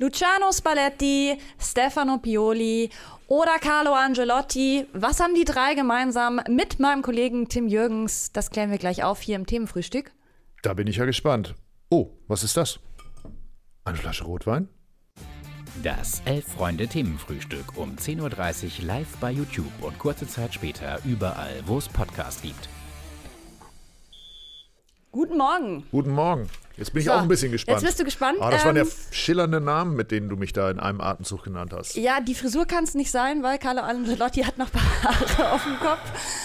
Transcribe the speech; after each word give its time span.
Luciano 0.00 0.52
Spalletti, 0.52 1.36
Stefano 1.58 2.18
Pioli 2.18 2.88
oder 3.26 3.58
Carlo 3.58 3.94
Angelotti. 3.94 4.86
Was 4.92 5.18
haben 5.18 5.34
die 5.34 5.44
drei 5.44 5.74
gemeinsam 5.74 6.40
mit 6.48 6.78
meinem 6.78 7.02
Kollegen 7.02 7.48
Tim 7.48 7.66
Jürgens? 7.66 8.30
Das 8.32 8.50
klären 8.50 8.70
wir 8.70 8.78
gleich 8.78 9.02
auf 9.02 9.20
hier 9.20 9.34
im 9.34 9.44
Themenfrühstück. 9.44 10.12
Da 10.62 10.74
bin 10.74 10.86
ich 10.86 10.96
ja 10.96 11.04
gespannt. 11.04 11.56
Oh, 11.90 12.10
was 12.28 12.44
ist 12.44 12.56
das? 12.56 12.78
Eine 13.84 13.96
Flasche 13.96 14.22
Rotwein? 14.22 14.68
Das 15.82 16.22
Elf-Freunde-Themenfrühstück 16.26 17.76
um 17.76 17.96
10.30 17.96 18.80
Uhr 18.80 18.86
live 18.86 19.16
bei 19.16 19.32
YouTube 19.32 19.72
und 19.80 19.98
kurze 19.98 20.28
Zeit 20.28 20.54
später 20.54 21.00
überall, 21.04 21.60
wo 21.66 21.78
es 21.78 21.88
Podcasts 21.88 22.42
gibt. 22.42 22.68
Guten 25.10 25.38
Morgen. 25.38 25.84
Guten 25.90 26.10
Morgen. 26.10 26.48
Jetzt 26.78 26.92
bin 26.92 27.00
ich 27.00 27.06
So, 27.06 27.12
auch 27.12 27.22
ein 27.22 27.28
bisschen 27.28 27.50
gespannt. 27.52 27.78
jetzt 27.80 27.86
bist 27.86 28.00
du 28.00 28.04
gespannt. 28.04 28.38
Ah, 28.40 28.50
das 28.50 28.64
waren 28.64 28.76
ja 28.76 28.82
Ähm, 28.82 28.88
schillernde 29.10 29.60
Namen, 29.60 29.96
mit 29.96 30.10
denen 30.10 30.28
du 30.28 30.36
mich 30.36 30.52
da 30.52 30.70
in 30.70 30.78
einem 30.78 31.00
Atemzug 31.00 31.42
genannt 31.42 31.72
hast. 31.76 31.96
Ja, 31.96 32.20
die 32.20 32.34
Frisur 32.34 32.66
kann 32.66 32.84
es 32.84 32.94
nicht 32.94 33.10
sein, 33.10 33.42
weil 33.42 33.58
Carlo 33.58 33.80
Angelotti 33.82 34.42
hat 34.42 34.58
noch 34.58 34.68
Haare 34.72 35.52
auf 35.52 35.64
dem 35.64 35.76
Kopf. 35.80 35.98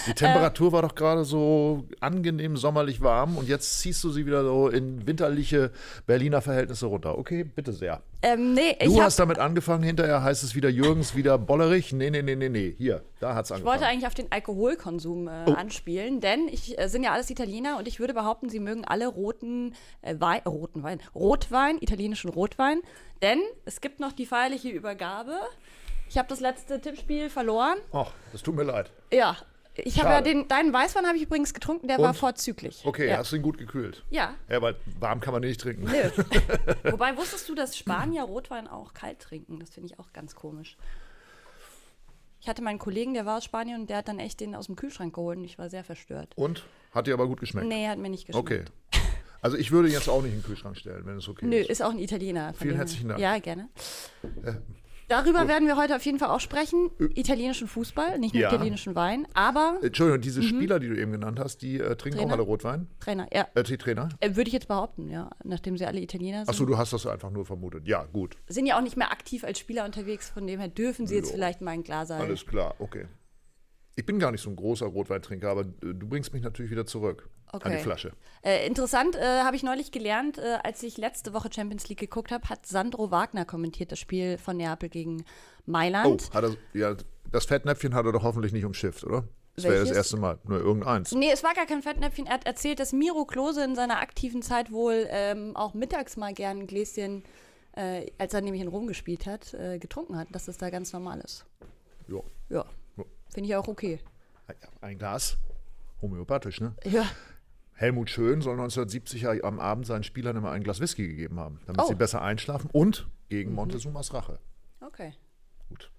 Die 0.06 0.14
Temperatur 0.14 0.72
war 0.72 0.82
doch 0.82 0.94
gerade 0.94 1.24
so 1.24 1.84
angenehm 2.00 2.56
sommerlich 2.56 3.00
warm 3.00 3.36
und 3.38 3.48
jetzt 3.48 3.78
ziehst 3.80 4.02
du 4.04 4.10
sie 4.10 4.26
wieder 4.26 4.42
so 4.44 4.68
in 4.68 5.06
winterliche 5.06 5.70
Berliner 6.06 6.42
Verhältnisse 6.42 6.86
runter. 6.86 7.16
Okay, 7.16 7.44
bitte 7.44 7.72
sehr. 7.72 8.02
Ähm, 8.26 8.54
nee, 8.54 8.74
ich 8.80 8.86
Du 8.86 9.02
hast 9.02 9.18
damit 9.18 9.38
angefangen, 9.38 9.82
hinterher 9.82 10.22
heißt 10.22 10.42
es 10.44 10.54
wieder 10.54 10.70
Jürgens, 10.70 11.14
wieder 11.14 11.36
Bollerich. 11.36 11.92
Nee, 11.92 12.08
nee, 12.08 12.22
nee, 12.22 12.34
nee, 12.36 12.48
nee. 12.48 12.74
Hier, 12.78 13.02
da 13.20 13.34
hat's 13.34 13.50
Ich 13.50 13.56
angefangen. 13.56 13.74
wollte 13.80 13.86
eigentlich 13.86 14.06
auf 14.06 14.14
den 14.14 14.32
Alkoholkonsum 14.32 15.28
äh, 15.28 15.44
Oh. 15.46 15.52
anspielen, 15.52 16.20
denn 16.22 16.48
ich 16.48 16.78
äh, 16.78 16.88
sind 16.88 17.02
ja 17.04 17.12
alles 17.12 17.28
Italiener 17.28 17.76
und 17.76 17.86
ich 17.86 18.00
würde 18.00 18.14
behaupten, 18.14 18.48
sie 18.48 18.60
mögen 18.60 18.86
alle 18.86 19.08
roten 19.08 19.74
äh, 20.00 20.14
Wein, 20.18 20.40
roten 20.46 20.82
Wein, 20.82 21.00
Rotwein, 21.14 21.76
italienischen 21.82 22.30
Rotwein, 22.30 22.80
denn 23.20 23.40
es 23.66 23.82
gibt 23.82 24.00
noch 24.00 24.12
die 24.12 24.24
feierliche 24.24 24.70
Übergabe. 24.70 25.34
Ich 26.08 26.16
habe 26.16 26.28
das 26.28 26.40
letzte 26.40 26.80
Tippspiel 26.80 27.28
verloren. 27.28 27.76
Ach, 27.92 28.10
das 28.32 28.42
tut 28.42 28.54
mir 28.56 28.62
leid. 28.62 28.90
Ja, 29.12 29.36
ich 29.76 30.00
habe 30.00 30.10
ja 30.10 30.20
den 30.20 30.48
deinen 30.48 30.72
Weißwein 30.72 31.06
habe 31.06 31.16
ich 31.16 31.24
übrigens 31.24 31.54
getrunken, 31.54 31.88
der 31.88 31.98
war 31.98 32.10
Und? 32.10 32.14
vorzüglich. 32.16 32.82
Okay, 32.84 33.08
ja. 33.08 33.18
hast 33.18 33.32
du 33.32 33.36
ihn 33.36 33.42
gut 33.42 33.58
gekühlt? 33.58 34.04
Ja. 34.10 34.34
Ja, 34.48 34.62
weil 34.62 34.76
warm 35.00 35.20
kann 35.20 35.32
man 35.32 35.42
nicht 35.42 35.60
trinken. 35.60 35.84
Nö. 35.84 36.10
Wobei 36.92 37.16
wusstest 37.16 37.48
du, 37.48 37.54
dass 37.54 37.76
Spanier 37.76 38.22
Rotwein 38.22 38.68
auch 38.68 38.94
kalt 38.94 39.20
trinken? 39.20 39.58
Das 39.60 39.70
finde 39.70 39.88
ich 39.92 39.98
auch 39.98 40.12
ganz 40.12 40.34
komisch. 40.34 40.76
Ich 42.40 42.48
hatte 42.48 42.62
meinen 42.62 42.78
Kollegen, 42.78 43.14
der 43.14 43.24
war 43.24 43.38
aus 43.38 43.44
Spanien 43.44 43.80
und 43.80 43.90
der 43.90 43.98
hat 43.98 44.08
dann 44.08 44.18
echt 44.18 44.40
den 44.40 44.54
aus 44.54 44.66
dem 44.66 44.76
Kühlschrank 44.76 45.14
geholt 45.14 45.38
und 45.38 45.44
ich 45.44 45.58
war 45.58 45.70
sehr 45.70 45.82
verstört. 45.82 46.34
Und? 46.36 46.64
Hat 46.92 47.06
dir 47.06 47.14
aber 47.14 47.26
gut 47.26 47.40
geschmeckt? 47.40 47.66
Nee, 47.66 47.88
hat 47.88 47.98
mir 47.98 48.10
nicht 48.10 48.26
geschmeckt. 48.26 48.46
Okay. 48.46 48.64
Also 49.40 49.58
ich 49.58 49.72
würde 49.72 49.88
ihn 49.88 49.94
jetzt 49.94 50.08
auch 50.08 50.22
nicht 50.22 50.32
in 50.32 50.40
den 50.40 50.44
Kühlschrank 50.44 50.76
stellen, 50.76 51.04
wenn 51.04 51.18
es 51.18 51.28
okay 51.28 51.44
Nö, 51.44 51.56
ist. 51.56 51.68
ist 51.68 51.82
auch 51.82 51.90
ein 51.90 51.98
Italiener. 51.98 52.54
Vielen 52.54 52.76
herzlichen 52.76 53.08
Dank. 53.08 53.20
Ja, 53.20 53.38
gerne. 53.38 53.68
Darüber 55.08 55.46
werden 55.48 55.66
wir 55.68 55.76
heute 55.76 55.94
auf 55.96 56.04
jeden 56.04 56.18
Fall 56.18 56.30
auch 56.30 56.40
sprechen. 56.40 56.90
Italienischen 57.14 57.68
Fußball, 57.68 58.18
nicht 58.18 58.34
nur 58.34 58.42
Ja. 58.42 58.52
italienischen 58.52 58.94
Wein, 58.94 59.26
aber 59.34 59.78
Entschuldigung, 59.82 60.20
diese 60.20 60.42
Spieler, 60.42 60.78
die 60.80 60.88
du 60.88 60.98
eben 60.98 61.12
genannt 61.12 61.38
hast, 61.38 61.58
die 61.62 61.78
äh, 61.78 61.96
trinken 61.96 62.18
Mhm. 62.18 62.22
Trainer? 62.22 62.26
auch 62.26 62.32
alle 62.32 62.42
Rotwein? 62.42 62.88
Trainer, 63.00 63.26
ja. 63.32 63.46
Äh, 63.54 63.62
die 63.62 63.76
Trainer? 63.78 64.08
Äh, 64.20 64.36
Würde 64.36 64.48
ich 64.48 64.54
jetzt 64.54 64.68
behaupten, 64.68 65.08
ja. 65.08 65.30
Nachdem 65.44 65.76
sie 65.76 65.84
alle 65.86 66.00
Italiener 66.00 66.38
sind. 66.40 66.48
Achso, 66.50 66.64
du 66.64 66.78
hast 66.78 66.92
das 66.92 67.06
einfach 67.06 67.30
nur 67.30 67.44
vermutet. 67.44 67.86
Ja, 67.86 68.04
gut. 68.04 68.36
Sind 68.48 68.66
ja 68.66 68.76
auch 68.78 68.82
nicht 68.82 68.96
mehr 68.96 69.10
aktiv 69.12 69.44
als 69.44 69.58
Spieler 69.58 69.84
unterwegs, 69.84 70.30
von 70.30 70.46
dem 70.46 70.58
her 70.60 70.68
dürfen 70.68 71.06
sie 71.06 71.16
jetzt 71.16 71.28
Jo. 71.30 71.34
vielleicht 71.34 71.60
mal 71.60 71.72
ein 71.72 71.82
Glas 71.82 72.08
sein. 72.08 72.20
Alles 72.20 72.46
klar, 72.46 72.74
okay. 72.78 73.06
Ich 73.96 74.04
bin 74.06 74.18
gar 74.18 74.32
nicht 74.32 74.40
so 74.42 74.50
ein 74.50 74.56
großer 74.56 74.86
Rotweintrinker, 74.86 75.48
aber 75.50 75.60
äh, 75.62 75.94
du 75.94 76.08
bringst 76.08 76.32
mich 76.32 76.42
natürlich 76.42 76.70
wieder 76.70 76.86
zurück 76.86 77.28
an 77.62 77.68
Okay. 77.70 77.76
die 77.78 77.82
Flasche. 77.84 78.12
Äh, 78.42 78.66
interessant, 78.66 79.16
äh, 79.16 79.20
habe 79.42 79.56
ich 79.56 79.62
neulich 79.62 79.92
gelernt, 79.92 80.38
äh, 80.38 80.58
als 80.62 80.82
ich 80.82 80.96
letzte 80.98 81.32
Woche 81.32 81.50
Champions 81.54 81.88
League 81.88 82.00
geguckt 82.00 82.30
habe, 82.32 82.48
hat 82.48 82.66
Sandro 82.66 83.10
Wagner 83.10 83.44
kommentiert 83.44 83.92
das 83.92 83.98
Spiel 83.98 84.38
von 84.38 84.56
Neapel 84.56 84.88
gegen 84.88 85.22
Oh, 85.22 85.70
Mailand. 85.70 86.30
hat 86.34 86.44
er, 86.44 86.56
ja, 86.72 86.94
das 87.30 87.46
Fettnäpfchen 87.46 87.94
hat 87.94 88.04
er 88.06 88.12
doch 88.12 88.22
hoffentlich 88.22 88.52
nicht 88.52 88.64
umschifft, 88.64 89.04
oder? 89.04 89.24
Das 89.56 89.64
wäre 89.64 89.84
das 89.84 89.90
erste 89.96 90.16
Mal. 90.16 90.38
Nur 90.44 90.58
irgendeins. 90.58 91.12
Nee, 91.12 91.30
es 91.30 91.44
war 91.44 91.54
gar 91.54 91.64
kein 91.66 91.80
Fettnäpfchen. 91.80 92.26
Er 92.26 92.34
hat 92.34 92.44
erzählt, 92.46 92.80
dass 92.80 92.92
Miro 92.92 93.24
Klose 93.24 93.62
in 93.62 93.76
seiner 93.76 94.00
aktiven 94.00 94.42
Zeit 94.42 94.72
wohl 94.72 95.06
ähm, 95.10 95.54
auch 95.54 95.74
mittags 95.74 96.16
mal 96.16 96.34
gern 96.34 96.58
ein 96.60 96.66
Gläschen, 96.66 97.22
äh, 97.76 98.10
als 98.18 98.34
er 98.34 98.40
nämlich 98.40 98.60
in 98.62 98.66
Rom 98.68 98.88
gespielt 98.88 99.26
hat, 99.26 99.54
äh, 99.54 99.78
getrunken 99.78 100.16
hat, 100.18 100.26
dass 100.32 100.46
das 100.46 100.58
da 100.58 100.70
ganz 100.70 100.92
normal 100.92 101.20
ist. 101.20 101.46
Ja, 102.08 102.18
Ja. 102.50 102.64
finde 103.32 103.48
ich 103.48 103.54
auch 103.56 103.68
okay. 103.68 104.00
Ein 104.80 104.98
Glas. 104.98 105.36
Homöopathisch, 106.02 106.60
ne? 106.60 106.74
Ja, 106.84 107.06
Helmut 107.74 108.08
Schön 108.10 108.40
soll 108.40 108.54
1970 108.54 109.22
ja 109.22 109.32
am 109.42 109.58
Abend 109.58 109.86
seinen 109.86 110.04
Spielern 110.04 110.36
immer 110.36 110.50
ein 110.50 110.62
Glas 110.62 110.80
Whisky 110.80 111.06
gegeben 111.08 111.38
haben, 111.40 111.60
damit 111.66 111.82
Oh. 111.82 111.86
sie 111.88 111.94
besser 111.94 112.22
einschlafen 112.22 112.70
und 112.72 113.06
gegen 113.28 113.52
Montezumas 113.52 114.12
Rache. 114.14 114.38
okay. 114.80 115.12
Gut. 115.68 115.90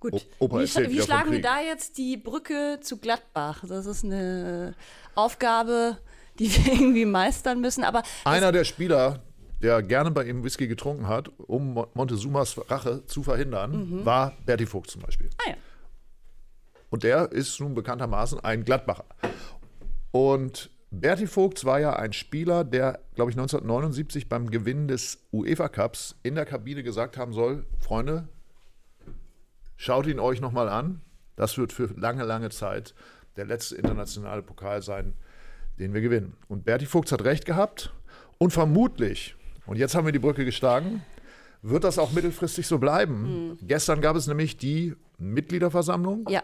Gut. 0.00 0.14
O- 0.14 0.20
Opa 0.46 0.58
wie 0.58 0.62
erzählt 0.62 0.90
wie 0.90 1.00
schlagen 1.00 1.30
wir 1.30 1.40
da 1.42 1.60
jetzt 1.60 1.96
die 1.98 2.16
Brücke 2.16 2.78
zu 2.80 2.98
Gladbach? 2.98 3.62
Das 3.68 3.86
ist 3.86 4.04
eine 4.04 4.74
Aufgabe, 5.14 5.98
die 6.40 6.50
wir 6.52 6.72
irgendwie 6.72 7.04
meistern 7.04 7.60
müssen. 7.60 7.84
Aber 7.84 8.02
Einer 8.24 8.50
der 8.50 8.64
Spieler, 8.64 9.22
der 9.62 9.80
gerne 9.82 10.10
bei 10.10 10.24
ihm 10.24 10.42
Whisky 10.42 10.66
getrunken 10.66 11.06
hat, 11.06 11.30
um 11.38 11.74
Mo- 11.74 11.86
Montezumas 11.94 12.58
Rache 12.68 13.06
zu 13.06 13.22
verhindern, 13.22 14.04
war 14.04 14.32
Berti 14.44 14.66
Vogt 14.66 14.90
zum 14.90 15.02
Beispiel. 15.02 15.30
ah 15.46 15.50
ja. 15.50 15.56
Und 16.90 17.04
der 17.04 17.30
ist 17.30 17.60
nun 17.60 17.74
bekanntermaßen 17.74 18.40
ein 18.40 18.64
Gladbacher. 18.64 19.04
Und 20.10 20.68
Berti 20.94 21.26
Vogts 21.26 21.64
war 21.64 21.80
ja 21.80 21.94
ein 21.94 22.12
Spieler, 22.12 22.64
der, 22.64 23.00
glaube 23.14 23.30
ich, 23.30 23.36
1979 23.36 24.28
beim 24.28 24.50
Gewinn 24.50 24.88
des 24.88 25.26
UEFA 25.32 25.68
Cups 25.68 26.16
in 26.22 26.34
der 26.34 26.44
Kabine 26.44 26.82
gesagt 26.82 27.16
haben 27.16 27.32
soll: 27.32 27.64
Freunde, 27.80 28.28
schaut 29.76 30.06
ihn 30.06 30.20
euch 30.20 30.42
nochmal 30.42 30.68
an. 30.68 31.00
Das 31.34 31.56
wird 31.56 31.72
für 31.72 31.86
lange, 31.96 32.24
lange 32.24 32.50
Zeit 32.50 32.94
der 33.36 33.46
letzte 33.46 33.76
internationale 33.76 34.42
Pokal 34.42 34.82
sein, 34.82 35.14
den 35.78 35.94
wir 35.94 36.02
gewinnen. 36.02 36.36
Und 36.48 36.66
Berti 36.66 36.84
Vogts 36.84 37.10
hat 37.10 37.24
recht 37.24 37.46
gehabt. 37.46 37.94
Und 38.36 38.52
vermutlich, 38.52 39.34
und 39.64 39.78
jetzt 39.78 39.94
haben 39.94 40.04
wir 40.04 40.12
die 40.12 40.18
Brücke 40.18 40.44
geschlagen, 40.44 41.02
wird 41.62 41.84
das 41.84 41.98
auch 41.98 42.12
mittelfristig 42.12 42.66
so 42.66 42.78
bleiben. 42.78 43.56
Gestern 43.62 44.02
gab 44.02 44.14
es 44.14 44.26
nämlich 44.26 44.58
die 44.58 44.94
Mitgliederversammlung. 45.16 46.28
Ja. 46.28 46.42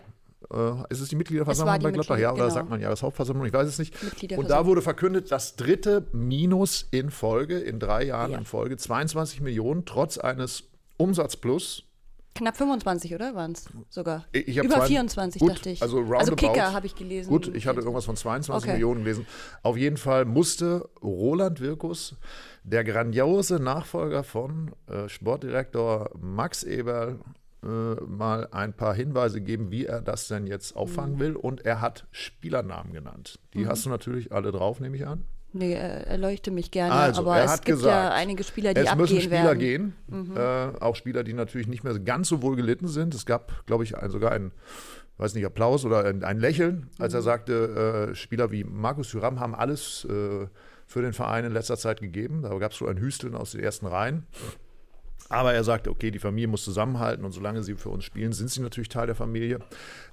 Äh, 0.53 0.73
ist 0.91 1.01
es 1.01 1.09
die 1.09 1.17
Mitgliederversammlung 1.17 1.79
die 1.79 1.85
bei 1.85 1.91
Gladbach? 1.91 2.15
Mitglieder- 2.17 2.23
Ja, 2.23 2.33
oder 2.33 2.43
genau. 2.45 2.55
sagt 2.55 2.71
man 2.71 2.81
Jahreshauptversammlung? 2.81 3.47
Ich 3.47 3.53
weiß 3.53 3.69
es 3.69 3.79
nicht. 3.79 3.95
Und 4.37 4.49
da 4.51 4.67
wurde 4.67 4.83
verkündet, 4.83 5.31
das 5.33 5.57
dritte 5.57 6.07
Minus 6.13 6.87
in 6.91 7.11
Folge, 7.11 7.59
in 7.59 7.81
drei 7.81 8.05
Jahren 8.05 8.31
Ja. 8.33 8.39
in 8.39 8.45
Folge, 8.45 8.77
22 8.77 9.41
Millionen, 9.41 9.85
trotz 9.85 10.17
eines 10.17 10.65
Umsatzplus. 10.97 11.85
Knapp 12.35 12.57
25, 12.57 13.15
oder 13.17 13.35
waren 13.35 13.51
es 13.53 13.65
sogar? 13.89 14.25
Über 14.33 14.77
zwei- 14.77 14.87
24, 14.87 15.41
gut, 15.41 15.51
dachte 15.57 15.71
ich. 15.71 15.83
also 15.83 16.05
also. 16.13 16.37
Kicker 16.37 16.73
habe 16.73 16.87
ich 16.87 16.95
gelesen. 16.95 17.31
Gut, 17.31 17.53
ich 17.53 17.67
hatte 17.67 17.81
irgendwas 17.81 18.05
von 18.05 18.15
22 18.17 18.69
Okay. 18.69 18.73
Millionen 18.79 19.01
gelesen. 19.03 19.27
Auf 19.65 19.77
jeden 19.77 19.97
Fall 19.97 20.25
musste 20.25 20.89
Roland 21.03 21.59
Wirkus, 21.61 22.15
der 22.63 22.85
grandiose 22.85 23.59
Nachfolger 23.59 24.23
von 24.23 24.71
äh, 24.87 25.09
Sportdirektor 25.09 26.11
Max 26.21 26.63
Eberl, 26.63 27.19
mal 27.67 28.49
ein 28.53 28.73
paar 28.73 28.95
Hinweise 28.95 29.41
geben, 29.41 29.71
wie 29.71 29.87
er 29.87 30.01
das 30.01 30.29
denn 30.29 30.47
jetzt 30.47 30.77
auffangen 30.77 31.17
Mhm. 31.17 31.21
will. 31.21 31.37
Und 31.37 31.65
er 31.65 31.81
hat 31.81 32.07
Spielernamen 32.13 32.93
genannt. 32.93 33.39
Die 33.55 33.67
hast 33.67 33.85
du 33.85 33.91
natürlich 33.91 34.33
alle 34.33 34.53
drauf, 34.53 34.79
nehme 34.81 34.97
ich 34.97 35.07
an. 35.07 35.25
Nee, 35.53 35.73
er 35.73 36.07
erleuchte 36.07 36.51
mich 36.51 36.71
gerne, 36.71 36.93
Also, 36.93 37.23
aber 37.23 37.39
er 37.39 37.45
es 37.47 37.51
hat 37.53 37.65
gibt 37.65 37.79
gesagt, 37.79 37.93
ja 37.95 38.13
einige 38.13 38.45
Spieler, 38.45 38.75
die 38.75 38.81
es 38.81 38.87
abgehen 38.87 39.01
müssen 39.01 39.21
Spieler 39.23 39.59
werden. 39.59 39.95
Mhm. 40.07 40.25
gehen, 40.35 40.37
äh, 40.37 40.73
auch 40.81 40.95
Spieler, 40.95 41.25
die 41.25 41.33
natürlich 41.33 41.67
nicht 41.69 41.85
mehr 41.85 41.99
ganz 41.99 42.29
so 42.29 42.43
wohl 42.43 42.55
gelitten 42.55 42.87
sind. 42.87 43.15
Es 43.15 43.25
gab, 43.27 43.65
glaube 43.67 43.83
ich, 43.83 43.97
ein, 43.97 44.11
sogar 44.11 44.33
ein, 44.33 44.53
weiß 45.17 45.35
nicht, 45.35 45.47
Applaus 45.47 45.85
oder 45.87 46.05
ein, 46.05 46.23
ein 46.23 46.39
Lächeln, 46.39 46.91
als 46.99 47.15
Mhm. 47.15 47.19
er 47.19 47.23
sagte, 47.23 48.09
äh, 48.11 48.15
Spieler 48.15 48.51
wie 48.53 48.63
Markus 48.63 49.09
Thuram 49.11 49.41
haben 49.41 49.55
alles 49.55 50.05
äh, 50.05 50.47
für 50.87 51.03
den 51.03 51.15
Verein 51.15 51.47
in 51.47 51.53
letzter 51.53 51.79
Zeit 51.79 52.01
gegeben. 52.01 52.43
Da 52.43 52.57
gab 52.59 52.73
es 52.73 52.79
so 52.79 52.87
ein 52.87 52.99
Hüsteln 52.99 53.35
aus 53.35 53.53
den 53.53 53.61
ersten 53.63 53.87
Reihen. 53.87 54.27
Aber 55.29 55.53
er 55.53 55.65
sagte, 55.65 55.91
okay, 55.91 56.11
die 56.11 56.19
Familie 56.19 56.49
muss 56.49 56.65
zusammenhalten 56.65 57.25
und 57.25 57.33
solange 57.33 57.63
sie 57.63 57.75
für 57.75 57.91
uns 57.91 58.05
spielen, 58.05 58.33
sind 58.33 58.51
sie 58.51 58.61
natürlich 58.61 58.89
Teil 58.89 59.07
der 59.07 59.15
Familie. 59.15 59.59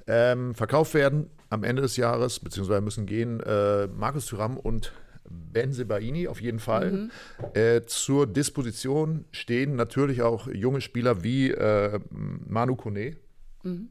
Ähm, 0.07 0.53
verkauft 0.53 0.93
werden 0.93 1.29
am 1.49 1.63
Ende 1.63 1.81
des 1.81 1.97
Jahres, 1.97 2.39
beziehungsweise 2.39 2.81
müssen 2.81 3.05
gehen 3.05 3.39
äh, 3.39 3.87
Markus 3.87 4.25
Thuram 4.25 4.57
und 4.57 4.91
Ben 5.27 5.73
Sebaini 5.73 6.27
auf 6.27 6.41
jeden 6.41 6.59
Fall. 6.59 7.09
Äh, 7.53 7.81
zur 7.85 8.27
Disposition 8.27 9.25
stehen 9.31 9.75
natürlich 9.75 10.21
auch 10.21 10.47
junge 10.47 10.81
Spieler 10.81 11.23
wie 11.23 11.51
äh, 11.51 11.99
Manu 12.09 12.75
Kone. 12.75 13.17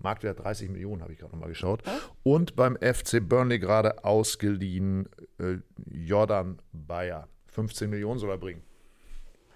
Marktwert 0.00 0.38
30 0.38 0.70
Millionen, 0.70 1.02
habe 1.02 1.12
ich 1.12 1.18
gerade 1.18 1.32
nochmal 1.32 1.48
geschaut. 1.48 1.82
Und 2.22 2.54
beim 2.54 2.76
FC 2.76 3.26
Burnley 3.26 3.58
gerade 3.58 4.04
ausgeliehen 4.04 5.08
äh, 5.38 5.56
Jordan 5.90 6.60
Bayer. 6.72 7.28
15 7.48 7.90
Millionen 7.90 8.20
soll 8.20 8.30
er 8.30 8.38
bringen. 8.38 8.62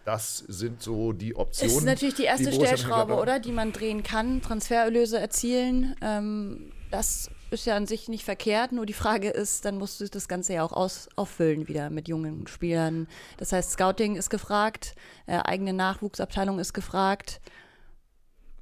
Das 0.09 0.39
sind 0.39 0.81
so 0.81 1.13
die 1.13 1.37
Optionen. 1.37 1.77
Ist 1.77 1.85
natürlich 1.85 2.15
die 2.15 2.25
erste 2.25 2.45
Borussia 2.45 2.79
Stellschraube, 2.79 3.17
oder? 3.17 3.39
Die 3.39 3.53
man 3.53 3.75
drehen 3.75 4.03
kann. 4.03 4.41
Transfererlöse 4.41 5.19
erzielen. 5.19 5.95
Ähm, 6.01 6.73
das 6.91 7.31
ist 7.51 7.67
ja 7.67 7.77
an 7.77 7.87
sich 7.87 8.09
nicht 8.09 8.25
verkehrt, 8.25 8.73
nur 8.73 8.87
die 8.87 8.95
Frage 8.95 9.29
ist, 9.29 9.67
dann 9.67 9.77
musst 9.77 10.01
du 10.01 10.09
das 10.09 10.27
Ganze 10.27 10.55
ja 10.55 10.63
auch 10.63 10.73
aus, 10.73 11.11
auffüllen 11.17 11.69
wieder 11.69 11.91
mit 11.91 12.09
jungen 12.09 12.47
Spielern. 12.47 13.07
Das 13.37 13.53
heißt, 13.53 13.73
Scouting 13.73 14.17
ist 14.17 14.31
gefragt, 14.31 14.95
äh, 15.27 15.41
eigene 15.45 15.75
Nachwuchsabteilung 15.75 16.59
ist 16.59 16.73
gefragt. 16.73 17.43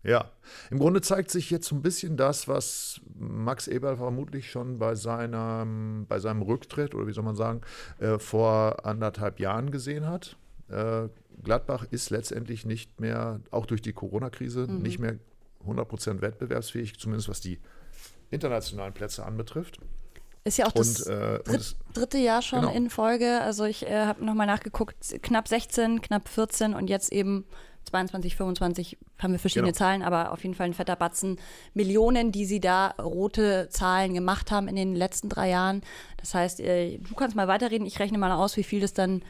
Ja, 0.02 0.32
im 0.72 0.80
Grunde 0.80 1.00
zeigt 1.00 1.30
sich 1.30 1.48
jetzt 1.50 1.68
so 1.68 1.76
ein 1.76 1.82
bisschen 1.82 2.16
das, 2.16 2.48
was 2.48 3.00
Max 3.16 3.68
Eberl 3.68 3.98
vermutlich 3.98 4.50
schon 4.50 4.80
bei 4.80 4.96
seinem, 4.96 6.06
bei 6.08 6.18
seinem 6.18 6.42
Rücktritt 6.42 6.92
oder 6.96 7.06
wie 7.06 7.12
soll 7.12 7.22
man 7.22 7.36
sagen, 7.36 7.60
äh, 8.00 8.18
vor 8.18 8.84
anderthalb 8.84 9.38
Jahren 9.38 9.70
gesehen 9.70 10.08
hat. 10.08 10.36
Äh, 10.68 11.08
Gladbach 11.42 11.86
ist 11.90 12.10
letztendlich 12.10 12.66
nicht 12.66 13.00
mehr, 13.00 13.40
auch 13.50 13.66
durch 13.66 13.82
die 13.82 13.92
Corona-Krise, 13.92 14.66
mhm. 14.66 14.82
nicht 14.82 14.98
mehr 14.98 15.16
100% 15.66 16.20
wettbewerbsfähig, 16.20 16.98
zumindest 16.98 17.28
was 17.28 17.40
die 17.40 17.58
internationalen 18.30 18.94
Plätze 18.94 19.24
anbetrifft. 19.24 19.80
Ist 20.44 20.58
ja 20.58 20.66
auch 20.66 20.72
das 20.72 21.02
und, 21.02 21.12
äh, 21.12 21.42
dritt, 21.42 21.76
dritte 21.92 22.18
Jahr 22.18 22.40
schon 22.40 22.60
genau. 22.60 22.72
in 22.72 22.88
Folge. 22.88 23.40
Also 23.40 23.64
ich 23.64 23.84
äh, 23.84 24.06
habe 24.06 24.24
nochmal 24.24 24.46
nachgeguckt, 24.46 25.20
knapp 25.22 25.48
16, 25.48 26.00
knapp 26.02 26.28
14 26.28 26.74
und 26.74 26.88
jetzt 26.88 27.12
eben 27.12 27.44
22, 27.86 28.36
25 28.36 28.98
haben 29.18 29.32
wir 29.32 29.38
verschiedene 29.38 29.72
genau. 29.72 29.78
Zahlen, 29.78 30.02
aber 30.02 30.32
auf 30.32 30.42
jeden 30.42 30.54
Fall 30.54 30.66
ein 30.66 30.74
fetter 30.74 30.96
Batzen 30.96 31.38
Millionen, 31.74 32.30
die 32.30 32.44
sie 32.44 32.60
da 32.60 32.88
rote 33.00 33.68
Zahlen 33.70 34.14
gemacht 34.14 34.50
haben 34.50 34.68
in 34.68 34.76
den 34.76 34.94
letzten 34.94 35.28
drei 35.28 35.50
Jahren. 35.50 35.82
Das 36.18 36.34
heißt, 36.34 36.60
äh, 36.60 36.98
du 36.98 37.14
kannst 37.14 37.34
mal 37.34 37.48
weiterreden, 37.48 37.86
ich 37.86 37.98
rechne 37.98 38.18
mal 38.18 38.32
aus, 38.32 38.56
wie 38.56 38.64
viel 38.64 38.80
das 38.80 38.92
dann 38.92 39.22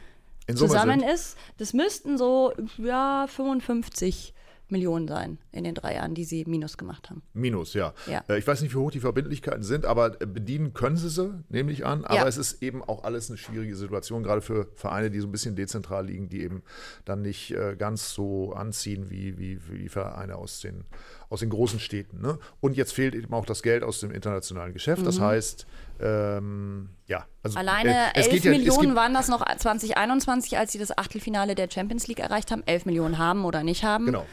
zusammen 0.55 1.01
ist. 1.01 1.37
Das 1.57 1.73
müssten 1.73 2.17
so, 2.17 2.53
ja, 2.77 3.27
55 3.27 4.33
Millionen 4.69 5.07
sein 5.07 5.37
in 5.51 5.63
den 5.63 5.75
drei 5.75 5.95
Jahren, 5.95 6.13
die 6.13 6.25
sie 6.25 6.43
Minus 6.45 6.77
gemacht 6.77 7.09
haben. 7.09 7.21
Minus, 7.33 7.73
ja. 7.73 7.93
ja. 8.05 8.23
Äh, 8.27 8.37
ich 8.37 8.47
weiß 8.47 8.61
nicht, 8.61 8.73
wie 8.73 8.77
hoch 8.77 8.91
die 8.91 8.99
Verbindlichkeiten 8.99 9.63
sind, 9.63 9.85
aber 9.85 10.21
äh, 10.21 10.25
bedienen 10.25 10.73
können 10.73 10.97
sie 10.97 11.09
sie, 11.09 11.43
nehme 11.49 11.71
ich 11.71 11.85
an. 11.85 12.03
Aber 12.03 12.15
ja. 12.15 12.27
es 12.27 12.37
ist 12.37 12.61
eben 12.61 12.83
auch 12.83 13.03
alles 13.03 13.29
eine 13.29 13.37
schwierige 13.37 13.75
Situation, 13.75 14.23
gerade 14.23 14.41
für 14.41 14.67
Vereine, 14.75 15.09
die 15.09 15.19
so 15.19 15.27
ein 15.27 15.31
bisschen 15.31 15.55
dezentral 15.55 16.05
liegen, 16.05 16.27
die 16.29 16.41
eben 16.41 16.63
dann 17.05 17.21
nicht 17.21 17.51
äh, 17.51 17.75
ganz 17.77 18.13
so 18.13 18.53
anziehen 18.53 19.09
wie, 19.09 19.37
wie, 19.37 19.59
wie 19.69 19.89
Vereine 19.89 20.35
aus 20.35 20.59
den, 20.59 20.83
aus 21.29 21.41
den 21.41 21.49
großen 21.49 21.79
Städten. 21.79 22.21
Ne? 22.21 22.37
Und 22.59 22.75
jetzt 22.77 22.93
fehlt 22.93 23.15
eben 23.15 23.33
auch 23.33 23.45
das 23.45 23.63
Geld 23.63 23.83
aus 23.83 23.99
dem 23.99 24.11
internationalen 24.11 24.73
Geschäft. 24.73 25.01
Mhm. 25.01 25.05
Das 25.05 25.19
heißt, 25.19 25.65
ähm, 25.99 26.89
ja. 27.07 27.25
Also, 27.43 27.57
Alleine 27.57 28.13
äh, 28.13 28.21
11 28.21 28.43
ja, 28.43 28.51
Millionen 28.51 28.95
waren 28.95 29.13
das 29.13 29.27
noch 29.27 29.45
2021, 29.45 30.57
als 30.57 30.71
sie 30.71 30.79
das 30.79 30.97
Achtelfinale 30.97 31.55
der 31.55 31.69
Champions 31.69 32.07
League 32.07 32.19
erreicht 32.19 32.51
haben. 32.51 32.63
11 32.65 32.85
Millionen 32.85 33.17
haben 33.17 33.45
oder 33.45 33.63
nicht 33.63 33.83
haben. 33.83 34.05
Genau. 34.05 34.25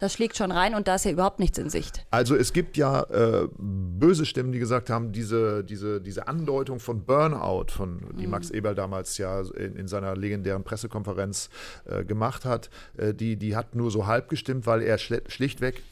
Das 0.00 0.14
schlägt 0.14 0.34
schon 0.34 0.50
rein 0.50 0.74
und 0.74 0.88
da 0.88 0.94
ist 0.94 1.04
ja 1.04 1.10
überhaupt 1.10 1.40
nichts 1.40 1.58
in 1.58 1.68
Sicht. 1.68 2.06
Also 2.10 2.34
es 2.34 2.54
gibt 2.54 2.78
ja 2.78 3.02
äh, 3.02 3.48
böse 3.58 4.24
Stimmen, 4.24 4.50
die 4.50 4.58
gesagt 4.58 4.88
haben, 4.88 5.12
diese, 5.12 5.62
diese, 5.62 6.00
diese 6.00 6.26
Andeutung 6.26 6.80
von 6.80 7.04
Burnout, 7.04 7.66
von, 7.68 8.00
die 8.18 8.24
mhm. 8.24 8.30
Max 8.30 8.50
Eberl 8.50 8.74
damals 8.74 9.18
ja 9.18 9.42
in, 9.42 9.76
in 9.76 9.88
seiner 9.88 10.16
legendären 10.16 10.64
Pressekonferenz 10.64 11.50
äh, 11.84 12.02
gemacht 12.02 12.46
hat, 12.46 12.70
äh, 12.96 13.12
die, 13.12 13.36
die 13.36 13.54
hat 13.54 13.74
nur 13.74 13.90
so 13.90 14.06
halb 14.06 14.30
gestimmt, 14.30 14.66
weil 14.66 14.80
er 14.80 14.96
schlichtweg 14.96 15.82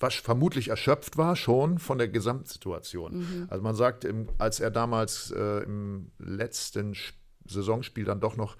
was 0.00 0.14
vermutlich 0.14 0.68
erschöpft 0.68 1.16
war 1.16 1.36
schon 1.36 1.78
von 1.78 1.98
der 1.98 2.08
Gesamtsituation. 2.08 3.18
Mhm. 3.18 3.46
Also 3.48 3.62
man 3.62 3.74
sagt, 3.74 4.04
im, 4.04 4.28
als 4.38 4.60
er 4.60 4.70
damals 4.70 5.30
äh, 5.30 5.62
im 5.62 6.10
letzten 6.18 6.94
Saisonspiel 7.46 8.04
dann 8.04 8.20
doch 8.20 8.36
noch 8.36 8.56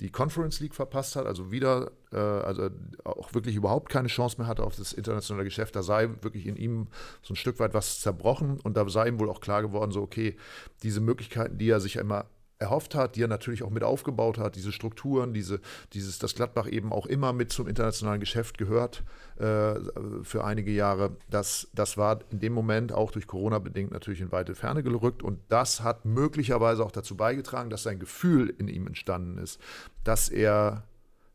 die 0.00 0.10
Conference 0.10 0.60
League 0.60 0.74
verpasst 0.74 1.16
hat, 1.16 1.26
also 1.26 1.50
wieder, 1.50 1.90
äh, 2.12 2.18
also 2.18 2.68
auch 3.04 3.32
wirklich 3.32 3.56
überhaupt 3.56 3.88
keine 3.88 4.08
Chance 4.08 4.36
mehr 4.38 4.46
hatte 4.46 4.62
auf 4.62 4.76
das 4.76 4.92
internationale 4.92 5.44
Geschäft. 5.44 5.74
Da 5.74 5.82
sei 5.82 6.10
wirklich 6.20 6.46
in 6.46 6.56
ihm 6.56 6.88
so 7.22 7.32
ein 7.32 7.36
Stück 7.36 7.58
weit 7.58 7.72
was 7.72 8.00
zerbrochen 8.00 8.60
und 8.60 8.76
da 8.76 8.86
sei 8.90 9.08
ihm 9.08 9.18
wohl 9.18 9.30
auch 9.30 9.40
klar 9.40 9.62
geworden, 9.62 9.92
so 9.92 10.02
okay, 10.02 10.36
diese 10.82 11.00
Möglichkeiten, 11.00 11.56
die 11.56 11.70
er 11.70 11.80
sich 11.80 11.96
immer 11.96 12.26
erhofft 12.58 12.94
hat, 12.94 13.16
die 13.16 13.22
er 13.22 13.28
natürlich 13.28 13.62
auch 13.62 13.70
mit 13.70 13.82
aufgebaut 13.82 14.38
hat, 14.38 14.56
diese 14.56 14.72
Strukturen, 14.72 15.34
diese, 15.34 15.60
dieses, 15.92 16.18
dass 16.18 16.34
Gladbach 16.34 16.66
eben 16.66 16.92
auch 16.92 17.06
immer 17.06 17.32
mit 17.32 17.52
zum 17.52 17.68
internationalen 17.68 18.20
Geschäft 18.20 18.56
gehört 18.56 19.04
äh, 19.38 19.74
für 20.22 20.44
einige 20.44 20.70
Jahre, 20.70 21.16
das, 21.28 21.68
das 21.74 21.98
war 21.98 22.20
in 22.30 22.40
dem 22.40 22.54
Moment 22.54 22.92
auch 22.92 23.10
durch 23.10 23.26
Corona 23.26 23.58
bedingt 23.58 23.90
natürlich 23.92 24.22
in 24.22 24.32
weite 24.32 24.54
Ferne 24.54 24.82
gerückt 24.82 25.22
und 25.22 25.40
das 25.48 25.82
hat 25.82 26.06
möglicherweise 26.06 26.84
auch 26.84 26.92
dazu 26.92 27.16
beigetragen, 27.16 27.68
dass 27.68 27.82
sein 27.82 27.98
Gefühl 27.98 28.54
in 28.56 28.68
ihm 28.68 28.86
entstanden 28.86 29.36
ist, 29.36 29.60
dass 30.02 30.30
er, 30.30 30.84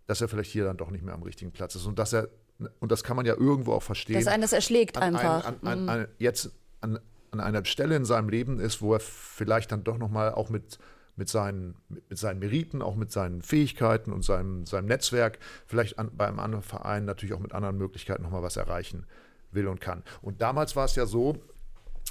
dass 0.07 0.21
er 0.21 0.27
vielleicht 0.27 0.51
hier 0.51 0.65
dann 0.65 0.77
doch 0.77 0.89
nicht 0.89 1.03
mehr 1.03 1.13
am 1.13 1.23
richtigen 1.23 1.51
Platz 1.51 1.75
ist 1.75 1.85
und 1.85 1.99
dass 1.99 2.13
er, 2.13 2.29
und 2.79 2.91
das 2.91 3.03
kann 3.03 3.15
man 3.15 3.27
ja 3.27 3.35
irgendwo 3.35 3.73
auch 3.73 3.83
verstehen. 3.83 4.15
Dass 4.15 4.27
einen 4.27 4.41
das 4.41 4.53
erschlägt 4.53 4.97
an 4.97 5.15
einfach. 5.15 5.45
Ein, 5.45 5.67
an, 5.67 5.89
an, 5.89 5.99
mhm. 5.99 6.07
jetzt 6.17 6.51
an, 6.79 6.99
an 7.29 7.39
einer 7.39 7.63
Stelle 7.65 7.95
in 7.95 8.05
seinem 8.05 8.29
Leben 8.29 8.59
ist, 8.59 8.81
wo 8.81 8.93
er 8.93 8.99
vielleicht 8.99 9.71
dann 9.71 9.83
doch 9.83 9.97
nochmal 9.99 10.33
auch 10.33 10.49
mit 10.49 10.79
mit 11.21 11.29
seinen, 11.29 11.75
mit 11.87 12.17
seinen 12.17 12.39
Meriten, 12.39 12.81
auch 12.81 12.95
mit 12.95 13.11
seinen 13.11 13.43
Fähigkeiten 13.43 14.11
und 14.11 14.25
seinem, 14.25 14.65
seinem 14.65 14.87
Netzwerk, 14.87 15.37
vielleicht 15.67 15.99
an, 15.99 16.09
bei 16.17 16.27
einem 16.27 16.39
anderen 16.39 16.63
Verein 16.63 17.05
natürlich 17.05 17.35
auch 17.35 17.39
mit 17.39 17.53
anderen 17.53 17.77
Möglichkeiten 17.77 18.23
nochmal 18.23 18.41
was 18.41 18.57
erreichen 18.57 19.05
will 19.51 19.67
und 19.67 19.79
kann. 19.79 20.01
Und 20.23 20.41
damals 20.41 20.75
war 20.75 20.85
es 20.85 20.95
ja 20.95 21.05
so, 21.05 21.37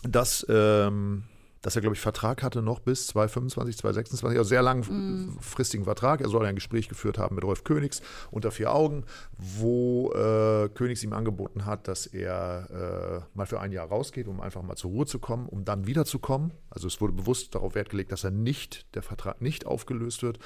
dass 0.04 0.46
ähm, 0.48 1.24
dass 1.62 1.76
er, 1.76 1.82
glaube 1.82 1.94
ich, 1.94 2.00
Vertrag 2.00 2.42
hatte 2.42 2.62
noch 2.62 2.80
bis 2.80 3.08
2025, 3.08 3.78
2026, 3.78 4.38
also 4.38 4.48
sehr 4.48 4.62
langfristigen 4.62 5.82
mm. 5.82 5.84
Vertrag. 5.84 6.20
Er 6.20 6.28
soll 6.28 6.46
ein 6.46 6.54
Gespräch 6.54 6.88
geführt 6.88 7.18
haben 7.18 7.34
mit 7.34 7.44
Rolf 7.44 7.64
Königs 7.64 8.00
unter 8.30 8.50
vier 8.50 8.72
Augen, 8.72 9.04
wo 9.36 10.12
äh, 10.12 10.68
Königs 10.70 11.02
ihm 11.02 11.12
angeboten 11.12 11.66
hat, 11.66 11.86
dass 11.86 12.06
er 12.06 13.24
äh, 13.34 13.36
mal 13.36 13.46
für 13.46 13.60
ein 13.60 13.72
Jahr 13.72 13.88
rausgeht, 13.88 14.26
um 14.26 14.40
einfach 14.40 14.62
mal 14.62 14.76
zur 14.76 14.90
Ruhe 14.90 15.06
zu 15.06 15.18
kommen, 15.18 15.46
um 15.48 15.64
dann 15.64 15.86
wiederzukommen. 15.86 16.52
Also 16.70 16.86
es 16.88 17.00
wurde 17.00 17.12
bewusst 17.12 17.54
darauf 17.54 17.74
Wert 17.74 17.90
gelegt, 17.90 18.12
dass 18.12 18.24
er 18.24 18.30
nicht, 18.30 18.94
der 18.94 19.02
Vertrag 19.02 19.42
nicht 19.42 19.66
aufgelöst 19.66 20.22
wird. 20.22 20.38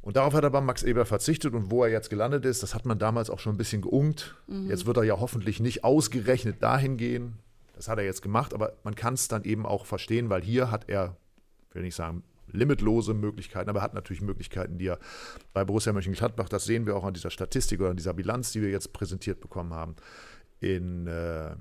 Und 0.00 0.16
darauf 0.16 0.32
hat 0.32 0.44
aber 0.44 0.62
Max 0.62 0.84
Eber 0.84 1.04
verzichtet 1.04 1.52
und 1.52 1.70
wo 1.70 1.84
er 1.84 1.90
jetzt 1.90 2.08
gelandet 2.08 2.46
ist, 2.46 2.62
das 2.62 2.74
hat 2.74 2.86
man 2.86 2.98
damals 2.98 3.28
auch 3.28 3.40
schon 3.40 3.54
ein 3.54 3.58
bisschen 3.58 3.82
geungt. 3.82 4.36
Mhm. 4.46 4.70
Jetzt 4.70 4.86
wird 4.86 4.96
er 4.96 5.04
ja 5.04 5.20
hoffentlich 5.20 5.60
nicht 5.60 5.84
ausgerechnet 5.84 6.62
dahin 6.62 6.96
gehen, 6.96 7.40
das 7.78 7.86
hat 7.86 7.98
er 7.98 8.04
jetzt 8.04 8.22
gemacht, 8.22 8.54
aber 8.54 8.76
man 8.82 8.96
kann 8.96 9.14
es 9.14 9.28
dann 9.28 9.44
eben 9.44 9.64
auch 9.64 9.86
verstehen, 9.86 10.30
weil 10.30 10.42
hier 10.42 10.72
hat 10.72 10.88
er, 10.88 11.16
will 11.70 11.82
nicht 11.82 11.94
sagen, 11.94 12.24
limitlose 12.48 13.14
Möglichkeiten, 13.14 13.70
aber 13.70 13.78
er 13.80 13.82
hat 13.84 13.94
natürlich 13.94 14.20
Möglichkeiten, 14.20 14.78
die 14.78 14.88
er 14.88 14.98
bei 15.52 15.64
Borussia 15.64 15.92
Mönchengladbach, 15.92 16.48
das 16.48 16.64
sehen 16.64 16.86
wir 16.86 16.96
auch 16.96 17.04
an 17.04 17.14
dieser 17.14 17.30
Statistik 17.30 17.80
oder 17.80 17.90
an 17.90 17.96
dieser 17.96 18.14
Bilanz, 18.14 18.50
die 18.50 18.62
wir 18.62 18.70
jetzt 18.70 18.92
präsentiert 18.92 19.40
bekommen 19.40 19.72
haben, 19.72 19.94
in, 20.58 21.06
äh, 21.06 21.54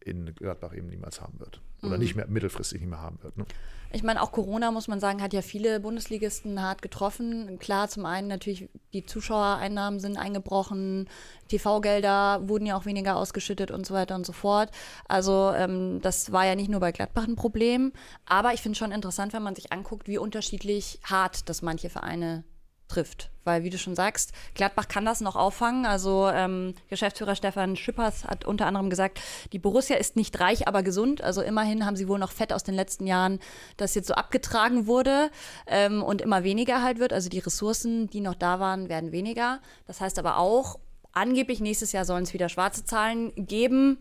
in 0.00 0.34
Gladbach 0.34 0.74
eben 0.74 0.88
niemals 0.88 1.20
haben 1.20 1.38
wird. 1.38 1.60
Oder 1.82 1.96
mhm. 1.96 1.98
nicht 1.98 2.16
mehr 2.16 2.26
mittelfristig 2.28 2.80
nicht 2.80 2.88
mehr 2.88 3.02
haben 3.02 3.22
wird. 3.22 3.36
Ne? 3.36 3.44
Ich 3.90 4.02
meine, 4.02 4.22
auch 4.22 4.32
Corona, 4.32 4.70
muss 4.70 4.86
man 4.86 5.00
sagen, 5.00 5.22
hat 5.22 5.32
ja 5.32 5.40
viele 5.40 5.80
Bundesligisten 5.80 6.62
hart 6.62 6.82
getroffen. 6.82 7.58
Klar, 7.58 7.88
zum 7.88 8.04
einen 8.04 8.28
natürlich, 8.28 8.68
die 8.92 9.06
Zuschauereinnahmen 9.06 9.98
sind 9.98 10.18
eingebrochen, 10.18 11.08
TV-Gelder 11.48 12.48
wurden 12.48 12.66
ja 12.66 12.76
auch 12.76 12.84
weniger 12.84 13.16
ausgeschüttet 13.16 13.70
und 13.70 13.86
so 13.86 13.94
weiter 13.94 14.14
und 14.14 14.26
so 14.26 14.32
fort. 14.32 14.70
Also 15.08 15.52
ähm, 15.56 16.00
das 16.02 16.32
war 16.32 16.44
ja 16.44 16.54
nicht 16.54 16.70
nur 16.70 16.80
bei 16.80 16.92
Gladbach 16.92 17.26
ein 17.26 17.36
Problem. 17.36 17.92
Aber 18.26 18.52
ich 18.52 18.60
finde 18.60 18.72
es 18.72 18.78
schon 18.78 18.92
interessant, 18.92 19.32
wenn 19.32 19.42
man 19.42 19.54
sich 19.54 19.72
anguckt, 19.72 20.06
wie 20.06 20.18
unterschiedlich 20.18 21.00
hart 21.04 21.48
das 21.48 21.62
manche 21.62 21.88
Vereine 21.88 22.44
trifft. 22.88 23.30
Weil, 23.44 23.64
wie 23.64 23.70
du 23.70 23.78
schon 23.78 23.94
sagst, 23.94 24.32
Gladbach 24.54 24.88
kann 24.88 25.04
das 25.04 25.20
noch 25.20 25.36
auffangen. 25.36 25.86
Also 25.86 26.28
ähm, 26.28 26.74
Geschäftsführer 26.88 27.34
Stefan 27.34 27.76
Schippers 27.76 28.24
hat 28.24 28.44
unter 28.44 28.66
anderem 28.66 28.90
gesagt, 28.90 29.20
die 29.52 29.58
Borussia 29.58 29.96
ist 29.96 30.16
nicht 30.16 30.38
reich, 30.40 30.68
aber 30.68 30.82
gesund. 30.82 31.22
Also 31.22 31.40
immerhin 31.40 31.86
haben 31.86 31.96
sie 31.96 32.08
wohl 32.08 32.18
noch 32.18 32.32
Fett 32.32 32.52
aus 32.52 32.64
den 32.64 32.74
letzten 32.74 33.06
Jahren, 33.06 33.38
das 33.76 33.94
jetzt 33.94 34.08
so 34.08 34.14
abgetragen 34.14 34.86
wurde 34.86 35.30
ähm, 35.66 36.02
und 36.02 36.20
immer 36.20 36.44
weniger 36.44 36.82
halt 36.82 36.98
wird. 36.98 37.12
Also 37.12 37.28
die 37.28 37.38
Ressourcen, 37.38 38.10
die 38.10 38.20
noch 38.20 38.34
da 38.34 38.60
waren, 38.60 38.88
werden 38.88 39.12
weniger. 39.12 39.60
Das 39.86 40.00
heißt 40.00 40.18
aber 40.18 40.38
auch, 40.38 40.78
angeblich 41.12 41.60
nächstes 41.60 41.92
Jahr 41.92 42.04
sollen 42.04 42.24
es 42.24 42.34
wieder 42.34 42.48
schwarze 42.48 42.84
Zahlen 42.84 43.32
geben. 43.34 43.98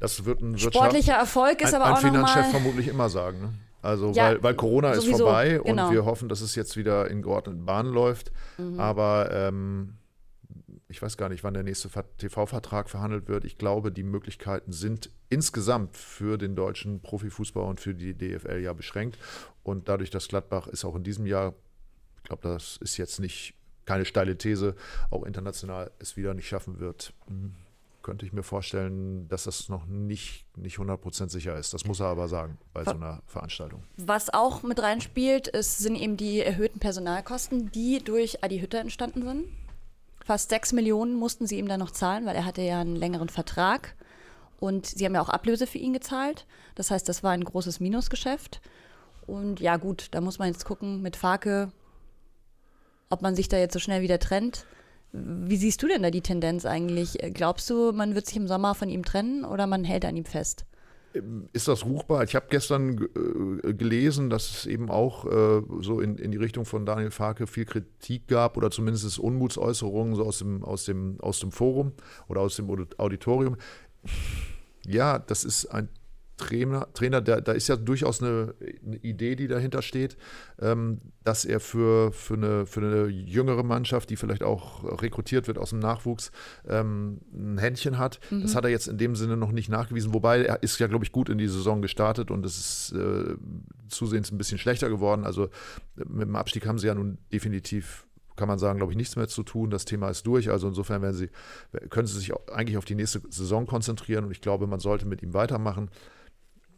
Das 0.00 0.24
wird 0.24 0.40
ein 0.40 0.58
Sportlicher 0.58 1.14
Erfolg 1.14 1.62
ist 1.62 1.74
ein, 1.74 1.80
aber 1.80 1.92
auch 1.92 1.96
ein 1.96 2.12
Finanzchef 2.12 2.50
vermutlich 2.50 2.88
immer 2.88 3.08
sagen. 3.08 3.40
Ne? 3.40 3.54
Also, 3.84 4.12
ja, 4.12 4.30
weil, 4.30 4.42
weil 4.42 4.54
Corona 4.54 4.94
sowieso, 4.94 5.10
ist 5.10 5.18
vorbei 5.18 5.60
genau. 5.62 5.88
und 5.88 5.92
wir 5.92 6.04
hoffen, 6.06 6.28
dass 6.28 6.40
es 6.40 6.54
jetzt 6.54 6.76
wieder 6.76 7.10
in 7.10 7.20
geordneten 7.20 7.66
Bahnen 7.66 7.92
läuft. 7.92 8.32
Mhm. 8.56 8.80
Aber 8.80 9.30
ähm, 9.30 9.98
ich 10.88 11.02
weiß 11.02 11.16
gar 11.16 11.28
nicht, 11.28 11.44
wann 11.44 11.54
der 11.54 11.64
nächste 11.64 11.90
TV-Vertrag 12.18 12.88
verhandelt 12.88 13.28
wird. 13.28 13.44
Ich 13.44 13.58
glaube, 13.58 13.92
die 13.92 14.02
Möglichkeiten 14.02 14.72
sind 14.72 15.10
insgesamt 15.28 15.96
für 15.96 16.38
den 16.38 16.56
deutschen 16.56 17.00
Profifußball 17.00 17.64
und 17.64 17.78
für 17.78 17.94
die 17.94 18.14
DFL 18.14 18.60
ja 18.60 18.72
beschränkt. 18.72 19.18
Und 19.62 19.88
dadurch, 19.88 20.10
dass 20.10 20.28
Gladbach 20.28 20.66
ist 20.66 20.84
auch 20.84 20.94
in 20.94 21.04
diesem 21.04 21.26
Jahr, 21.26 21.54
ich 22.18 22.22
glaube, 22.24 22.48
das 22.48 22.78
ist 22.78 22.96
jetzt 22.96 23.20
nicht 23.20 23.54
keine 23.84 24.06
steile 24.06 24.38
These, 24.38 24.76
auch 25.10 25.24
international 25.24 25.90
es 25.98 26.16
wieder 26.16 26.32
nicht 26.32 26.48
schaffen 26.48 26.80
wird, 26.80 27.12
hm, 27.26 27.54
könnte 28.04 28.24
ich 28.24 28.32
mir 28.32 28.44
vorstellen, 28.44 29.26
dass 29.28 29.44
das 29.44 29.68
noch 29.68 29.86
nicht, 29.86 30.46
nicht 30.56 30.76
100% 30.76 31.30
sicher 31.30 31.58
ist. 31.58 31.74
Das 31.74 31.84
muss 31.84 31.98
er 31.98 32.06
aber 32.06 32.28
sagen 32.28 32.58
bei 32.72 32.84
so 32.84 32.92
einer 32.92 33.22
Veranstaltung. 33.26 33.82
Was 33.96 34.32
auch 34.32 34.62
mit 34.62 34.80
reinspielt, 34.80 35.48
ist, 35.48 35.78
sind 35.78 35.96
eben 35.96 36.16
die 36.16 36.40
erhöhten 36.40 36.78
Personalkosten, 36.78 37.72
die 37.72 37.98
durch 38.04 38.44
Adi 38.44 38.60
Hütter 38.60 38.78
entstanden 38.78 39.22
sind. 39.22 39.46
Fast 40.24 40.50
6 40.50 40.74
Millionen 40.74 41.14
mussten 41.14 41.46
sie 41.46 41.58
ihm 41.58 41.66
dann 41.66 41.80
noch 41.80 41.90
zahlen, 41.90 42.26
weil 42.26 42.36
er 42.36 42.44
hatte 42.44 42.62
ja 42.62 42.80
einen 42.80 42.94
längeren 42.94 43.28
Vertrag. 43.28 43.96
Und 44.60 44.86
sie 44.86 45.04
haben 45.04 45.14
ja 45.14 45.22
auch 45.22 45.28
Ablöse 45.30 45.66
für 45.66 45.78
ihn 45.78 45.92
gezahlt. 45.92 46.46
Das 46.74 46.90
heißt, 46.90 47.08
das 47.08 47.22
war 47.22 47.32
ein 47.32 47.44
großes 47.44 47.80
Minusgeschäft. 47.80 48.60
Und 49.26 49.60
ja, 49.60 49.78
gut, 49.78 50.08
da 50.12 50.20
muss 50.20 50.38
man 50.38 50.48
jetzt 50.48 50.64
gucken 50.64 51.02
mit 51.02 51.16
Farke, 51.16 51.72
ob 53.08 53.22
man 53.22 53.34
sich 53.34 53.48
da 53.48 53.56
jetzt 53.56 53.72
so 53.72 53.78
schnell 53.78 54.02
wieder 54.02 54.18
trennt. 54.18 54.66
Wie 55.16 55.56
siehst 55.56 55.80
du 55.80 55.86
denn 55.86 56.02
da 56.02 56.10
die 56.10 56.22
Tendenz 56.22 56.66
eigentlich? 56.66 57.18
Glaubst 57.34 57.70
du, 57.70 57.92
man 57.92 58.16
wird 58.16 58.26
sich 58.26 58.36
im 58.36 58.48
Sommer 58.48 58.74
von 58.74 58.88
ihm 58.88 59.04
trennen 59.04 59.44
oder 59.44 59.68
man 59.68 59.84
hält 59.84 60.04
an 60.04 60.16
ihm 60.16 60.24
fest? 60.24 60.66
Ist 61.52 61.68
das 61.68 61.84
ruchbar? 61.84 62.24
Ich 62.24 62.34
habe 62.34 62.46
gestern 62.50 63.06
äh, 63.62 63.74
gelesen, 63.74 64.28
dass 64.28 64.50
es 64.50 64.66
eben 64.66 64.90
auch 64.90 65.24
äh, 65.26 65.62
so 65.82 66.00
in, 66.00 66.16
in 66.16 66.32
die 66.32 66.38
Richtung 66.38 66.64
von 66.64 66.84
Daniel 66.84 67.12
Farke 67.12 67.46
viel 67.46 67.64
Kritik 67.64 68.26
gab 68.26 68.56
oder 68.56 68.72
zumindest 68.72 69.20
Unmutsäußerungen 69.20 70.16
so 70.16 70.24
aus 70.24 70.38
dem, 70.38 70.64
aus, 70.64 70.84
dem, 70.84 71.20
aus 71.20 71.38
dem 71.38 71.52
Forum 71.52 71.92
oder 72.26 72.40
aus 72.40 72.56
dem 72.56 72.68
Auditorium. 72.98 73.56
Ja, 74.84 75.20
das 75.20 75.44
ist 75.44 75.66
ein 75.66 75.88
Trainer, 76.36 76.92
Trainer 76.94 77.20
da, 77.20 77.40
da 77.40 77.52
ist 77.52 77.68
ja 77.68 77.76
durchaus 77.76 78.22
eine, 78.22 78.54
eine, 78.84 78.96
Idee, 78.96 79.36
die 79.36 79.46
dahinter 79.46 79.82
steht, 79.82 80.16
ähm, 80.60 81.00
dass 81.22 81.44
er 81.44 81.60
für, 81.60 82.12
für, 82.12 82.34
eine, 82.34 82.66
für 82.66 82.80
eine 82.80 83.06
jüngere 83.06 83.62
Mannschaft, 83.62 84.10
die 84.10 84.16
vielleicht 84.16 84.42
auch 84.42 85.00
rekrutiert 85.00 85.46
wird 85.46 85.58
aus 85.58 85.70
dem 85.70 85.78
Nachwuchs, 85.78 86.32
ähm, 86.68 87.20
ein 87.32 87.58
Händchen 87.58 87.98
hat. 87.98 88.18
Mhm. 88.30 88.42
Das 88.42 88.56
hat 88.56 88.64
er 88.64 88.70
jetzt 88.70 88.88
in 88.88 88.98
dem 88.98 89.14
Sinne 89.14 89.36
noch 89.36 89.52
nicht 89.52 89.68
nachgewiesen, 89.68 90.12
wobei 90.12 90.44
er 90.44 90.62
ist 90.62 90.78
ja, 90.80 90.88
glaube 90.88 91.04
ich, 91.04 91.12
gut 91.12 91.28
in 91.28 91.38
die 91.38 91.48
Saison 91.48 91.82
gestartet 91.82 92.30
und 92.30 92.44
es 92.44 92.58
ist 92.58 92.92
äh, 92.98 93.36
zusehends 93.88 94.32
ein 94.32 94.38
bisschen 94.38 94.58
schlechter 94.58 94.88
geworden. 94.88 95.24
Also 95.24 95.50
mit 95.94 96.26
dem 96.26 96.36
Abstieg 96.36 96.66
haben 96.66 96.78
sie 96.78 96.88
ja 96.88 96.94
nun 96.94 97.18
definitiv 97.32 98.06
kann 98.36 98.48
man 98.48 98.58
sagen, 98.58 98.78
glaube 98.78 98.92
ich, 98.92 98.96
nichts 98.96 99.14
mehr 99.14 99.28
zu 99.28 99.44
tun. 99.44 99.70
Das 99.70 99.84
Thema 99.84 100.08
ist 100.08 100.26
durch. 100.26 100.50
Also 100.50 100.66
insofern 100.66 101.02
werden 101.02 101.14
sie, 101.14 101.30
können 101.88 102.08
sie 102.08 102.18
sich 102.18 102.32
eigentlich 102.50 102.76
auf 102.76 102.84
die 102.84 102.96
nächste 102.96 103.22
Saison 103.30 103.64
konzentrieren 103.64 104.24
und 104.24 104.32
ich 104.32 104.40
glaube, 104.40 104.66
man 104.66 104.80
sollte 104.80 105.06
mit 105.06 105.22
ihm 105.22 105.34
weitermachen 105.34 105.88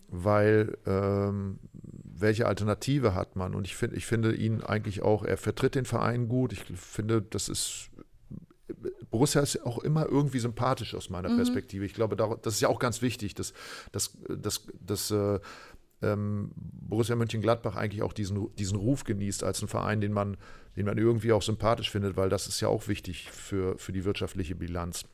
weil 0.09 0.77
ähm, 0.87 1.59
welche 2.19 2.47
Alternative 2.47 3.15
hat 3.15 3.37
man? 3.37 3.55
Und 3.55 3.67
ich, 3.67 3.77
find, 3.77 3.93
ich 3.93 4.07
finde 4.07 4.35
ihn 4.35 4.63
eigentlich 4.63 5.03
auch, 5.03 5.25
er 5.25 5.37
vertritt 5.37 5.75
den 5.75 5.85
Verein 5.85 6.29
gut. 6.29 6.53
Ich 6.53 6.65
finde, 6.65 7.23
das 7.23 7.49
ist 7.49 7.91
Borussia 9.11 9.41
ist 9.41 9.65
auch 9.65 9.79
immer 9.79 10.07
irgendwie 10.07 10.41
sympathisch 10.41 10.95
aus 10.95 11.09
meiner 11.11 11.29
mhm. 11.29 11.37
Perspektive. 11.37 11.85
Ich 11.85 11.95
glaube, 11.95 12.17
das 12.17 12.55
ist 12.55 12.61
ja 12.61 12.69
auch 12.69 12.79
ganz 12.79 13.01
wichtig, 13.01 13.35
dass, 13.35 13.53
dass, 13.93 14.17
dass, 14.29 14.67
dass 14.81 15.11
äh, 15.11 15.39
ähm, 16.03 16.51
Borussia 16.55 17.17
Mönchengladbach 17.17 17.77
eigentlich 17.77 18.03
auch 18.03 18.13
diesen, 18.13 18.55
diesen 18.57 18.77
Ruf 18.77 19.05
genießt 19.05 19.45
als 19.45 19.63
ein 19.63 19.69
Verein, 19.69 20.01
den 20.01 20.13
man, 20.13 20.37
den 20.77 20.87
man 20.87 20.99
irgendwie 20.99 21.33
auch 21.33 21.43
sympathisch 21.43 21.91
findet, 21.91 22.17
weil 22.17 22.29
das 22.29 22.47
ist 22.49 22.61
ja 22.61 22.69
auch 22.69 22.89
wichtig 22.89 23.31
für, 23.31 23.79
für 23.79 23.93
die 23.93 24.05
wirtschaftliche 24.05 24.55
Bilanz. 24.55 25.05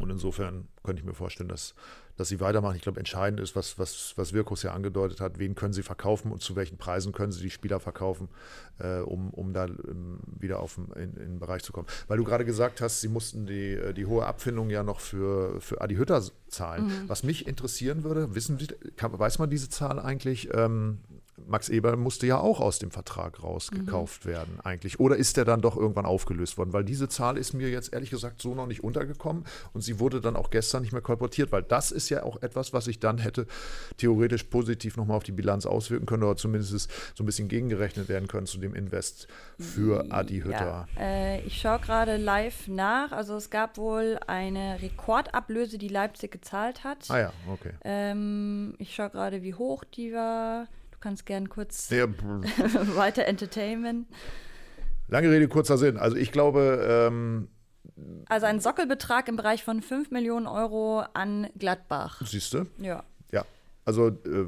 Und 0.00 0.10
insofern 0.10 0.68
könnte 0.82 1.00
ich 1.00 1.06
mir 1.06 1.14
vorstellen, 1.14 1.48
dass, 1.48 1.74
dass 2.16 2.28
sie 2.28 2.40
weitermachen. 2.40 2.76
Ich 2.76 2.82
glaube, 2.82 2.98
entscheidend 2.98 3.40
ist, 3.40 3.54
was, 3.54 3.78
was, 3.78 4.14
was 4.16 4.32
Wirkus 4.32 4.62
ja 4.62 4.72
angedeutet 4.72 5.20
hat, 5.20 5.38
wen 5.38 5.54
können 5.54 5.72
sie 5.72 5.82
verkaufen 5.82 6.32
und 6.32 6.40
zu 6.40 6.56
welchen 6.56 6.78
Preisen 6.78 7.12
können 7.12 7.32
sie 7.32 7.42
die 7.42 7.50
Spieler 7.50 7.78
verkaufen, 7.78 8.28
äh, 8.78 9.00
um, 9.00 9.30
um 9.30 9.52
da 9.52 9.66
ähm, 9.66 10.20
wieder 10.38 10.60
auf 10.60 10.78
in, 10.78 10.92
in, 10.96 11.14
den 11.14 11.38
Bereich 11.38 11.62
zu 11.62 11.72
kommen. 11.72 11.86
Weil 12.08 12.18
du 12.18 12.24
gerade 12.24 12.44
gesagt 12.44 12.80
hast, 12.80 13.00
sie 13.00 13.08
mussten 13.08 13.46
die, 13.46 13.72
äh, 13.72 13.92
die 13.92 14.06
hohe 14.06 14.26
Abfindung 14.26 14.70
ja 14.70 14.82
noch 14.82 15.00
für, 15.00 15.60
für 15.60 15.80
Adi 15.80 15.96
Hütter 15.96 16.22
zahlen. 16.48 16.86
Mhm. 16.86 17.08
Was 17.08 17.22
mich 17.22 17.46
interessieren 17.46 18.04
würde, 18.04 18.34
wissen 18.34 18.58
Sie, 18.58 18.68
kann, 18.96 19.18
weiß 19.18 19.38
man 19.38 19.50
diese 19.50 19.68
Zahl 19.68 19.98
eigentlich? 19.98 20.48
Ähm, 20.54 20.98
Max 21.46 21.68
Eber 21.68 21.96
musste 21.96 22.26
ja 22.26 22.38
auch 22.38 22.60
aus 22.60 22.78
dem 22.78 22.90
Vertrag 22.90 23.42
rausgekauft 23.42 24.24
mhm. 24.24 24.30
werden, 24.30 24.60
eigentlich. 24.62 25.00
Oder 25.00 25.16
ist 25.16 25.36
der 25.36 25.44
dann 25.44 25.60
doch 25.60 25.76
irgendwann 25.76 26.06
aufgelöst 26.06 26.58
worden? 26.58 26.72
Weil 26.72 26.84
diese 26.84 27.08
Zahl 27.08 27.36
ist 27.36 27.52
mir 27.52 27.70
jetzt 27.70 27.92
ehrlich 27.92 28.10
gesagt 28.10 28.42
so 28.42 28.54
noch 28.54 28.66
nicht 28.66 28.84
untergekommen 28.84 29.44
und 29.72 29.82
sie 29.82 29.98
wurde 29.98 30.20
dann 30.20 30.36
auch 30.36 30.50
gestern 30.50 30.82
nicht 30.82 30.92
mehr 30.92 31.02
kolportiert, 31.02 31.52
weil 31.52 31.62
das 31.62 31.90
ist 31.90 32.08
ja 32.08 32.22
auch 32.22 32.42
etwas, 32.42 32.72
was 32.72 32.86
ich 32.86 33.00
dann 33.00 33.18
hätte 33.18 33.46
theoretisch 33.96 34.44
positiv 34.44 34.96
nochmal 34.96 35.16
auf 35.16 35.24
die 35.24 35.32
Bilanz 35.32 35.66
auswirken 35.66 36.06
können 36.06 36.22
oder 36.22 36.36
zumindest 36.36 36.90
so 37.14 37.22
ein 37.22 37.26
bisschen 37.26 37.48
gegengerechnet 37.48 38.08
werden 38.08 38.28
können 38.28 38.46
zu 38.46 38.58
dem 38.58 38.74
Invest 38.74 39.28
für 39.58 40.10
Adi 40.10 40.40
Hütter. 40.40 40.88
Ja, 40.96 41.02
äh, 41.02 41.40
ich 41.42 41.60
schaue 41.60 41.78
gerade 41.78 42.16
live 42.16 42.68
nach. 42.68 43.12
Also 43.12 43.36
es 43.36 43.50
gab 43.50 43.76
wohl 43.76 44.18
eine 44.26 44.80
Rekordablöse, 44.80 45.78
die 45.78 45.88
Leipzig 45.88 46.30
gezahlt 46.30 46.84
hat. 46.84 47.10
Ah 47.10 47.18
ja, 47.18 47.32
okay. 47.50 47.72
Ähm, 47.84 48.74
ich 48.78 48.94
schaue 48.94 49.10
gerade, 49.10 49.42
wie 49.42 49.54
hoch 49.54 49.84
die 49.84 50.12
war 50.12 50.66
kannst 51.02 51.26
gern 51.26 51.48
kurz 51.48 51.90
ja. 51.90 52.06
weiter 52.96 53.26
entertainen. 53.26 54.06
Lange 55.08 55.30
Rede, 55.30 55.48
kurzer 55.48 55.76
Sinn. 55.76 55.98
Also 55.98 56.16
ich 56.16 56.32
glaube. 56.32 57.10
Ähm, 57.10 57.48
also 58.26 58.46
ein 58.46 58.60
Sockelbetrag 58.60 59.28
im 59.28 59.36
Bereich 59.36 59.62
von 59.62 59.82
5 59.82 60.10
Millionen 60.10 60.46
Euro 60.46 61.00
an 61.12 61.48
Gladbach. 61.58 62.22
Siehst 62.24 62.54
du? 62.54 62.64
Ja. 62.78 63.04
Ja. 63.32 63.44
Also 63.84 64.08
äh, 64.08 64.46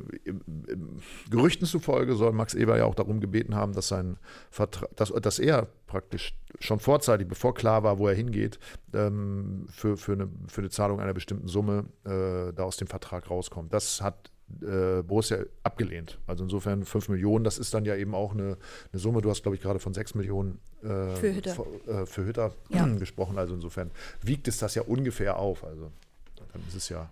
Gerüchten 1.29 1.67
zufolge 1.67 2.15
soll 2.15 2.33
Max 2.33 2.55
Eber 2.55 2.79
ja 2.79 2.85
auch 2.85 2.95
darum 2.95 3.21
gebeten 3.21 3.55
haben, 3.55 3.73
dass 3.73 3.89
sein 3.89 4.17
Vertrag, 4.51 4.95
dass, 4.97 5.11
dass 5.11 5.39
er 5.39 5.67
praktisch 5.87 6.35
schon 6.61 6.79
vorzeitig, 6.79 7.29
bevor 7.29 7.55
klar 7.55 7.83
war, 7.83 7.99
wo 7.99 8.09
er 8.09 8.15
hingeht, 8.15 8.59
ähm, 8.95 9.67
für, 9.69 9.97
für, 9.97 10.13
eine, 10.13 10.31
für 10.47 10.61
eine 10.61 10.71
Zahlung 10.71 11.01
einer 11.01 11.15
bestimmten 11.15 11.49
Summe 11.49 11.87
äh, 12.05 12.53
da 12.55 12.63
aus 12.63 12.77
dem 12.77 12.87
Vertrag 12.87 13.29
rauskommt. 13.29 13.73
Das 13.73 14.01
hat 14.01 14.31
äh, 14.63 15.03
Borussia 15.03 15.39
abgelehnt. 15.63 16.19
Also 16.27 16.45
insofern 16.45 16.85
5 16.85 17.09
Millionen, 17.09 17.45
das 17.45 17.59
ist 17.59 17.75
dann 17.75 17.85
ja 17.85 17.97
eben 17.97 18.15
auch 18.15 18.33
eine, 18.33 18.57
eine 18.93 19.01
Summe. 19.01 19.23
Du 19.23 19.31
hast, 19.31 19.43
glaube 19.43 19.57
ich, 19.57 19.63
gerade 19.63 19.79
von 19.79 19.95
6 19.95 20.15
Millionen 20.15 20.61
äh, 20.83 21.15
für 21.17 21.35
Hütter, 21.35 21.67
äh, 21.87 22.07
für 22.07 22.25
Hütter 22.25 22.55
ja. 22.69 22.87
gesprochen. 22.87 23.39
Also 23.39 23.55
insofern 23.55 23.91
wiegt 24.23 24.49
es 24.49 24.59
das 24.59 24.75
ja 24.75 24.83
ungefähr 24.83 25.39
auf. 25.39 25.65
Also 25.65 25.91
dann 26.53 26.63
ist 26.69 26.77
es 26.77 26.89
ja 26.89 27.11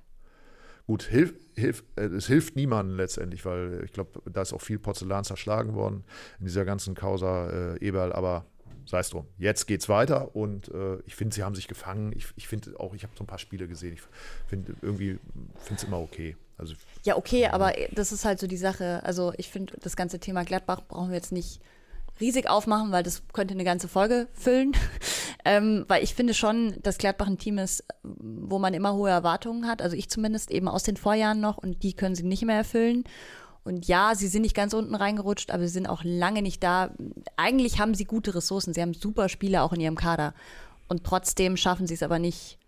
gut. 0.86 1.02
Hilf, 1.04 1.34
hilf, 1.54 1.84
äh, 1.96 2.02
es 2.02 2.26
hilft 2.26 2.56
niemandem 2.56 2.96
letztendlich, 2.96 3.44
weil 3.44 3.82
ich 3.84 3.92
glaube, 3.92 4.20
da 4.30 4.42
ist 4.42 4.52
auch 4.52 4.60
viel 4.60 4.78
Porzellan 4.78 5.24
zerschlagen 5.24 5.74
worden 5.74 6.04
in 6.38 6.46
dieser 6.46 6.64
ganzen 6.64 6.94
Causa 6.94 7.74
äh, 7.74 7.78
Eberl. 7.78 8.12
Aber 8.12 8.46
sei 8.92 9.00
es 9.00 9.08
drum. 9.08 9.26
Jetzt 9.38 9.66
geht 9.66 9.80
es 9.80 9.88
weiter 9.88 10.36
und 10.36 10.68
äh, 10.68 10.98
ich 11.06 11.16
finde, 11.16 11.34
sie 11.34 11.42
haben 11.42 11.54
sich 11.54 11.66
gefangen. 11.66 12.12
Ich, 12.14 12.26
ich 12.36 12.46
finde 12.46 12.78
auch, 12.78 12.94
ich 12.94 13.02
habe 13.04 13.14
so 13.16 13.24
ein 13.24 13.26
paar 13.26 13.38
Spiele 13.38 13.66
gesehen. 13.66 13.94
Ich 13.94 14.02
finde 14.46 14.74
irgendwie, 14.82 15.18
finde 15.56 15.80
es 15.80 15.84
immer 15.84 15.98
okay. 15.98 16.36
Also, 16.58 16.74
ja, 17.02 17.16
okay, 17.16 17.46
aber 17.46 17.72
das 17.92 18.12
ist 18.12 18.26
halt 18.26 18.38
so 18.38 18.46
die 18.46 18.58
Sache. 18.58 19.00
Also 19.02 19.32
ich 19.38 19.48
finde, 19.48 19.72
das 19.80 19.96
ganze 19.96 20.20
Thema 20.20 20.44
Gladbach 20.44 20.82
brauchen 20.86 21.08
wir 21.08 21.16
jetzt 21.16 21.32
nicht 21.32 21.60
riesig 22.20 22.50
aufmachen, 22.50 22.92
weil 22.92 23.02
das 23.02 23.22
könnte 23.32 23.54
eine 23.54 23.64
ganze 23.64 23.88
Folge 23.88 24.28
füllen. 24.34 24.72
ähm, 25.46 25.86
weil 25.88 26.04
ich 26.04 26.14
finde 26.14 26.34
schon, 26.34 26.76
dass 26.82 26.98
Gladbach 26.98 27.28
ein 27.28 27.38
Team 27.38 27.56
ist, 27.56 27.82
wo 28.02 28.58
man 28.58 28.74
immer 28.74 28.92
hohe 28.92 29.08
Erwartungen 29.08 29.66
hat. 29.66 29.80
Also 29.80 29.96
ich 29.96 30.10
zumindest 30.10 30.50
eben 30.50 30.68
aus 30.68 30.82
den 30.82 30.98
Vorjahren 30.98 31.40
noch 31.40 31.56
und 31.56 31.82
die 31.82 31.94
können 31.94 32.14
sie 32.14 32.24
nicht 32.24 32.44
mehr 32.44 32.56
erfüllen. 32.56 33.04
Und 33.64 33.86
ja, 33.86 34.14
sie 34.14 34.28
sind 34.28 34.42
nicht 34.42 34.56
ganz 34.56 34.74
unten 34.74 34.94
reingerutscht, 34.94 35.50
aber 35.50 35.62
sie 35.62 35.72
sind 35.72 35.86
auch 35.86 36.02
lange 36.04 36.42
nicht 36.42 36.62
da. 36.62 36.90
Eigentlich 37.36 37.78
haben 37.78 37.94
sie 37.94 38.04
gute 38.04 38.34
Ressourcen. 38.34 38.74
Sie 38.74 38.82
haben 38.82 38.94
super 38.94 39.28
Spieler 39.28 39.62
auch 39.62 39.72
in 39.72 39.80
ihrem 39.80 39.96
Kader. 39.96 40.34
Und 40.88 41.04
trotzdem 41.04 41.56
schaffen 41.56 41.86
sie 41.86 41.94
es 41.94 42.02
aber 42.02 42.18
nicht, 42.18 42.58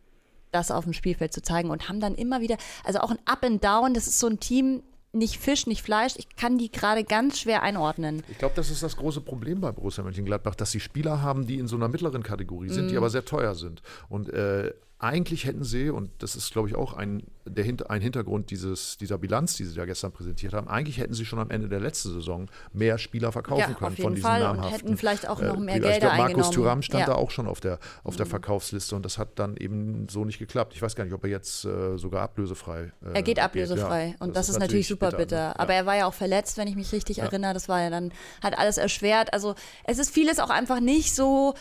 das 0.53 0.71
auf 0.71 0.85
dem 0.85 0.93
Spielfeld 0.93 1.33
zu 1.33 1.43
zeigen 1.43 1.71
und 1.71 1.89
haben 1.89 2.01
dann 2.01 2.15
immer 2.15 2.41
wieder, 2.41 2.57
also 2.85 3.01
auch 3.01 3.11
ein 3.11 3.19
Up 3.25 3.43
and 3.45 3.63
Down, 3.63 3.93
das 3.93 4.07
ist 4.07 4.21
so 4.21 4.29
ein 4.29 4.39
Team, 4.39 4.83
nicht 5.15 5.39
Fisch, 5.39 5.67
nicht 5.67 5.83
Fleisch. 5.83 6.15
Ich 6.17 6.37
kann 6.37 6.59
die 6.59 6.71
gerade 6.71 7.05
ganz 7.05 7.39
schwer 7.39 7.63
einordnen. 7.63 8.23
Ich 8.29 8.39
glaube, 8.39 8.55
das 8.57 8.71
ist 8.71 8.83
das 8.83 8.97
große 8.97 9.21
Problem 9.21 9.61
bei 9.61 9.73
Borussia 9.73 10.03
Mönchengladbach, 10.03 10.55
dass 10.55 10.73
sie 10.73 10.81
Spieler 10.81 11.23
haben, 11.23 11.47
die 11.47 11.59
in 11.59 11.69
so 11.69 11.77
einer 11.77 11.89
mittleren 11.89 12.23
Kategorie 12.23 12.69
sind, 12.69 12.87
mm. 12.87 12.89
die 12.89 12.93
mhm. 12.95 12.99
aber 12.99 13.11
sehr 13.11 13.25
teuer 13.25 13.55
sind. 13.55 13.83
Und 14.09 14.29
äh, 14.31 14.73
eigentlich 14.99 15.45
hätten 15.45 15.65
sie, 15.65 15.91
und 15.91 16.11
das 16.19 16.37
ist, 16.37 16.53
glaube 16.53 16.69
ich, 16.69 16.77
auch 16.77 16.95
ein, 16.95 17.25
der, 17.45 17.67
ein 17.91 18.01
Hintergrund 18.01 18.51
dieses, 18.51 18.97
dieser 18.97 19.19
Bilanz, 19.19 19.57
die 19.57 19.65
sie 19.65 19.77
ja 19.77 19.85
gestern 19.85 20.13
präsentiert 20.13 20.55
haben, 20.55 20.69
eigentlich 20.69 20.99
hätten 20.99 21.15
sie 21.15 21.27
schon 21.27 21.39
am 21.41 21.51
Ende 21.51 21.69
der 21.69 21.81
letzten 21.81 22.13
Saison 22.13 22.49
mehr 22.73 22.97
Spieler 22.99 23.33
verkaufen 23.33 23.61
ja, 23.61 23.75
können 23.75 23.97
von 23.97 24.15
diesen 24.15 24.27
Fall 24.27 24.41
namhaften. 24.41 24.73
Und 24.73 24.81
hätten 24.81 24.97
vielleicht 24.97 25.29
auch 25.29 25.43
noch 25.43 25.59
mehr 25.59 25.77
äh, 25.77 25.81
Gelder 25.81 25.99
glaub, 25.99 26.17
Markus. 26.17 26.51
Thuram 26.51 26.81
stand 26.81 27.01
ja. 27.01 27.07
da 27.07 27.15
auch 27.17 27.31
schon 27.31 27.49
auf 27.49 27.61
der, 27.61 27.81
auf 28.05 28.17
der 28.17 28.27
mhm. 28.27 28.31
Verkaufsliste 28.31 28.95
und 28.95 29.05
das 29.05 29.19
hat 29.19 29.31
dann 29.39 29.57
eben 29.57 30.09
so 30.09 30.25
nicht 30.25 30.39
geklappt. 30.39 30.75
Ich 30.75 30.81
weiß 30.81 30.95
gar 30.95 31.05
nicht, 31.05 31.13
ob 31.13 31.25
er 31.25 31.31
jetzt 31.31 31.65
äh, 31.65 31.99
sogar 31.99 32.23
ablösefrei 32.23 32.93
äh, 33.05 33.15
Er 33.15 33.23
geht 33.23 33.41
ablösefrei 33.41 34.07
geht. 34.07 34.21
Ja, 34.21 34.25
und 34.25 34.37
das, 34.37 34.47
das, 34.47 34.57
ist 34.57 34.61
natürlich 34.61 34.89
super 34.89 35.09
bitter. 35.11 35.19
bitter. 35.19 35.49
Ne? 35.49 35.59
Aber 35.59 35.75
er 35.75 35.87
war 35.87 35.97
ja 35.97 36.07
auch 36.07 36.15
verletzt, 36.15 36.57
wenn 36.57 36.69
ich 36.69 36.77
mich 36.77 36.93
richtig 36.93 37.19
erinnere. 37.19 37.53
Das 37.53 37.69
war 37.69 37.83
ja 37.83 37.91
dann, 37.91 38.13
hat 38.43 38.57
alles 38.57 38.79
erschwert. 38.79 39.33
Also 39.33 39.55
es 39.85 39.99
ist 39.99 40.11
vieles 40.11 40.39
auch 40.39 40.51
einfach 40.51 40.81
nicht 40.81 41.15
so 41.15 41.55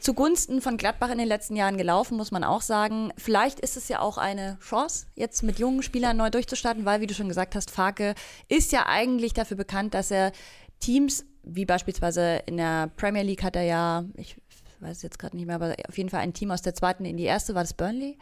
zugunsten 0.00 0.60
von 0.60 0.76
Gladbach 0.76 1.10
in 1.10 1.18
den 1.18 1.28
letzten 1.28 1.56
Jahren 1.56 1.76
gelaufen, 1.76 2.16
muss 2.16 2.30
man 2.30 2.44
auch 2.44 2.62
sagen. 2.62 3.12
Vielleicht 3.16 3.60
ist 3.60 3.76
es 3.76 3.88
ja 3.88 4.00
auch 4.00 4.18
eine 4.18 4.58
Chance, 4.60 5.06
jetzt 5.14 5.42
mit 5.42 5.58
jungen 5.58 5.82
Spielern 5.82 6.16
neu 6.16 6.30
durchzustarten, 6.30 6.84
weil, 6.84 7.00
wie 7.00 7.06
du 7.06 7.14
schon 7.14 7.28
gesagt 7.28 7.54
hast, 7.54 7.70
Farke 7.70 8.14
ist 8.48 8.72
ja 8.72 8.86
eigentlich 8.86 9.34
dafür 9.34 9.56
bekannt, 9.56 9.94
dass 9.94 10.10
er 10.10 10.32
Teams, 10.80 11.24
wie 11.42 11.64
beispielsweise 11.64 12.42
in 12.46 12.56
der 12.56 12.88
Premier 12.96 13.22
League 13.22 13.42
hat 13.42 13.56
er 13.56 13.62
ja, 13.62 14.04
ich 14.14 14.36
weiß 14.80 15.02
jetzt 15.02 15.18
gerade 15.18 15.36
nicht 15.36 15.46
mehr, 15.46 15.56
aber 15.56 15.76
auf 15.88 15.98
jeden 15.98 16.08
Fall 16.08 16.20
ein 16.20 16.32
Team 16.32 16.50
aus 16.50 16.62
der 16.62 16.74
zweiten 16.74 17.04
in 17.04 17.16
die 17.16 17.24
erste, 17.24 17.54
war 17.54 17.62
das 17.62 17.74
Burnley, 17.74 18.18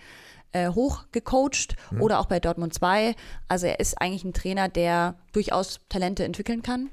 äh, 0.53 0.69
hochgecoacht 0.71 1.77
mhm. 1.91 2.03
oder 2.03 2.21
auch 2.21 2.27
bei 2.27 2.41
Dortmund 2.41 2.75
2. 2.75 3.15
Also 3.49 3.67
er 3.67 3.81
ist 3.81 4.01
eigentlich 4.01 4.25
ein 4.25 4.33
Trainer, 4.33 4.69
der 4.69 5.15
durchaus 5.33 5.81
Talente 5.89 6.25
entwickeln 6.25 6.63
kann. 6.63 6.91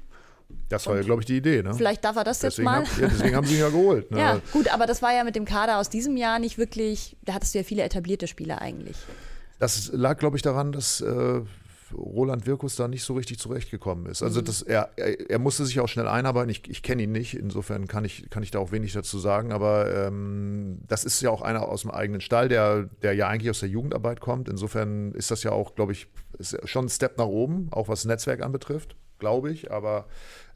Das 0.68 0.86
war 0.86 0.96
ja, 0.96 1.02
glaube 1.02 1.22
ich, 1.22 1.26
die 1.26 1.36
Idee. 1.36 1.62
Ne? 1.62 1.74
Vielleicht 1.74 2.04
darf 2.04 2.16
er 2.16 2.24
das 2.24 2.40
deswegen 2.40 2.68
jetzt 2.68 2.74
mal. 2.74 2.86
Hab, 2.86 2.98
ja, 2.98 3.08
deswegen 3.08 3.36
haben 3.36 3.46
sie 3.46 3.54
ihn 3.54 3.60
ja 3.60 3.68
geholt. 3.68 4.10
Ne? 4.10 4.18
Ja, 4.18 4.40
gut, 4.52 4.72
aber 4.72 4.86
das 4.86 5.02
war 5.02 5.14
ja 5.14 5.22
mit 5.24 5.36
dem 5.36 5.44
Kader 5.44 5.78
aus 5.78 5.88
diesem 5.88 6.16
Jahr 6.16 6.38
nicht 6.38 6.58
wirklich, 6.58 7.16
da 7.24 7.34
hattest 7.34 7.54
du 7.54 7.58
ja 7.58 7.64
viele 7.64 7.82
etablierte 7.82 8.26
Spieler 8.26 8.60
eigentlich. 8.60 8.96
Das 9.58 9.90
lag, 9.92 10.18
glaube 10.18 10.36
ich, 10.36 10.42
daran, 10.42 10.72
dass 10.72 11.00
äh, 11.00 11.40
Roland 11.94 12.46
Wirkus 12.46 12.76
da 12.76 12.88
nicht 12.88 13.04
so 13.04 13.14
richtig 13.14 13.38
zurechtgekommen 13.38 14.06
ist. 14.06 14.22
Also 14.22 14.40
das, 14.40 14.62
er, 14.62 14.90
er, 14.96 15.30
er 15.30 15.38
musste 15.38 15.64
sich 15.64 15.78
auch 15.80 15.88
schnell 15.88 16.08
einarbeiten. 16.08 16.50
Ich, 16.50 16.68
ich 16.68 16.82
kenne 16.82 17.04
ihn 17.04 17.12
nicht, 17.12 17.34
insofern 17.34 17.86
kann 17.86 18.04
ich, 18.04 18.28
kann 18.28 18.42
ich 18.42 18.50
da 18.50 18.58
auch 18.58 18.72
wenig 18.72 18.92
dazu 18.92 19.18
sagen. 19.18 19.52
Aber 19.52 19.92
ähm, 19.94 20.80
das 20.88 21.04
ist 21.04 21.20
ja 21.22 21.30
auch 21.30 21.42
einer 21.42 21.68
aus 21.68 21.82
dem 21.82 21.90
eigenen 21.90 22.20
Stall, 22.20 22.48
der, 22.48 22.88
der 23.02 23.14
ja 23.14 23.28
eigentlich 23.28 23.50
aus 23.50 23.60
der 23.60 23.68
Jugendarbeit 23.68 24.20
kommt. 24.20 24.48
Insofern 24.48 25.12
ist 25.12 25.30
das 25.30 25.42
ja 25.42 25.52
auch, 25.52 25.74
glaube 25.74 25.92
ich, 25.92 26.08
schon 26.64 26.86
ein 26.86 26.90
Step 26.90 27.18
nach 27.18 27.26
oben, 27.26 27.68
auch 27.70 27.88
was 27.88 28.04
Netzwerk 28.04 28.42
anbetrifft, 28.42 28.96
glaube 29.18 29.50
ich. 29.50 29.70
Aber 29.70 30.06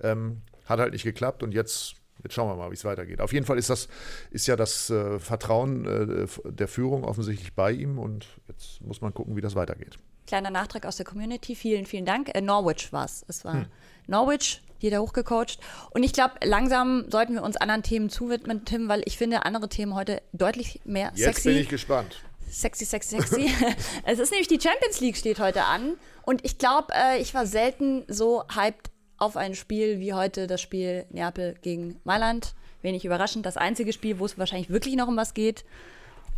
ähm, 0.01 0.43
hat 0.67 0.81
halt 0.81 0.93
nicht 0.93 1.05
geklappt 1.05 1.43
und 1.43 1.53
jetzt 1.53 1.97
Jetzt 2.23 2.35
schauen 2.35 2.49
wir 2.49 2.57
mal, 2.57 2.71
wie 2.71 2.75
es 2.75 2.85
weitergeht. 2.85 3.21
Auf 3.21 3.33
jeden 3.33 3.47
Fall 3.47 3.59
ist 3.59 3.71
das 3.71 3.89
ist 4.31 4.47
ja 4.47 4.57
das 4.57 4.91
äh, 4.91 5.19
Vertrauen 5.19 5.87
äh, 5.87 6.27
der 6.45 6.69
Führung 6.69 7.05
offensichtlich 7.05 7.55
bei 7.55 7.73
ihm 7.73 7.99
und 7.99 8.27
jetzt 8.49 8.83
muss 8.83 9.01
man 9.01 9.15
gucken, 9.15 9.37
wie 9.37 9.41
das 9.41 9.55
weitergeht. 9.55 9.99
Kleiner 10.27 10.51
Nachtrag 10.51 10.87
aus 10.87 10.97
der 10.97 11.07
Community. 11.07 11.55
Vielen, 11.55 11.87
vielen 11.87 12.05
Dank. 12.05 12.35
Äh, 12.35 12.41
Norwich 12.41 12.93
war 12.93 13.05
es. 13.05 13.25
Es 13.27 13.45
war 13.45 13.55
hm. 13.55 13.67
Norwich, 14.07 14.63
jeder 14.79 15.01
hochgecoacht. 15.01 15.59
Und 15.91 16.03
ich 16.03 16.13
glaube, 16.13 16.35
langsam 16.45 17.11
sollten 17.11 17.35
wir 17.35 17.43
uns 17.43 17.57
anderen 17.57 17.83
Themen 17.83 18.11
zuwidmen, 18.11 18.65
Tim, 18.65 18.89
weil 18.89 19.03
ich 19.07 19.19
finde 19.19 19.45
andere 19.45 19.69
Themen 19.69 19.95
heute 19.95 20.23
deutlich 20.33 20.81
mehr 20.85 21.13
Jetzt 21.15 21.25
sexy. 21.25 21.29
Jetzt 21.29 21.45
bin 21.45 21.57
ich 21.57 21.69
gespannt. 21.69 22.23
Sexy, 22.51 22.85
sexy, 22.85 23.21
sexy. 23.21 23.51
es 24.05 24.19
ist 24.19 24.31
nämlich 24.31 24.49
die 24.49 24.61
Champions 24.61 25.01
League 25.01 25.17
steht 25.17 25.39
heute 25.39 25.65
an. 25.65 25.97
Und 26.23 26.45
ich 26.45 26.59
glaube, 26.59 26.89
äh, 26.93 27.21
ich 27.21 27.33
war 27.33 27.47
selten 27.47 28.05
so 28.09 28.45
hyped 28.55 28.91
auf 29.19 29.37
ein 29.37 29.55
Spiel 29.55 30.01
wie 30.01 30.15
heute 30.15 30.47
das 30.47 30.61
Spiel 30.61 31.07
Neapel 31.11 31.55
gegen 31.63 32.01
Mailand. 32.05 32.55
Wenig 32.83 33.05
überraschend. 33.05 33.47
Das 33.47 33.57
einzige 33.57 33.93
Spiel, 33.93 34.19
wo 34.19 34.25
es 34.25 34.39
wahrscheinlich 34.39 34.71
wirklich 34.71 34.97
noch 34.97 35.09
um 35.09 35.17
was 35.17 35.35
geht. 35.35 35.65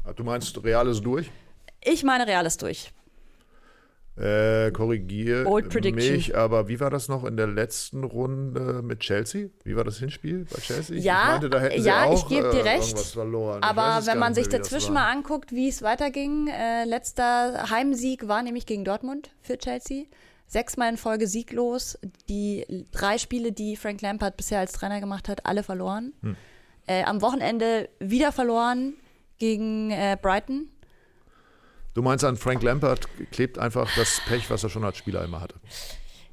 Ah, 0.04 0.12
du 0.12 0.24
meinst, 0.24 0.62
Real 0.62 0.88
ist 0.88 1.02
durch? 1.02 1.30
Ich 1.82 2.02
meine, 2.02 2.26
Real 2.26 2.44
ist 2.44 2.60
durch. 2.60 2.92
Äh, 4.14 4.70
korrigiere 4.72 5.44
mich, 5.92 6.36
aber 6.36 6.68
wie 6.68 6.80
war 6.80 6.90
das 6.90 7.08
noch 7.08 7.24
in 7.24 7.38
der 7.38 7.46
letzten 7.46 8.04
Runde 8.04 8.82
mit 8.82 9.00
Chelsea? 9.00 9.48
Wie 9.64 9.74
war 9.74 9.84
das 9.84 9.98
Hinspiel 9.98 10.44
bei 10.44 10.60
Chelsea? 10.60 10.98
Ja, 10.98 11.22
ich, 11.22 11.28
meinte, 11.28 11.50
da 11.50 11.68
ja, 11.70 12.04
auch, 12.04 12.18
ich 12.18 12.28
gebe 12.28 12.50
dir 12.50 12.60
äh, 12.60 12.74
recht. 12.74 13.16
Aber 13.16 14.06
wenn 14.06 14.18
man 14.18 14.34
sich 14.34 14.48
dazwischen 14.48 14.92
mal 14.92 15.10
anguckt, 15.10 15.52
wie 15.52 15.68
es 15.68 15.80
weiterging, 15.80 16.48
äh, 16.48 16.84
letzter 16.84 17.70
Heimsieg 17.70 18.28
war 18.28 18.42
nämlich 18.42 18.66
gegen 18.66 18.84
Dortmund 18.84 19.30
für 19.40 19.56
Chelsea 19.56 20.04
sechsmal 20.52 20.90
in 20.90 20.96
Folge 20.98 21.26
sieglos. 21.26 21.98
Die 22.28 22.66
drei 22.92 23.18
Spiele, 23.18 23.52
die 23.52 23.76
Frank 23.76 24.02
Lampard 24.02 24.36
bisher 24.36 24.60
als 24.60 24.72
Trainer 24.72 25.00
gemacht 25.00 25.28
hat, 25.28 25.46
alle 25.46 25.62
verloren. 25.62 26.12
Hm. 26.20 26.36
Äh, 26.86 27.04
am 27.04 27.22
Wochenende 27.22 27.88
wieder 27.98 28.32
verloren 28.32 28.94
gegen 29.38 29.90
äh, 29.90 30.16
Brighton. 30.20 30.68
Du 31.94 32.02
meinst, 32.02 32.24
an 32.24 32.36
Frank 32.36 32.62
Lampard 32.62 33.06
klebt 33.30 33.58
einfach 33.58 33.88
das 33.96 34.20
Pech, 34.26 34.48
was 34.50 34.62
er 34.62 34.70
schon 34.70 34.84
als 34.84 34.96
Spieler 34.96 35.24
immer 35.24 35.40
hatte? 35.40 35.56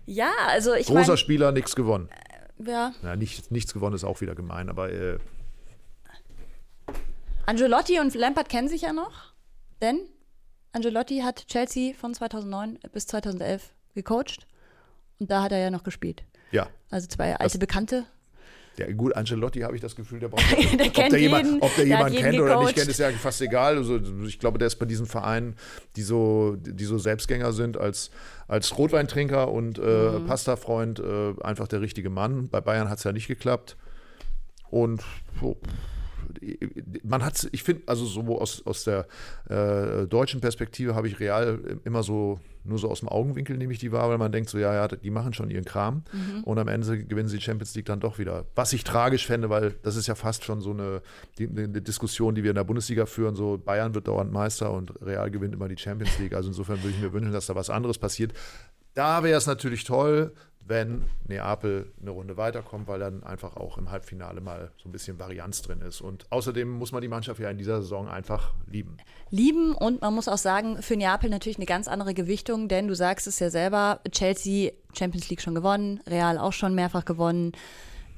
Ja, 0.05 0.31
also 0.47 0.73
ich 0.73 0.87
Großer 0.87 1.09
mein, 1.09 1.17
Spieler, 1.17 1.51
nichts 1.51 1.75
gewonnen. 1.75 2.09
Äh, 2.09 2.71
ja. 2.71 2.93
ja 3.03 3.15
nicht, 3.15 3.51
nichts 3.51 3.73
gewonnen 3.73 3.95
ist 3.95 4.03
auch 4.03 4.21
wieder 4.21 4.35
gemein, 4.35 4.69
aber. 4.69 4.91
Äh, 4.91 5.19
Angelotti 7.45 7.99
und 7.99 8.13
Lampard 8.15 8.47
kennen 8.47 8.69
sich 8.69 8.83
ja 8.83 8.93
noch, 8.93 9.33
denn 9.81 9.99
Angelotti 10.71 11.19
hat 11.19 11.47
Chelsea 11.47 11.93
von 11.93 12.13
2009 12.13 12.79
bis 12.93 13.07
2011 13.07 13.73
gecoacht 13.95 14.47
und 15.19 15.31
da 15.31 15.43
hat 15.43 15.51
er 15.51 15.57
ja 15.57 15.71
noch 15.71 15.83
gespielt. 15.83 16.23
Ja. 16.51 16.67
Also 16.89 17.07
zwei 17.07 17.35
alte 17.35 17.57
das, 17.57 17.59
Bekannte. 17.59 18.05
Ja, 18.79 18.91
gut, 18.93 19.15
Angelotti 19.15 19.59
habe 19.59 19.75
ich 19.75 19.81
das 19.81 19.95
Gefühl, 19.95 20.19
der 20.19 20.29
braucht. 20.29 20.43
der 20.79 20.87
ob, 20.87 20.93
kennt 20.93 21.11
der 21.11 21.19
jeden, 21.19 21.35
jemand, 21.35 21.61
ob 21.61 21.75
der, 21.75 21.85
der 21.85 21.97
jemand 21.97 22.15
kennt 22.15 22.39
oder 22.39 22.59
nicht 22.61 22.75
kennt, 22.75 22.87
ist 22.87 22.99
ja 22.99 23.09
fast 23.11 23.41
egal. 23.41 23.77
Also, 23.77 23.99
ich 24.25 24.39
glaube, 24.39 24.57
der 24.57 24.67
ist 24.67 24.77
bei 24.77 24.85
diesen 24.85 25.05
Vereinen, 25.05 25.55
die 25.97 26.01
so, 26.01 26.55
die 26.57 26.85
so 26.85 26.97
Selbstgänger 26.97 27.51
sind, 27.51 27.77
als, 27.77 28.09
als 28.47 28.77
Rotweintrinker 28.77 29.51
und 29.51 29.79
äh, 29.79 29.81
mhm. 29.81 30.27
Pastafreund 30.27 30.99
äh, 30.99 31.33
einfach 31.43 31.67
der 31.67 31.81
richtige 31.81 32.09
Mann. 32.09 32.47
Bei 32.47 32.61
Bayern 32.61 32.89
hat 32.89 32.99
es 32.99 33.03
ja 33.03 33.11
nicht 33.11 33.27
geklappt. 33.27 33.75
Und 34.69 35.03
so, 35.41 35.57
man 37.03 37.23
hat, 37.23 37.47
ich 37.51 37.63
finde, 37.63 37.83
also 37.85 38.05
so 38.05 38.39
aus, 38.39 38.65
aus 38.65 38.83
der 38.83 39.07
äh, 39.49 40.07
deutschen 40.07 40.41
Perspektive 40.41 40.95
habe 40.95 41.07
ich 41.07 41.19
Real 41.19 41.59
immer 41.83 42.03
so, 42.03 42.39
nur 42.63 42.77
so 42.77 42.89
aus 42.89 42.99
dem 42.99 43.09
Augenwinkel 43.09 43.57
nehme 43.57 43.73
ich 43.73 43.79
die 43.79 43.91
wahr, 43.91 44.09
weil 44.09 44.17
man 44.17 44.31
denkt 44.31 44.49
so, 44.49 44.57
ja, 44.57 44.73
ja, 44.73 44.87
die 44.87 45.09
machen 45.09 45.33
schon 45.33 45.49
ihren 45.49 45.65
Kram 45.65 46.03
mhm. 46.11 46.43
und 46.43 46.59
am 46.59 46.67
Ende 46.67 47.03
gewinnen 47.03 47.27
sie 47.27 47.37
die 47.37 47.43
Champions 47.43 47.75
League 47.75 47.85
dann 47.85 47.99
doch 47.99 48.19
wieder. 48.19 48.45
Was 48.55 48.73
ich 48.73 48.83
tragisch 48.83 49.25
fände, 49.25 49.49
weil 49.49 49.71
das 49.83 49.95
ist 49.95 50.07
ja 50.07 50.15
fast 50.15 50.43
schon 50.43 50.61
so 50.61 50.71
eine, 50.71 51.01
die, 51.37 51.47
eine 51.47 51.81
Diskussion, 51.81 52.35
die 52.35 52.43
wir 52.43 52.51
in 52.51 52.55
der 52.55 52.63
Bundesliga 52.63 53.05
führen, 53.05 53.35
so 53.35 53.57
Bayern 53.57 53.95
wird 53.95 54.07
dauernd 54.07 54.31
Meister 54.31 54.71
und 54.71 54.93
Real 55.01 55.31
gewinnt 55.31 55.53
immer 55.53 55.67
die 55.67 55.77
Champions 55.77 56.17
League. 56.19 56.33
Also 56.33 56.49
insofern 56.49 56.77
würde 56.83 56.95
ich 56.95 57.01
mir 57.01 57.13
wünschen, 57.13 57.31
dass 57.31 57.47
da 57.47 57.55
was 57.55 57.69
anderes 57.69 57.97
passiert. 57.97 58.33
Da 58.93 59.23
wäre 59.23 59.37
es 59.37 59.47
natürlich 59.47 59.83
toll, 59.83 60.33
wenn 60.65 61.05
Neapel 61.27 61.91
eine 61.99 62.11
Runde 62.11 62.37
weiterkommt, 62.37 62.87
weil 62.87 62.99
dann 62.99 63.23
einfach 63.23 63.55
auch 63.55 63.77
im 63.77 63.89
Halbfinale 63.89 64.39
mal 64.39 64.71
so 64.77 64.87
ein 64.87 64.91
bisschen 64.91 65.17
Varianz 65.17 65.61
drin 65.63 65.81
ist. 65.81 65.99
Und 65.99 66.31
außerdem 66.31 66.69
muss 66.69 66.91
man 66.91 67.01
die 67.01 67.07
Mannschaft 67.07 67.39
ja 67.39 67.49
in 67.49 67.57
dieser 67.57 67.81
Saison 67.81 68.07
einfach 68.07 68.53
lieben. 68.67 68.97
Lieben 69.31 69.73
und 69.73 70.01
man 70.01 70.13
muss 70.13 70.27
auch 70.27 70.37
sagen, 70.37 70.81
für 70.81 70.95
Neapel 70.95 71.29
natürlich 71.29 71.57
eine 71.57 71.65
ganz 71.65 71.87
andere 71.87 72.13
Gewichtung, 72.13 72.67
denn 72.67 72.87
du 72.87 72.95
sagst 72.95 73.25
es 73.25 73.39
ja 73.39 73.49
selber, 73.49 74.01
Chelsea 74.11 74.71
Champions 74.93 75.29
League 75.29 75.41
schon 75.41 75.55
gewonnen, 75.55 76.01
Real 76.07 76.37
auch 76.37 76.53
schon 76.53 76.75
mehrfach 76.75 77.05
gewonnen. 77.05 77.53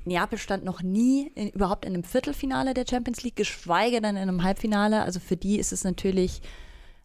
Neapel 0.03 0.37
stand 0.37 0.65
noch 0.65 0.81
nie 0.81 1.31
in, 1.35 1.49
überhaupt 1.49 1.85
in 1.85 1.93
einem 1.93 2.03
Viertelfinale 2.03 2.73
der 2.73 2.85
Champions 2.89 3.23
League, 3.23 3.35
geschweige 3.35 4.01
denn 4.01 4.15
in 4.15 4.23
einem 4.23 4.43
Halbfinale. 4.43 5.03
Also 5.03 5.19
für 5.19 5.37
die 5.37 5.59
ist 5.59 5.71
es 5.71 5.83
natürlich 5.83 6.41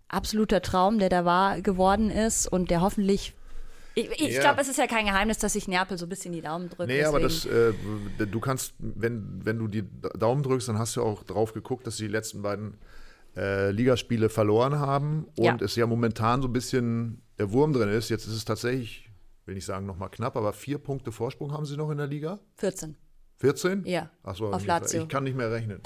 absoluter 0.08 0.62
Traum, 0.62 0.98
der 0.98 1.08
da 1.08 1.24
war 1.24 1.60
geworden 1.60 2.10
ist 2.10 2.46
und 2.46 2.70
der 2.70 2.80
hoffentlich 2.80 3.34
ich, 3.96 4.10
ich 4.10 4.34
ja. 4.34 4.40
glaube, 4.42 4.60
es 4.60 4.68
ist 4.68 4.76
ja 4.76 4.86
kein 4.86 5.06
Geheimnis, 5.06 5.38
dass 5.38 5.54
sich 5.54 5.68
Neapel 5.68 5.96
so 5.96 6.04
ein 6.04 6.10
bisschen 6.10 6.32
die 6.32 6.42
Daumen 6.42 6.68
drückt. 6.68 6.88
Nee, 6.88 6.98
deswegen. 6.98 7.08
aber 7.08 7.20
das, 7.20 7.46
äh, 7.46 7.72
du 8.26 8.40
kannst, 8.40 8.74
wenn, 8.78 9.40
wenn 9.42 9.58
du 9.58 9.68
die 9.68 9.84
Daumen 10.18 10.42
drückst, 10.42 10.68
dann 10.68 10.78
hast 10.78 10.96
du 10.96 11.02
auch 11.02 11.24
drauf 11.24 11.54
geguckt, 11.54 11.86
dass 11.86 11.96
sie 11.96 12.04
die 12.04 12.12
letzten 12.12 12.42
beiden 12.42 12.76
äh, 13.36 13.70
Ligaspiele 13.70 14.28
verloren 14.28 14.78
haben 14.78 15.24
und 15.36 15.44
ja. 15.44 15.56
es 15.60 15.76
ja 15.76 15.86
momentan 15.86 16.42
so 16.42 16.48
ein 16.48 16.52
bisschen 16.52 17.22
der 17.38 17.52
Wurm 17.52 17.72
drin 17.72 17.88
ist. 17.88 18.10
Jetzt 18.10 18.26
ist 18.26 18.34
es 18.34 18.44
tatsächlich, 18.44 19.10
will 19.46 19.56
ich 19.56 19.64
sagen, 19.64 19.86
nochmal 19.86 20.10
knapp, 20.10 20.36
aber 20.36 20.52
vier 20.52 20.76
Punkte 20.76 21.10
Vorsprung 21.10 21.52
haben 21.52 21.64
sie 21.64 21.76
noch 21.78 21.90
in 21.90 21.96
der 21.96 22.06
Liga. 22.06 22.38
14. 22.56 22.96
14? 23.38 23.84
Ja. 23.84 24.08
Achso, 24.22 24.50
auf 24.50 24.64
Lazio. 24.64 25.02
Ich 25.02 25.08
kann 25.08 25.24
nicht 25.24 25.36
mehr 25.36 25.50
rechnen. 25.50 25.80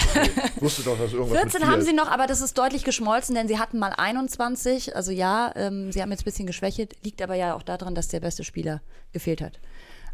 Ich 0.56 0.62
wusste 0.62 0.82
doch, 0.82 0.96
dass 0.96 1.12
irgendwas 1.12 1.38
14 1.50 1.68
haben 1.68 1.82
sie 1.82 1.92
noch, 1.92 2.08
aber 2.08 2.26
das 2.26 2.40
ist 2.40 2.56
deutlich 2.56 2.84
geschmolzen, 2.84 3.34
denn 3.34 3.48
sie 3.48 3.58
hatten 3.58 3.78
mal 3.78 3.92
21. 3.96 4.94
Also 4.94 5.10
ja, 5.10 5.52
ähm, 5.56 5.90
sie 5.90 6.00
haben 6.00 6.10
jetzt 6.10 6.22
ein 6.22 6.24
bisschen 6.24 6.46
geschwächt, 6.46 6.96
liegt 7.04 7.22
aber 7.22 7.34
ja 7.34 7.54
auch 7.54 7.62
daran, 7.62 7.94
dass 7.94 8.08
der 8.08 8.20
beste 8.20 8.44
Spieler 8.44 8.82
gefehlt 9.12 9.40
hat. 9.40 9.58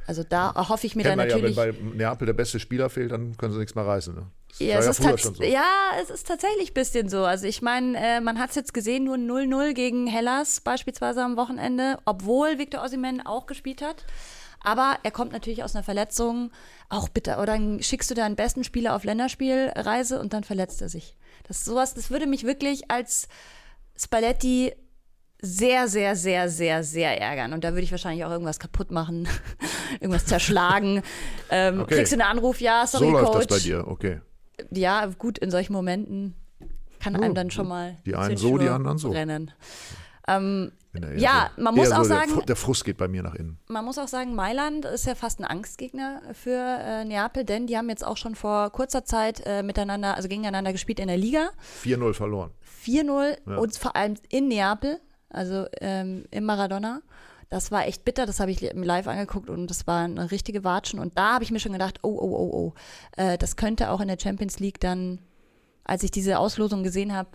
Also 0.07 0.23
da 0.23 0.55
hoffe 0.69 0.87
ich 0.87 0.95
mir 0.95 1.03
dann 1.03 1.19
natürlich. 1.19 1.57
Ja, 1.57 1.67
wenn 1.67 1.91
bei 1.91 1.97
Neapel 1.97 2.27
der 2.27 2.33
beste 2.33 2.61
Spieler 2.61 2.89
fehlt, 2.89 3.11
dann 3.11 3.37
können 3.37 3.53
sie 3.53 3.59
nichts 3.59 3.75
mehr 3.75 3.85
reißen. 3.85 4.15
Ne? 4.15 4.27
Ja, 4.59 4.79
es 4.79 4.99
ja, 4.99 5.17
so. 5.19 5.43
ja, 5.43 5.65
es 6.01 6.11
ist 6.11 6.27
tatsächlich 6.27 6.71
ein 6.71 6.75
bisschen 6.75 7.09
so. 7.09 7.25
Also 7.25 7.47
ich 7.47 7.61
meine, 7.61 7.99
äh, 7.99 8.21
man 8.21 8.39
hat 8.39 8.51
es 8.51 8.57
jetzt 8.57 8.73
gesehen, 8.73 9.05
nur 9.05 9.17
0-0 9.17 9.75
gegen 9.75 10.07
Hellas 10.07 10.61
beispielsweise 10.61 11.23
am 11.23 11.37
Wochenende, 11.37 11.99
obwohl 12.05 12.59
Victor 12.59 12.83
Osimhen 12.83 13.27
auch 13.27 13.47
gespielt 13.47 13.83
hat. 13.83 14.05
Aber 14.63 14.99
er 15.03 15.11
kommt 15.11 15.33
natürlich 15.33 15.63
aus 15.63 15.75
einer 15.75 15.85
Verletzung. 15.85 16.51
Auch 16.89 17.09
bitter. 17.09 17.37
Oder 17.37 17.53
dann 17.55 17.83
schickst 17.83 18.11
du 18.11 18.15
deinen 18.15 18.37
besten 18.37 18.65
Spieler 18.65 18.95
auf 18.95 19.05
Länderspielreise 19.05 20.21
und 20.21 20.33
dann 20.33 20.45
verletzt 20.45 20.83
er 20.83 20.89
sich. 20.89 21.17
Das 21.45 21.65
sowas, 21.65 21.95
das 21.95 22.11
würde 22.11 22.27
mich 22.27 22.45
wirklich 22.45 22.91
als 22.91 23.29
Spalletti 23.97 24.73
sehr, 25.41 25.87
sehr, 25.89 26.17
sehr, 26.17 26.49
sehr, 26.49 26.83
sehr 26.83 27.21
ärgern. 27.21 27.53
Und 27.53 27.65
da 27.65 27.71
würde 27.71 27.83
ich 27.83 27.91
wahrscheinlich 27.91 28.25
auch 28.25 28.31
irgendwas 28.31 28.59
kaputt 28.59 28.91
machen, 28.91 29.29
irgendwas 30.01 30.27
zerschlagen. 30.27 31.03
ähm, 31.51 31.81
okay. 31.81 31.97
Kriegst 31.97 32.13
du 32.13 32.17
einen 32.17 32.31
Anruf, 32.31 32.61
ja, 32.61 32.87
sorry, 32.87 33.07
so 33.07 33.13
Coach. 33.13 33.27
So 33.27 33.33
läuft 33.33 33.51
das 33.51 33.59
bei 33.59 33.63
dir, 33.63 33.87
okay. 33.87 34.21
Ja, 34.71 35.07
gut, 35.07 35.39
in 35.39 35.51
solchen 35.51 35.73
Momenten 35.73 36.35
kann 37.01 37.17
oh, 37.17 37.23
einem 37.23 37.35
dann 37.35 37.51
schon 37.51 37.69
mal 37.69 37.99
die 38.07 38.17
einen 38.17 38.37
so, 38.37 38.57
die 38.57 38.69
anderen 38.69 38.99
so. 38.99 39.11
rennen. 39.11 39.53
Ähm, 40.27 40.73
ja, 41.17 41.51
so, 41.57 41.63
man 41.63 41.75
muss 41.75 41.91
auch 41.93 41.99
so 41.99 42.05
sagen. 42.05 42.33
Der, 42.37 42.45
der, 42.45 42.57
Frust 42.57 42.85
geht 42.85 42.97
bei 42.97 43.09
mir 43.09 43.23
nach 43.23 43.35
innen. 43.35 43.59
Man 43.69 43.85
muss 43.85 43.99
auch 43.99 44.09
sagen, 44.09 44.35
Mailand 44.35 44.85
ist 44.85 45.07
ja 45.07 45.15
fast 45.15 45.41
ein 45.41 45.45
Angstgegner 45.45 46.23
für 46.33 46.59
äh, 46.59 47.05
Neapel, 47.05 47.45
denn 47.45 47.67
die 47.67 47.77
haben 47.77 47.89
jetzt 47.89 48.07
auch 48.07 48.17
schon 48.17 48.35
vor 48.35 48.71
kurzer 48.71 49.05
Zeit 49.05 49.43
äh, 49.45 49.63
miteinander, 49.63 50.17
also 50.17 50.29
gegeneinander 50.29 50.73
gespielt 50.73 51.01
in 51.01 51.09
der 51.09 51.17
Liga. 51.17 51.51
4-0 51.85 52.15
verloren. 52.15 52.51
4-0 52.85 53.37
ja. 53.47 53.57
und 53.57 53.77
vor 53.77 53.97
allem 53.97 54.15
in 54.29 54.49
Neapel, 54.49 55.01
also 55.31 55.67
ähm, 55.81 56.25
im 56.31 56.45
Maradona. 56.45 57.03
Das 57.49 57.71
war 57.71 57.87
echt 57.87 58.05
bitter, 58.05 58.27
das 58.27 58.41
habe 58.41 58.51
ich 58.51 58.61
live 58.61 59.07
angeguckt 59.07 59.49
und 59.51 59.69
das 59.69 59.87
war 59.87 60.05
eine 60.05 60.31
richtige 60.33 60.65
Watschen. 60.65 60.99
Und 60.99 61.17
da 61.17 61.35
habe 61.35 61.45
ich 61.45 61.53
mir 61.53 61.61
schon 61.61 61.73
gedacht, 61.73 62.01
oh, 62.03 62.09
oh, 62.09 62.37
oh, 62.37 62.51
oh, 62.53 62.75
äh, 63.17 63.39
das 63.39 63.57
könnte 63.57 63.91
auch 63.91 64.01
in 64.01 64.09
der 64.09 64.19
Champions 64.21 64.59
League 64.59 64.81
dann, 64.81 65.21
als 65.85 66.03
ich 66.03 66.11
diese 66.11 66.39
Auslosung 66.39 66.83
gesehen 66.83 67.15
habe, 67.15 67.31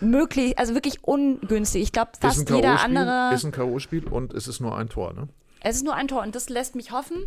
möglich, 0.00 0.58
also 0.58 0.74
wirklich 0.74 1.04
ungünstig. 1.04 1.82
Ich 1.82 1.92
glaube, 1.92 2.12
fast 2.20 2.48
jeder 2.50 2.80
andere. 2.80 3.34
Ist 3.34 3.44
ein 3.44 3.52
K.O.-Spiel 3.52 4.06
und 4.08 4.32
es 4.34 4.48
ist 4.48 4.60
nur 4.60 4.76
ein 4.76 4.88
Tor, 4.88 5.12
ne? 5.12 5.28
Es 5.60 5.76
ist 5.76 5.84
nur 5.84 5.94
ein 5.94 6.08
Tor 6.08 6.22
und 6.22 6.34
das 6.34 6.48
lässt 6.48 6.74
mich 6.76 6.92
hoffen. 6.92 7.26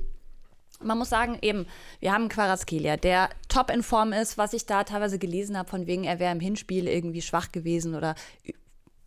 Man 0.84 0.98
muss 0.98 1.10
sagen, 1.10 1.38
eben, 1.42 1.68
wir 2.00 2.12
haben 2.12 2.28
Quarazkelia, 2.28 2.98
der 2.98 3.30
top 3.50 3.70
in 3.70 3.84
Form 3.84 4.14
ist, 4.14 4.38
was 4.38 4.54
ich 4.54 4.66
da 4.66 4.84
teilweise 4.84 5.20
gelesen 5.20 5.58
habe, 5.58 5.70
von 5.70 5.86
wegen, 5.86 6.06
er 6.06 6.20
wäre 6.20 6.32
im 6.32 6.40
Hinspiel 6.40 6.88
irgendwie 6.88 7.22
schwach 7.22 7.52
gewesen 7.52 7.94
oder 7.94 8.16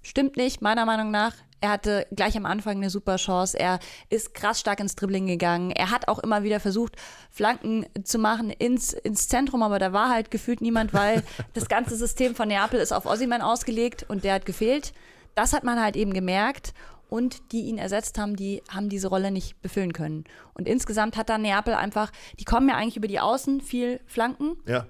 Stimmt 0.05 0.37
nicht, 0.37 0.61
meiner 0.61 0.85
Meinung 0.85 1.11
nach. 1.11 1.33
Er 1.63 1.71
hatte 1.71 2.07
gleich 2.15 2.37
am 2.37 2.45
Anfang 2.45 2.77
eine 2.77 2.91
super 2.91 3.17
Chance. 3.17 3.59
Er 3.59 3.79
ist 4.11 4.35
krass 4.35 4.61
stark 4.61 4.81
ins 4.81 4.97
Dribbling 4.97 5.27
gegangen. 5.27 5.71
Er 5.71 5.91
hat 5.91 6.09
auch 6.09 6.19
immer 6.19 6.43
wieder 6.43 6.61
versucht, 6.61 6.97
Flanken 7.31 7.87
zu 8.05 8.19
machen 8.19 8.51
ins, 8.51 8.93
ins 8.93 9.29
Zentrum, 9.29 9.63
aber 9.63 9.79
da 9.79 9.95
war 9.95 10.11
halt 10.11 10.31
gefühlt 10.31 10.61
niemand, 10.61 10.93
weil 10.93 11.23
das 11.55 11.71
ganze 11.71 11.97
System 11.97 12.35
von 12.35 12.49
Neapel 12.49 12.81
ist 12.81 12.93
auf 12.93 13.07
Ossiman 13.07 13.41
ausgelegt 13.41 14.05
und 14.07 14.25
der 14.25 14.35
hat 14.35 14.45
gefehlt. 14.45 14.93
Das 15.35 15.55
hat 15.55 15.65
man 15.65 15.81
halt 15.81 15.97
eben 15.97 16.13
gemerkt 16.13 16.75
und 17.09 17.53
die 17.53 17.63
ihn 17.63 17.79
ersetzt 17.79 18.19
haben, 18.19 18.37
die 18.37 18.63
haben 18.69 18.91
diese 18.91 19.09
Rolle 19.09 19.31
nicht 19.31 19.63
befüllen 19.63 19.95
können. 19.95 20.25
Und 20.53 20.69
insgesamt 20.69 21.17
hat 21.17 21.31
dann 21.31 21.41
Neapel 21.41 21.73
einfach, 21.73 22.13
die 22.39 22.45
kommen 22.45 22.69
ja 22.69 22.77
eigentlich 22.77 22.99
über 22.99 23.09
die 23.09 23.21
Außen 23.21 23.63
viel 23.63 24.01
Flanken. 24.05 24.57
Ja. 24.67 24.87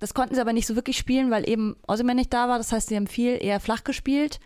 Das 0.00 0.14
konnten 0.14 0.34
sie 0.34 0.40
aber 0.40 0.52
nicht 0.52 0.66
so 0.66 0.74
wirklich 0.76 0.96
spielen, 0.98 1.30
weil 1.30 1.48
eben 1.48 1.76
Osimhen 1.86 2.16
nicht 2.16 2.32
da 2.32 2.48
war. 2.48 2.58
Das 2.58 2.72
heißt, 2.72 2.88
sie 2.88 2.96
haben 2.96 3.06
viel 3.06 3.38
eher 3.42 3.60
flach 3.60 3.84
gespielt. 3.84 4.40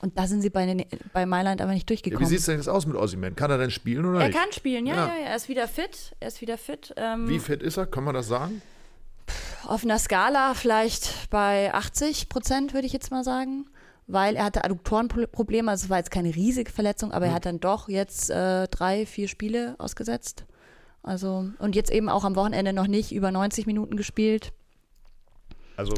Und 0.00 0.16
da 0.16 0.28
sind 0.28 0.42
sie 0.42 0.50
bei, 0.50 0.64
den, 0.64 0.84
bei 1.12 1.26
Mailand 1.26 1.60
aber 1.60 1.72
nicht 1.72 1.82
Ja, 1.82 1.94
durchgekommen. 1.94 2.24
wie 2.24 2.30
sieht 2.30 2.38
es 2.38 2.46
denn 2.46 2.56
jetzt 2.58 2.68
aus 2.68 2.86
mit 2.86 2.96
Ossiman? 2.96 3.34
Kann 3.34 3.50
er 3.50 3.58
denn 3.58 3.70
spielen 3.72 4.04
oder 4.04 4.20
er 4.20 4.28
nicht? 4.28 4.38
kann 4.38 4.52
spielen, 4.52 4.86
ja, 4.86 4.94
Ja. 4.94 5.06
ja, 5.08 5.14
ja, 5.14 5.26
Er 5.30 5.36
ist 5.36 5.48
wieder 5.48 5.66
fit. 5.66 6.14
Er 6.20 6.28
ist 6.28 6.40
wieder 6.40 6.56
fit. 6.56 6.94
Ähm, 6.96 7.28
Wie 7.28 7.40
fit 7.40 7.62
ist 7.62 7.78
er? 7.78 7.86
Kann 7.86 8.04
man 8.04 8.14
das 8.14 8.28
sagen? 8.28 8.62
auf 9.66 9.84
einer 9.84 9.98
Skala 9.98 10.54
vielleicht 10.54 11.28
bei 11.30 11.74
80 11.74 12.28
Prozent, 12.30 12.72
würde 12.74 12.86
ich 12.86 12.92
jetzt 12.92 13.10
mal 13.10 13.24
sagen. 13.24 13.66
Weil 14.06 14.36
er 14.36 14.44
hatte 14.44 14.64
Adduktorenprobleme. 14.64 15.70
Also 15.70 15.84
es 15.84 15.90
war 15.90 15.98
jetzt 15.98 16.10
keine 16.10 16.34
riesige 16.34 16.70
Verletzung, 16.70 17.12
aber 17.12 17.26
er 17.26 17.34
hat 17.34 17.44
dann 17.44 17.60
doch 17.60 17.88
jetzt 17.90 18.30
äh, 18.30 18.66
drei, 18.68 19.04
vier 19.04 19.28
Spiele 19.28 19.74
ausgesetzt. 19.78 20.44
Also, 21.02 21.50
und 21.58 21.76
jetzt 21.76 21.90
eben 21.90 22.08
auch 22.08 22.24
am 22.24 22.36
Wochenende 22.36 22.72
noch 22.72 22.86
nicht 22.86 23.12
über 23.12 23.30
90 23.30 23.66
Minuten 23.66 23.96
gespielt. 23.96 24.52
Also, 25.78 25.94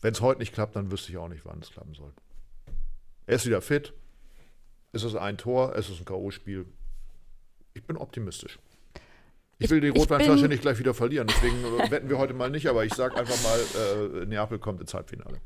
wenn 0.00 0.12
es 0.12 0.20
heute 0.20 0.40
nicht 0.40 0.52
klappt, 0.52 0.74
dann 0.74 0.90
wüsste 0.90 1.12
ich 1.12 1.18
auch 1.18 1.28
nicht, 1.28 1.44
wann 1.44 1.60
es 1.60 1.70
klappen 1.70 1.94
soll. 1.94 2.12
Er 3.26 3.36
ist 3.36 3.46
wieder 3.46 3.62
fit. 3.62 3.92
Es 4.92 5.04
ist 5.04 5.14
ein 5.14 5.38
Tor, 5.38 5.72
es 5.76 5.88
ist 5.88 6.00
ein 6.00 6.04
K.O.-Spiel. 6.04 6.66
Ich 7.74 7.84
bin 7.84 7.96
optimistisch. 7.96 8.58
Ich 9.58 9.70
will 9.70 9.80
die 9.80 9.90
Rotweinflasche 9.90 10.48
nicht 10.48 10.62
gleich 10.62 10.80
wieder 10.80 10.94
verlieren, 10.94 11.28
deswegen 11.28 11.62
äh, 11.64 11.90
wetten 11.92 12.08
wir 12.08 12.18
heute 12.18 12.34
mal 12.34 12.50
nicht, 12.50 12.66
aber 12.66 12.84
ich 12.84 12.92
sage 12.94 13.14
einfach 13.16 13.40
mal, 13.44 14.22
äh, 14.22 14.26
Neapel 14.26 14.58
kommt 14.58 14.80
ins 14.80 14.94
Halbfinale. 14.94 15.40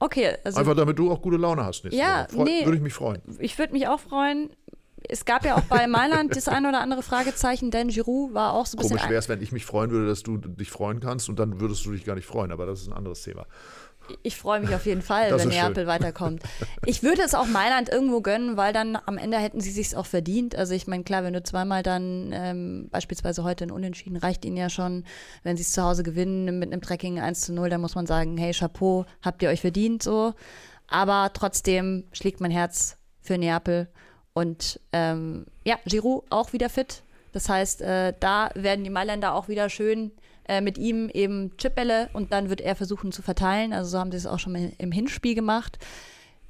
Okay, 0.00 0.34
also 0.42 0.58
Einfach 0.58 0.74
damit 0.74 0.98
du 0.98 1.12
auch 1.12 1.22
gute 1.22 1.36
Laune 1.36 1.64
hast 1.64 1.84
Ja. 1.84 2.26
Freu- 2.28 2.44
nee. 2.44 2.64
Würde 2.64 2.78
ich 2.78 2.82
mich 2.82 2.94
freuen. 2.94 3.20
ich 3.38 3.56
würde 3.58 3.74
mich 3.74 3.86
auch 3.86 4.00
freuen. 4.00 4.50
Es 5.08 5.24
gab 5.24 5.44
ja 5.44 5.56
auch 5.56 5.62
bei 5.62 5.86
Mailand 5.86 6.34
das 6.36 6.48
ein 6.48 6.66
oder 6.66 6.80
andere 6.80 7.02
Fragezeichen, 7.02 7.70
denn 7.70 7.88
Giroud 7.88 8.34
war 8.34 8.52
auch 8.52 8.66
so 8.66 8.76
ein 8.76 8.78
bisschen. 8.78 8.96
Komisch 8.96 9.10
wäre 9.10 9.18
es, 9.18 9.28
wenn 9.28 9.42
ich 9.42 9.52
mich 9.52 9.64
freuen 9.66 9.90
würde, 9.90 10.06
dass 10.06 10.22
du 10.22 10.36
dich 10.38 10.70
freuen 10.70 11.00
kannst 11.00 11.28
und 11.28 11.38
dann 11.38 11.60
würdest 11.60 11.84
du 11.86 11.92
dich 11.92 12.04
gar 12.04 12.14
nicht 12.14 12.26
freuen, 12.26 12.52
aber 12.52 12.66
das 12.66 12.80
ist 12.82 12.88
ein 12.88 12.92
anderes 12.92 13.22
Thema. 13.22 13.46
Ich 14.22 14.36
freue 14.36 14.60
mich 14.60 14.74
auf 14.74 14.86
jeden 14.86 15.02
Fall, 15.02 15.28
Das 15.28 15.42
wenn 15.42 15.52
schön. 15.52 15.60
Neapel 15.60 15.86
weiterkommt. 15.86 16.42
Ich 16.86 17.02
würde 17.02 17.22
es 17.22 17.34
auch 17.34 17.46
Mailand 17.46 17.90
irgendwo 17.90 18.22
gönnen, 18.22 18.56
weil 18.56 18.72
dann 18.72 18.96
am 19.04 19.18
Ende 19.18 19.38
hätten 19.38 19.60
sie 19.60 19.70
sich 19.70 19.94
auch 19.96 20.06
verdient. 20.06 20.56
Also 20.56 20.72
ich 20.74 20.86
meine, 20.86 21.04
klar, 21.04 21.24
wenn 21.24 21.34
du 21.34 21.42
zweimal 21.42 21.82
dann 21.82 22.30
ähm, 22.32 22.88
beispielsweise 22.90 23.44
heute 23.44 23.64
ein 23.64 23.70
Unentschieden 23.70 24.16
reicht 24.16 24.44
ihnen 24.44 24.56
ja 24.56 24.70
schon, 24.70 25.04
wenn 25.42 25.56
sie 25.56 25.62
es 25.62 25.72
zu 25.72 25.82
Hause 25.82 26.02
gewinnen 26.02 26.58
mit 26.58 26.72
einem 26.72 26.80
Trekking 26.80 27.20
1 27.20 27.42
zu 27.42 27.52
0, 27.52 27.68
dann 27.68 27.80
muss 27.80 27.94
man 27.94 28.06
sagen, 28.06 28.38
hey, 28.38 28.52
Chapeau, 28.52 29.04
habt 29.22 29.42
ihr 29.42 29.50
euch 29.50 29.60
verdient 29.60 30.02
so. 30.02 30.32
Aber 30.86 31.30
trotzdem 31.34 32.04
schlägt 32.12 32.40
mein 32.40 32.50
Herz 32.50 32.96
für 33.20 33.36
Neapel. 33.36 33.88
Und 34.38 34.78
ähm, 34.92 35.46
ja, 35.64 35.76
Giroud 35.84 36.24
auch 36.30 36.52
wieder 36.52 36.68
fit. 36.68 37.02
Das 37.32 37.48
heißt, 37.48 37.82
äh, 37.82 38.14
da 38.20 38.50
werden 38.54 38.84
die 38.84 38.90
Mailänder 38.90 39.34
auch 39.34 39.48
wieder 39.48 39.68
schön 39.68 40.12
äh, 40.46 40.60
mit 40.60 40.78
ihm 40.78 41.08
eben 41.12 41.56
Chipbälle 41.56 42.08
und 42.12 42.32
dann 42.32 42.48
wird 42.48 42.60
er 42.60 42.76
versuchen 42.76 43.10
zu 43.12 43.22
verteilen. 43.22 43.72
Also 43.72 43.90
so 43.90 43.98
haben 43.98 44.10
sie 44.12 44.16
es 44.16 44.26
auch 44.26 44.38
schon 44.38 44.52
mal 44.52 44.72
im 44.78 44.92
Hinspiel 44.92 45.34
gemacht. 45.34 45.78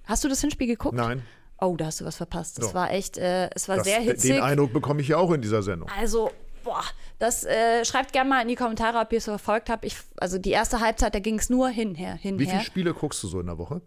Hast 0.05 0.23
du 0.23 0.29
das 0.29 0.41
Hinspiel 0.41 0.67
geguckt? 0.67 0.95
Nein, 0.97 1.23
Oh, 1.61 1.77
da 1.77 1.87
hast 1.87 2.01
du 2.01 2.05
was 2.05 2.17
verpasst. 2.17 2.59
Das 2.59 2.69
Doch. 2.69 2.75
war 2.75 2.93
echt, 2.93 3.19
äh, 3.19 3.51
es 3.55 3.69
war 3.69 3.77
das, 3.79 3.87
sehr 3.87 4.01
hitzig. 4.01 4.35
den 4.35 4.43
Eindruck 4.43 4.73
bekomme 4.73 5.01
ich 5.01 5.09
ja 5.09 5.17
auch 5.17 5.33
in 5.33 5.43
dieser 5.43 5.63
Sendung. 5.63 5.91
Also, 5.99 6.31
boah, 6.63 6.85
das 7.19 7.45
äh, 7.45 7.85
schreibt 7.85 8.13
gerne 8.13 8.31
mal 8.31 8.43
in 8.43 8.49
die 8.49 8.55
Kommentare, 8.55 8.99
ob 8.99 9.13
ihr 9.13 9.19
es 9.19 9.25
verfolgt 9.25 9.69
habt. 9.69 9.85
Ich, 9.85 9.97
also 10.19 10.39
die 10.39 10.53
erste 10.53 10.79
Halbzeit, 10.81 11.17
da 11.17 11.19
ging 11.19 11.37
es 11.39 11.51
nur 11.51 11.69
hinher, 11.69 12.19
Wie 12.23 12.29
hinher. 12.29 12.49
viele 12.49 12.63
Spiele 12.63 12.95
guckst 12.95 13.23
du 13.25 13.27
so 13.27 13.41
in 13.41 13.47
der 13.47 13.59
Woche? 13.59 13.81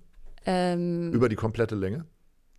Ähm, 0.45 1.13
Über 1.13 1.29
die 1.29 1.37
komplette 1.37 1.75
Länge? 1.75 2.05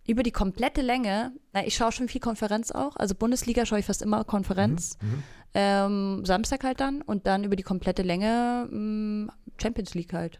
Über 0.07 0.23
die 0.23 0.31
komplette 0.31 0.81
Länge, 0.81 1.31
na, 1.53 1.65
ich 1.65 1.75
schaue 1.75 1.91
schon 1.91 2.07
viel 2.09 2.21
Konferenz 2.21 2.71
auch. 2.71 2.95
Also 2.97 3.15
Bundesliga 3.15 3.65
schaue 3.65 3.79
ich 3.79 3.85
fast 3.85 4.01
immer 4.01 4.23
Konferenz. 4.23 4.97
Mhm, 5.01 5.23
Ähm, 5.55 6.25
Samstag 6.25 6.63
halt 6.63 6.79
dann 6.79 7.01
und 7.03 7.27
dann 7.27 7.43
über 7.43 7.55
die 7.55 7.61
komplette 7.63 8.01
Länge 8.01 8.67
mh, 8.71 9.31
Champions 9.61 9.93
League 9.93 10.11
halt. 10.13 10.39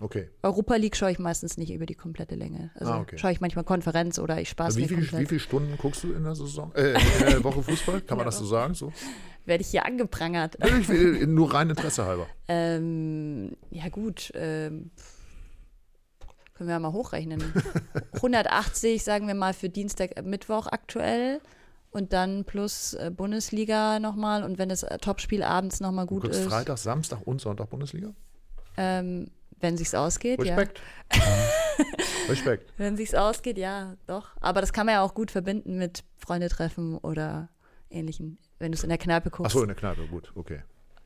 Okay. 0.00 0.28
Europa 0.42 0.74
League 0.76 0.96
schaue 0.96 1.10
ich 1.12 1.18
meistens 1.18 1.56
nicht 1.56 1.72
über 1.72 1.86
die 1.86 1.94
komplette 1.94 2.34
Länge. 2.34 2.70
Also 2.74 2.92
Ah, 2.92 3.00
okay. 3.00 3.16
schaue 3.18 3.32
ich 3.32 3.40
manchmal 3.40 3.64
Konferenz 3.64 4.18
oder 4.18 4.40
ich 4.40 4.48
spaß 4.50 4.66
Also 4.66 4.78
wie, 4.78 4.82
mir 4.82 4.88
viel, 4.88 4.96
komplett. 4.98 5.20
wie 5.20 5.26
viele 5.26 5.40
Stunden 5.40 5.78
guckst 5.78 6.02
du 6.04 6.12
in 6.12 6.24
der 6.24 6.34
Saison? 6.34 6.70
Äh, 6.74 6.92
in 6.92 7.26
der 7.30 7.44
Woche 7.44 7.62
Fußball? 7.62 8.00
Kann 8.02 8.16
man 8.18 8.26
das 8.26 8.38
so 8.38 8.44
sagen? 8.44 8.74
So? 8.74 8.92
Werde 9.46 9.62
ich 9.62 9.68
hier 9.68 9.86
angeprangert. 9.86 10.56
Ich 10.80 10.88
will, 10.88 11.26
nur 11.28 11.54
rein 11.54 11.70
Interesse 11.70 12.04
halber. 12.04 12.26
Ähm, 12.48 13.56
ja 13.70 13.88
gut, 13.88 14.32
ähm, 14.34 14.90
können 16.62 16.68
wir 16.68 16.78
mal 16.78 16.92
hochrechnen. 16.92 17.42
180, 18.14 19.02
sagen 19.02 19.26
wir 19.26 19.34
mal, 19.34 19.52
für 19.52 19.68
Dienstag, 19.68 20.16
äh, 20.16 20.22
Mittwoch 20.22 20.66
aktuell. 20.66 21.40
Und 21.90 22.12
dann 22.12 22.44
plus 22.44 22.94
äh, 22.94 23.10
Bundesliga 23.14 23.98
nochmal. 23.98 24.44
Und 24.44 24.58
wenn 24.58 24.68
das 24.68 24.82
äh, 24.82 24.98
Topspiel 24.98 25.42
abends 25.42 25.80
nochmal 25.80 26.06
gut 26.06 26.24
ist, 26.26 26.44
Freitag, 26.44 26.78
Samstag 26.78 27.26
und 27.26 27.40
Sonntag 27.40 27.68
Bundesliga? 27.68 28.14
ähm, 28.76 29.30
wenn 29.60 29.76
sich's 29.76 29.94
ausgeht, 29.94 30.42
ja. 30.42 30.56
Respekt. 30.56 30.80
Respekt. 32.28 32.72
Wenn 32.78 32.96
sich's 32.96 33.14
ausgeht, 33.14 33.58
ja, 33.58 33.96
doch. 34.06 34.30
Aber 34.40 34.60
das 34.60 34.72
kann 34.72 34.86
man 34.86 34.94
ja 34.94 35.02
auch 35.02 35.14
gut 35.14 35.30
verbinden 35.30 35.78
mit 35.78 36.04
Freunde 36.16 36.48
treffen 36.48 36.96
oder 36.98 37.48
ähnlichen, 37.90 38.38
wenn 38.58 38.72
du 38.72 38.78
es 38.78 38.82
in 38.82 38.88
der 38.88 38.98
Kneipe 38.98 39.30
guckst. 39.30 39.52
Achso, 39.54 39.62
in 39.62 39.68
der 39.68 39.76
Kneipe, 39.76 40.06
gut, 40.06 40.32
okay. 40.34 40.62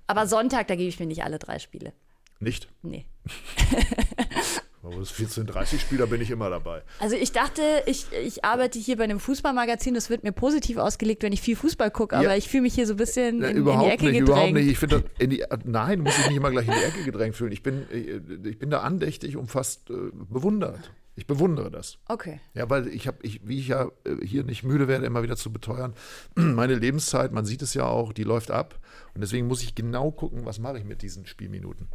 Aber 0.07 0.27
Sonntag, 0.27 0.69
da 0.69 0.77
gebe 0.77 0.89
ich 0.89 1.01
mir 1.01 1.07
nicht 1.07 1.25
alle 1.25 1.39
drei 1.39 1.59
Spiele. 1.59 1.93
Nicht? 2.39 2.69
Nee. 2.83 3.07
Aber 4.87 4.97
das 5.01 5.11
14:30 5.13 5.81
Spieler 5.81 6.07
bin 6.07 6.21
ich 6.21 6.31
immer 6.31 6.49
dabei. 6.49 6.83
Also 7.01 7.17
ich 7.17 7.33
dachte, 7.33 7.61
ich, 7.87 8.07
ich 8.13 8.45
arbeite 8.45 8.79
hier 8.79 8.97
bei 8.97 9.05
einem 9.05 9.19
Fußballmagazin, 9.19 9.95
das 9.95 10.11
wird 10.11 10.23
mir 10.23 10.33
positiv 10.33 10.77
ausgelegt, 10.77 11.23
wenn 11.25 11.33
ich 11.33 11.43
viel 11.43 11.57
Fußball 11.57 11.91
gucke, 11.91 12.15
aber 12.17 12.25
Ja. 12.27 12.37
ich 12.37 12.49
fühle 12.49 12.63
mich 12.63 12.75
hier 12.75 12.87
so 12.87 12.95
ein 12.95 12.97
bisschen 12.99 13.39
Na, 13.39 13.47
in, 13.49 13.51
in 13.51 13.57
die 13.57 13.61
überhaupt 13.63 13.91
Ecke 13.91 14.05
nicht, 14.05 14.19
gedrängt. 14.21 14.29
überhaupt 14.29 14.53
nicht. 14.53 14.69
Ich 14.69 14.79
finde, 14.79 15.03
die, 15.21 15.45
nein, 15.65 16.01
muss 16.01 16.17
ich 16.19 16.29
nicht 16.29 16.37
immer 16.37 16.51
gleich 16.53 16.69
in 16.69 16.75
die 16.75 16.85
Ecke 16.85 17.03
gedrängt 17.05 17.35
fühlen. 17.35 17.51
Ich 17.53 17.63
bin, 17.65 17.87
ich, 17.91 18.47
ich 18.47 18.59
bin 18.59 18.71
da 18.71 18.81
andächtig 18.81 19.37
und 19.37 19.49
fast 19.51 19.91
äh, 19.91 19.95
bewundert. 20.13 20.93
Ich 21.19 21.27
bewundere 21.27 21.71
das. 21.71 21.99
Okay. 22.09 22.41
Ja, 22.55 22.69
weil 22.69 22.89
ich 22.89 23.07
habe, 23.09 23.17
ich, 23.23 23.41
wie 23.49 23.59
ich 23.59 23.69
ja 23.69 23.91
äh, 24.05 24.25
hier 24.25 24.45
nicht 24.45 24.63
müde 24.65 24.87
werde, 24.87 25.07
immer 25.07 25.23
wieder 25.23 25.37
zu 25.37 25.51
beteuern, 25.53 25.95
meine 26.37 26.75
Lebenszeit, 26.75 27.33
man 27.33 27.45
sieht 27.47 27.63
es 27.63 27.75
ja 27.75 27.87
auch, 27.87 28.13
die 28.13 28.23
läuft 28.23 28.51
ab. 28.51 28.79
Und 29.15 29.23
deswegen 29.23 29.47
muss 29.47 29.63
ich 29.63 29.75
genau 29.75 30.11
gucken, 30.13 30.45
was 30.45 30.59
mache 30.59 30.79
ich 30.79 30.85
mit 30.85 31.03
diesen 31.03 31.27
Spielminuten. 31.27 31.89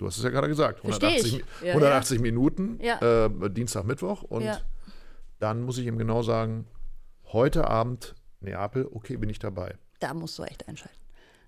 Du 0.00 0.06
hast 0.06 0.16
es 0.16 0.24
ja 0.24 0.30
gerade 0.30 0.48
gesagt. 0.48 0.80
Versteh 0.80 1.06
180, 1.08 1.34
ich. 1.60 1.62
Ja, 1.66 1.74
180 1.74 2.20
Minuten, 2.20 2.78
Ja. 2.82 3.26
äh, 3.26 3.50
Dienstag, 3.50 3.84
Mittwoch. 3.84 4.22
Und 4.22 4.44
Ja. 4.44 4.58
dann 5.40 5.60
muss 5.62 5.76
ich 5.76 5.86
ihm 5.86 5.98
genau 5.98 6.22
sagen, 6.22 6.66
heute 7.34 7.68
Abend 7.68 8.14
Neapel, 8.40 8.88
okay, 8.90 9.18
bin 9.18 9.28
ich 9.28 9.38
dabei. 9.38 9.76
Da 9.98 10.14
musst 10.14 10.38
du 10.38 10.42
echt 10.44 10.66
einschalten. 10.66 10.96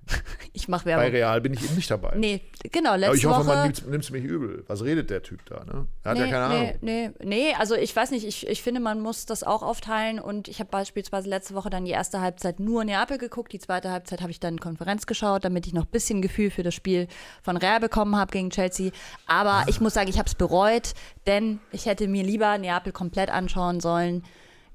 Ich 0.54 0.68
mache 0.68 0.84
Bei 0.84 0.90
Werbung. 0.90 1.12
Real 1.12 1.40
bin 1.40 1.54
ich 1.54 1.64
eben 1.64 1.76
nicht 1.76 1.90
dabei. 1.90 2.14
Nee, 2.16 2.42
genau, 2.70 2.90
Aber 2.90 2.98
letzte 2.98 3.16
ich 3.16 3.24
hoffe, 3.24 3.46
Woche. 3.46 3.56
man 3.56 3.72
nimmt 3.90 4.04
es 4.04 4.10
mir 4.10 4.20
nicht 4.20 4.30
übel. 4.30 4.64
Was 4.66 4.84
redet 4.84 5.08
der 5.08 5.22
Typ 5.22 5.40
da? 5.46 5.64
Ne? 5.64 5.86
Er 6.02 6.10
hat 6.10 6.18
nee, 6.18 6.24
ja 6.24 6.30
keine 6.30 6.44
Ahnung. 6.44 6.72
nee, 6.82 7.08
nee, 7.08 7.24
nee, 7.24 7.54
also 7.58 7.74
ich 7.74 7.96
weiß 7.96 8.10
nicht, 8.10 8.26
ich, 8.26 8.46
ich 8.46 8.62
finde, 8.62 8.80
man 8.80 9.00
muss 9.00 9.24
das 9.24 9.44
auch 9.44 9.62
aufteilen 9.62 10.18
und 10.18 10.48
ich 10.48 10.60
habe 10.60 10.68
beispielsweise 10.70 11.28
letzte 11.30 11.54
Woche 11.54 11.70
dann 11.70 11.86
die 11.86 11.92
erste 11.92 12.20
Halbzeit 12.20 12.60
nur 12.60 12.84
Neapel 12.84 13.16
geguckt, 13.16 13.52
die 13.52 13.60
zweite 13.60 13.90
Halbzeit 13.90 14.20
habe 14.20 14.30
ich 14.30 14.40
dann 14.40 14.60
Konferenz 14.60 15.06
geschaut, 15.06 15.44
damit 15.44 15.66
ich 15.66 15.72
noch 15.72 15.84
ein 15.84 15.90
bisschen 15.90 16.20
Gefühl 16.20 16.50
für 16.50 16.62
das 16.62 16.74
Spiel 16.74 17.08
von 17.42 17.56
Real 17.56 17.80
bekommen 17.80 18.14
habe 18.16 18.30
gegen 18.30 18.50
Chelsea. 18.50 18.90
Aber 19.26 19.64
ich 19.68 19.80
muss 19.80 19.94
sagen, 19.94 20.10
ich 20.10 20.18
habe 20.18 20.28
es 20.28 20.34
bereut, 20.34 20.92
denn 21.26 21.60
ich 21.70 21.86
hätte 21.86 22.08
mir 22.08 22.24
lieber 22.24 22.58
Neapel 22.58 22.92
komplett 22.92 23.30
anschauen 23.30 23.80
sollen. 23.80 24.22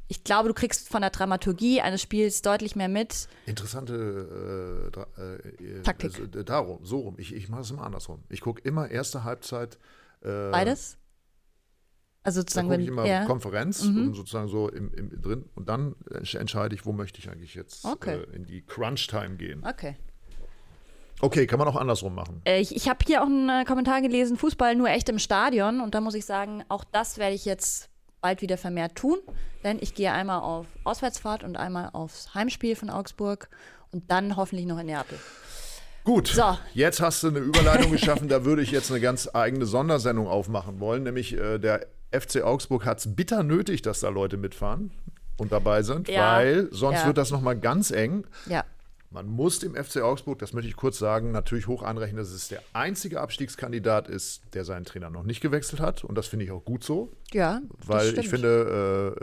Ich 0.10 0.24
glaube, 0.24 0.48
du 0.48 0.54
kriegst 0.54 0.88
von 0.90 1.02
der 1.02 1.10
Dramaturgie 1.10 1.82
eines 1.82 2.02
Spiels 2.02 2.42
deutlich 2.42 2.76
mehr 2.76 2.88
mit. 2.88 3.28
Interessante 3.46 4.92
äh, 4.94 5.22
äh, 5.22 5.80
äh, 5.80 5.82
Taktik. 5.84 6.18
Also, 6.20 6.40
äh, 6.40 6.44
darum, 6.46 6.86
so 6.86 7.00
rum. 7.00 7.16
Ich, 7.18 7.34
ich 7.34 7.50
mache 7.50 7.62
es 7.62 7.72
immer 7.72 7.84
andersrum. 7.84 8.24
Ich 8.30 8.42
gucke 8.42 8.62
immer 8.62 8.90
erste 8.90 9.24
Halbzeit. 9.24 9.78
Äh, 10.22 10.50
Beides? 10.52 10.98
Also 12.24 12.42
sozusagen, 12.42 12.70
wenn 12.70 12.82
ich 12.82 12.88
immer 12.88 13.06
ja. 13.06 13.26
Konferenz 13.26 13.84
und 13.84 14.14
sozusagen 14.14 14.50
so 14.50 14.68
im, 14.70 14.94
im, 14.94 15.22
drin. 15.22 15.50
Und 15.56 15.70
dann 15.70 15.96
entsch- 16.10 16.38
entscheide 16.38 16.76
ich, 16.76 16.86
wo 16.86 16.92
möchte 16.92 17.20
ich 17.20 17.30
eigentlich 17.30 17.56
jetzt 17.56 17.86
Okay. 17.86 18.18
äh, 18.18 18.36
in 18.36 18.46
die 18.46 18.66
Crunch-Time 18.66 19.38
gehen. 19.38 19.64
Okay. 19.66 19.96
Okay, 21.20 21.48
kann 21.48 21.58
man 21.58 21.68
auch 21.68 21.76
andersrum 21.78 22.14
machen. 22.14 22.42
Ich, 22.46 22.76
ich 22.76 22.88
habe 22.90 23.00
hier 23.06 23.24
auch 23.24 23.28
einen 23.28 23.66
Kommentar 23.66 24.02
gelesen, 24.02 24.38
Fußball 24.38 24.76
nur 24.76 24.90
echt 24.90 25.10
im 25.10 25.20
Stadion. 25.20 25.80
Und 25.82 25.96
da 25.96 26.02
muss 26.02 26.16
ich 26.16 26.26
sagen, 26.26 26.64
auch 26.70 26.84
das 26.84 27.18
werde 27.18 27.34
ich 27.34 27.46
jetzt 27.46 27.90
bald 28.28 28.42
wieder 28.42 28.58
vermehrt 28.58 28.96
tun. 28.96 29.20
Denn 29.64 29.78
ich 29.80 29.96
gehe 29.96 30.12
einmal 30.12 30.42
auf 30.42 30.66
Auswärtsfahrt 30.84 31.44
und 31.46 31.56
einmal 31.56 31.92
aufs 31.94 32.34
Heimspiel 32.34 32.76
von 32.76 32.90
Augsburg 32.90 33.48
und 33.92 34.12
dann 34.12 34.36
hoffentlich 34.36 34.66
noch 34.66 34.78
in 34.80 34.88
Neapel. 34.88 35.18
Gut, 36.04 36.28
So. 36.28 36.58
jetzt 36.74 37.00
hast 37.00 37.24
du 37.24 37.28
eine 37.30 37.40
Überleitung 37.40 37.90
geschaffen, 37.92 38.28
da 38.28 38.44
würde 38.46 38.62
ich 38.62 38.72
jetzt 38.72 38.92
eine 38.92 39.00
ganz 39.00 39.30
eigene 39.34 39.66
Sondersendung 39.66 40.28
aufmachen 40.28 40.80
wollen, 40.82 41.04
nämlich 41.04 41.38
äh, 41.38 41.58
der 41.58 41.88
FC 42.12 42.42
Augsburg 42.44 42.86
hat 42.86 43.00
es 43.00 43.16
bitter 43.16 43.44
nötig, 43.44 43.82
dass 43.82 44.00
da 44.02 44.10
Leute 44.10 44.36
mitfahren 44.38 44.92
und 45.38 45.52
dabei 45.54 45.84
sind, 45.84 46.08
Ja, 46.10 46.36
weil 46.38 46.68
sonst 46.72 47.00
ja. 47.02 47.08
wird 47.08 47.18
das 47.18 47.32
nochmal 47.32 47.58
ganz 47.58 47.92
eng. 47.92 48.26
Ja. 48.48 48.64
Man 49.18 49.30
muss 49.30 49.58
dem 49.58 49.74
FC 49.74 50.02
Augsburg, 50.02 50.38
das 50.38 50.54
möchte 50.54 50.70
ich 50.70 50.76
kurz 50.76 51.00
sagen, 51.00 51.32
natürlich 51.32 51.66
hoch 51.66 51.82
anrechnen, 51.82 52.18
dass 52.18 52.30
es 52.30 52.50
der 52.50 52.62
einzige 52.74 53.20
Abstiegskandidat 53.20 54.08
ist, 54.08 54.44
der 54.54 54.64
seinen 54.64 54.86
Trainer 54.86 55.10
noch 55.10 55.24
nicht 55.24 55.42
gewechselt 55.42 55.82
hat. 55.82 56.04
Und 56.04 56.16
das 56.16 56.28
finde 56.28 56.46
ich 56.46 56.52
auch 56.52 56.64
gut 56.64 56.84
so, 56.84 57.12
Ja, 57.34 57.62
weil 57.84 58.10
stimmt. 58.10 58.24
ich 58.24 58.30
finde, 58.30 59.16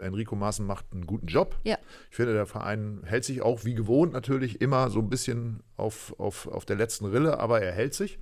äh, 0.00 0.02
äh, 0.02 0.06
Enrico 0.06 0.34
Maaßen 0.34 0.66
macht 0.66 0.86
einen 0.92 1.06
guten 1.06 1.28
Job. 1.28 1.54
Ja. 1.62 1.78
Ich 2.10 2.16
finde, 2.16 2.32
der 2.32 2.46
Verein 2.46 3.02
hält 3.04 3.24
sich 3.24 3.40
auch 3.40 3.64
wie 3.64 3.76
gewohnt 3.76 4.12
natürlich 4.12 4.60
immer 4.60 4.90
so 4.90 4.98
ein 4.98 5.08
bisschen 5.10 5.62
auf, 5.76 6.12
auf, 6.18 6.48
auf 6.48 6.64
der 6.64 6.74
letzten 6.74 7.04
Rille, 7.04 7.38
aber 7.38 7.62
er 7.62 7.70
hält 7.70 7.94
sich. 7.94 8.18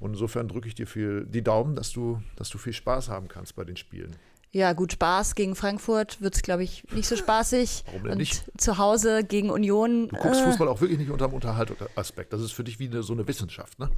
Und 0.00 0.12
insofern 0.12 0.48
drücke 0.48 0.66
ich 0.68 0.74
dir 0.74 0.86
viel 0.86 1.26
die 1.26 1.42
Daumen, 1.42 1.76
dass 1.76 1.92
du, 1.92 2.22
dass 2.36 2.48
du 2.48 2.56
viel 2.56 2.72
Spaß 2.72 3.10
haben 3.10 3.28
kannst 3.28 3.54
bei 3.54 3.64
den 3.64 3.76
Spielen. 3.76 4.16
Ja, 4.54 4.72
gut, 4.72 4.92
Spaß 4.92 5.34
gegen 5.34 5.56
Frankfurt 5.56 6.20
wird 6.20 6.36
es, 6.36 6.42
glaube 6.42 6.62
ich, 6.62 6.84
nicht 6.92 7.08
so 7.08 7.16
spaßig. 7.16 7.82
Warum 7.86 8.02
denn 8.04 8.12
Und 8.12 8.18
nicht? 8.18 8.44
zu 8.56 8.78
Hause 8.78 9.24
gegen 9.24 9.50
Union. 9.50 10.08
Du 10.08 10.16
guckst 10.16 10.40
äh, 10.42 10.44
Fußball 10.44 10.68
auch 10.68 10.80
wirklich 10.80 11.00
nicht 11.00 11.10
unter 11.10 11.26
dem 11.26 11.34
Unterhaltungsaspekt. 11.34 12.32
Das 12.32 12.40
ist 12.40 12.52
für 12.52 12.62
dich 12.62 12.78
wie 12.78 12.86
eine, 12.86 13.02
so 13.02 13.14
eine 13.14 13.26
Wissenschaft, 13.26 13.80
ne? 13.80 13.90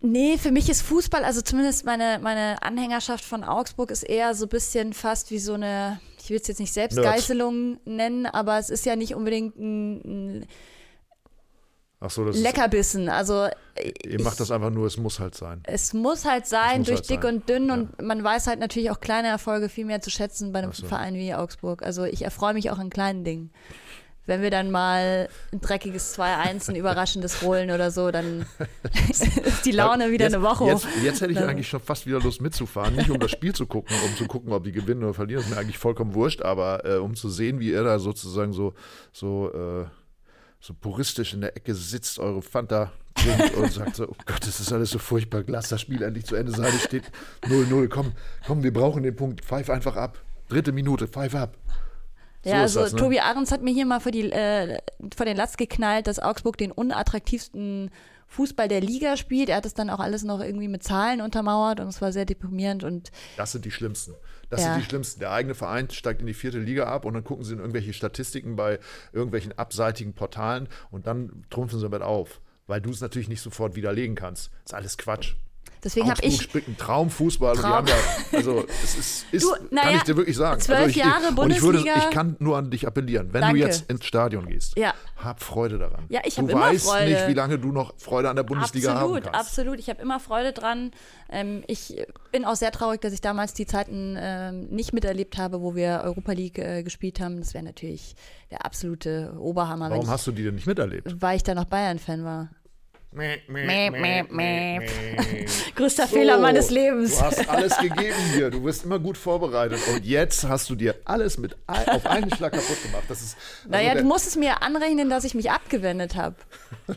Nee, 0.00 0.38
für 0.38 0.52
mich 0.52 0.70
ist 0.70 0.80
Fußball, 0.80 1.22
also 1.22 1.42
zumindest 1.42 1.84
meine, 1.84 2.18
meine 2.22 2.62
Anhängerschaft 2.62 3.22
von 3.22 3.44
Augsburg 3.44 3.90
ist 3.90 4.02
eher 4.02 4.34
so 4.34 4.46
ein 4.46 4.48
bisschen 4.48 4.94
fast 4.94 5.30
wie 5.30 5.38
so 5.38 5.52
eine, 5.52 6.00
ich 6.18 6.30
will 6.30 6.38
es 6.40 6.48
jetzt 6.48 6.60
nicht 6.60 6.72
Selbstgeißelung 6.72 7.78
nennen, 7.84 8.24
aber 8.24 8.58
es 8.58 8.70
ist 8.70 8.86
ja 8.86 8.96
nicht 8.96 9.14
unbedingt 9.14 9.58
ein, 9.58 10.38
ein 10.40 10.46
Ach 12.02 12.10
so, 12.10 12.24
das 12.24 12.36
ist, 12.36 12.42
Leckerbissen. 12.42 13.10
Also 13.10 13.48
ihr 14.04 14.22
macht 14.22 14.40
das 14.40 14.50
einfach 14.50 14.70
nur, 14.70 14.86
es 14.86 14.96
muss 14.96 15.20
halt 15.20 15.34
sein. 15.34 15.60
es 15.64 15.92
muss 15.92 16.24
halt 16.24 16.46
sein, 16.46 16.78
muss 16.78 16.86
durch 16.86 17.00
halt 17.00 17.10
dick 17.10 17.22
sein. 17.22 17.34
und 17.36 17.48
dünn 17.48 17.68
Ja. 17.68 17.74
und 17.74 18.02
man 18.02 18.24
weiß 18.24 18.46
halt 18.46 18.58
natürlich 18.58 18.90
auch 18.90 19.00
kleine 19.00 19.28
Erfolge 19.28 19.68
viel 19.68 19.84
mehr 19.84 20.00
zu 20.00 20.10
schätzen 20.10 20.50
bei 20.52 20.60
einem 20.60 20.72
so. 20.72 20.86
Verein 20.86 21.14
wie 21.14 21.34
Augsburg. 21.34 21.82
Also 21.82 22.04
ich 22.04 22.22
erfreue 22.22 22.54
mich 22.54 22.70
auch 22.70 22.78
an 22.78 22.88
kleinen 22.88 23.22
Dingen. 23.24 23.50
Wenn 24.26 24.42
wir 24.42 24.50
dann 24.50 24.70
mal 24.70 25.28
ein 25.52 25.60
dreckiges 25.60 26.16
2-1, 26.18 26.70
ein 26.70 26.76
überraschendes 26.76 27.42
holen 27.42 27.70
oder 27.70 27.90
so, 27.90 28.10
dann 28.10 28.46
ist 29.10 29.66
die 29.66 29.72
Laune 29.72 30.10
wieder 30.10 30.26
jetzt, 30.26 30.34
eine 30.34 30.42
Woche. 30.44 30.66
Jetzt, 30.66 30.86
jetzt 31.02 31.20
hätte 31.20 31.32
ich 31.32 31.38
eigentlich 31.40 31.68
schon 31.68 31.80
fast 31.80 32.06
wieder 32.06 32.20
Lust 32.20 32.40
mitzufahren. 32.40 32.94
Nicht 32.96 33.10
um 33.10 33.18
das 33.18 33.30
Spiel 33.30 33.54
zu 33.54 33.66
gucken, 33.66 33.94
um 34.06 34.16
zu 34.16 34.26
gucken, 34.26 34.52
ob 34.52 34.62
die 34.64 34.72
gewinnen 34.72 35.02
oder 35.04 35.14
verlieren, 35.14 35.42
ist 35.42 35.50
mir 35.50 35.56
eigentlich 35.58 35.78
vollkommen 35.78 36.14
wurscht, 36.14 36.42
aber 36.42 36.84
äh, 36.84 36.96
um 36.98 37.14
zu 37.16 37.28
sehen, 37.28 37.60
wie 37.60 37.70
ihr 37.72 37.82
da 37.82 37.98
sozusagen 37.98 38.52
so, 38.52 38.72
so, 39.12 39.50
äh, 39.52 39.86
so 40.60 40.74
puristisch 40.74 41.32
in 41.32 41.40
der 41.40 41.56
Ecke 41.56 41.74
sitzt, 41.74 42.18
eure 42.18 42.42
Fanta 42.42 42.92
trinkt 43.14 43.54
und 43.54 43.72
sagt 43.72 43.96
so, 43.96 44.08
oh 44.08 44.16
Gott, 44.26 44.46
das 44.46 44.60
ist 44.60 44.72
alles 44.72 44.90
so 44.90 44.98
furchtbar, 44.98 45.42
lass 45.46 45.68
das 45.68 45.80
Spiel 45.80 46.02
endlich 46.02 46.26
zu 46.26 46.36
Ende 46.36 46.52
sein, 46.52 46.72
es 46.74 46.84
steht 46.84 47.04
0-0, 47.42 47.88
komm, 47.88 48.12
komm, 48.46 48.62
wir 48.62 48.72
brauchen 48.72 49.02
den 49.02 49.16
Punkt, 49.16 49.44
pfeif 49.44 49.70
einfach 49.70 49.96
ab. 49.96 50.18
Dritte 50.48 50.72
Minute, 50.72 51.08
pfeif 51.08 51.34
ab. 51.34 51.56
So 52.42 52.50
Ja, 52.50 52.62
also 52.62 52.80
das, 52.80 52.92
ne? 52.92 52.98
Tobi 52.98 53.20
Ahrens 53.20 53.52
hat 53.52 53.62
mir 53.62 53.72
hier 53.72 53.86
mal 53.86 54.00
vor, 54.00 54.12
die, 54.12 54.30
äh, 54.30 54.78
vor 55.16 55.26
den 55.26 55.36
Latz 55.36 55.56
geknallt, 55.56 56.06
dass 56.06 56.18
Augsburg 56.18 56.56
den 56.58 56.72
unattraktivsten 56.72 57.90
Fußball 58.26 58.68
der 58.68 58.80
Liga 58.80 59.16
spielt. 59.16 59.48
Er 59.48 59.56
hat 59.56 59.66
es 59.66 59.74
dann 59.74 59.90
auch 59.90 59.98
alles 59.98 60.22
noch 60.22 60.40
irgendwie 60.40 60.68
mit 60.68 60.82
Zahlen 60.82 61.20
untermauert 61.20 61.80
und 61.80 61.88
es 61.88 62.00
war 62.00 62.12
sehr 62.12 62.24
deprimierend 62.24 62.84
und 62.84 63.10
Das 63.36 63.52
sind 63.52 63.64
die 63.64 63.70
schlimmsten. 63.70 64.14
Das 64.50 64.60
Ja. 64.60 64.72
sind 64.74 64.82
die 64.82 64.88
schlimmsten. 64.88 65.20
Der 65.20 65.30
eigene 65.30 65.54
Verein 65.54 65.88
steigt 65.90 66.20
in 66.20 66.26
die 66.26 66.34
vierte 66.34 66.58
Liga 66.58 66.84
ab 66.84 67.04
und 67.04 67.14
dann 67.14 67.24
gucken 67.24 67.44
sie 67.44 67.52
in 67.54 67.60
irgendwelche 67.60 67.92
Statistiken 67.92 68.56
bei 68.56 68.78
irgendwelchen 69.12 69.56
abseitigen 69.56 70.12
Portalen 70.12 70.68
und 70.90 71.06
dann 71.06 71.44
trumpfen 71.50 71.78
sie 71.78 71.84
damit 71.84 72.02
auf. 72.02 72.40
Weil 72.66 72.80
du 72.80 72.90
es 72.90 73.00
natürlich 73.00 73.28
nicht 73.28 73.40
sofort 73.40 73.74
widerlegen 73.76 74.14
kannst. 74.16 74.50
Das 74.64 74.72
ist 74.72 74.74
alles 74.74 74.98
Quatsch. 74.98 75.34
Deswegen 75.84 76.10
habe 76.10 76.20
ich 76.24 76.54
einen 76.54 76.76
Traumfußball. 76.76 77.56
Traum- 77.56 77.72
haben 77.72 77.86
ja, 77.86 77.94
also 78.32 78.64
es 78.82 78.96
ist, 78.98 79.26
ist 79.32 79.44
Du, 79.44 79.50
kann 79.52 79.68
naja, 79.70 79.96
ich 79.96 80.02
dir 80.04 80.16
wirklich 80.16 80.36
sagen. 80.36 80.60
zwölf 80.60 80.78
also 80.78 80.90
ich, 80.90 80.96
Jahre 80.96 81.28
und 81.28 81.50
ich, 81.50 81.62
würde, 81.62 81.78
Bundesliga. 81.78 81.96
ich 82.08 82.10
kann 82.14 82.36
nur 82.38 82.56
an 82.58 82.70
dich 82.70 82.86
appellieren. 82.86 83.32
Wenn 83.32 83.40
Danke. 83.42 83.60
du 83.60 83.66
jetzt 83.66 83.90
ins 83.90 84.04
Stadion 84.04 84.46
gehst, 84.46 84.76
Ja. 84.78 84.94
hab 85.16 85.42
Freude 85.42 85.78
daran. 85.78 86.04
Ja, 86.08 86.20
ich 86.24 86.34
du 86.36 86.42
hab 86.42 86.50
immer 86.50 86.60
weißt 86.60 86.86
Freude. 86.86 87.10
nicht, 87.10 87.28
wie 87.28 87.34
lange 87.34 87.58
du 87.58 87.72
noch 87.72 87.94
Freude 87.98 88.30
an 88.30 88.36
der 88.36 88.42
Bundesliga 88.42 88.90
haben 88.94 88.98
absolut, 89.04 89.22
kannst. 89.24 89.40
absolut. 89.40 89.78
Ich 89.78 89.88
habe 89.88 90.00
immer 90.02 90.20
Freude 90.20 90.52
dran. 90.52 90.90
Ähm, 91.30 91.62
ich 91.66 91.96
bin 92.32 92.44
auch 92.44 92.56
sehr 92.56 92.72
traurig, 92.72 93.00
dass 93.00 93.12
ich 93.12 93.20
damals 93.20 93.54
die 93.54 93.66
Zeiten 93.66 94.16
ähm, 94.18 94.66
nicht 94.70 94.92
miterlebt 94.92 95.38
habe, 95.38 95.60
wo 95.60 95.74
wir 95.74 96.00
Europa 96.04 96.32
League 96.32 96.58
äh, 96.58 96.82
gespielt 96.82 97.20
haben. 97.20 97.38
Das 97.38 97.54
wäre 97.54 97.64
natürlich 97.64 98.14
der 98.50 98.64
absolute 98.64 99.34
Oberhammer, 99.38 99.90
Warum 99.90 100.04
wenn 100.06 100.10
hast 100.10 100.26
du 100.26 100.32
die 100.32 100.42
denn 100.44 100.54
nicht 100.56 100.66
miterlebt? 100.66 101.06
ich, 101.06 101.22
weil 101.22 101.36
ich 101.36 101.42
da 101.42 101.54
noch 101.54 101.64
Bayern-Fan 101.66 102.24
war. 102.24 102.48
Größter 105.74 106.06
So, 106.06 106.14
Fehler 106.14 106.38
meines 106.38 106.70
Lebens. 106.70 107.18
Du 107.18 107.24
hast 107.24 107.48
alles 107.48 107.76
gegeben 107.82 108.14
hier. 108.34 108.50
Du 108.50 108.60
bist 108.62 108.84
immer 108.84 109.00
gut 109.00 109.16
vorbereitet. 109.18 109.80
Und 109.92 110.04
jetzt 110.04 110.44
hast 110.48 110.70
du 110.70 110.76
dir 110.76 110.94
alles 111.04 111.36
mit 111.36 111.56
auf 111.66 112.06
einen 112.06 112.32
Schlag 112.32 112.52
kaputt 112.52 112.80
gemacht. 112.84 113.02
Das 113.08 113.20
ist, 113.20 113.36
also 113.64 113.70
Naja, 113.70 113.94
du 113.96 114.04
musst 114.04 114.28
es 114.28 114.36
mir 114.36 114.62
anrechnen, 114.62 115.10
dass 115.10 115.24
ich 115.24 115.34
mich 115.34 115.50
abgewendet 115.50 116.14
habe. 116.14 116.36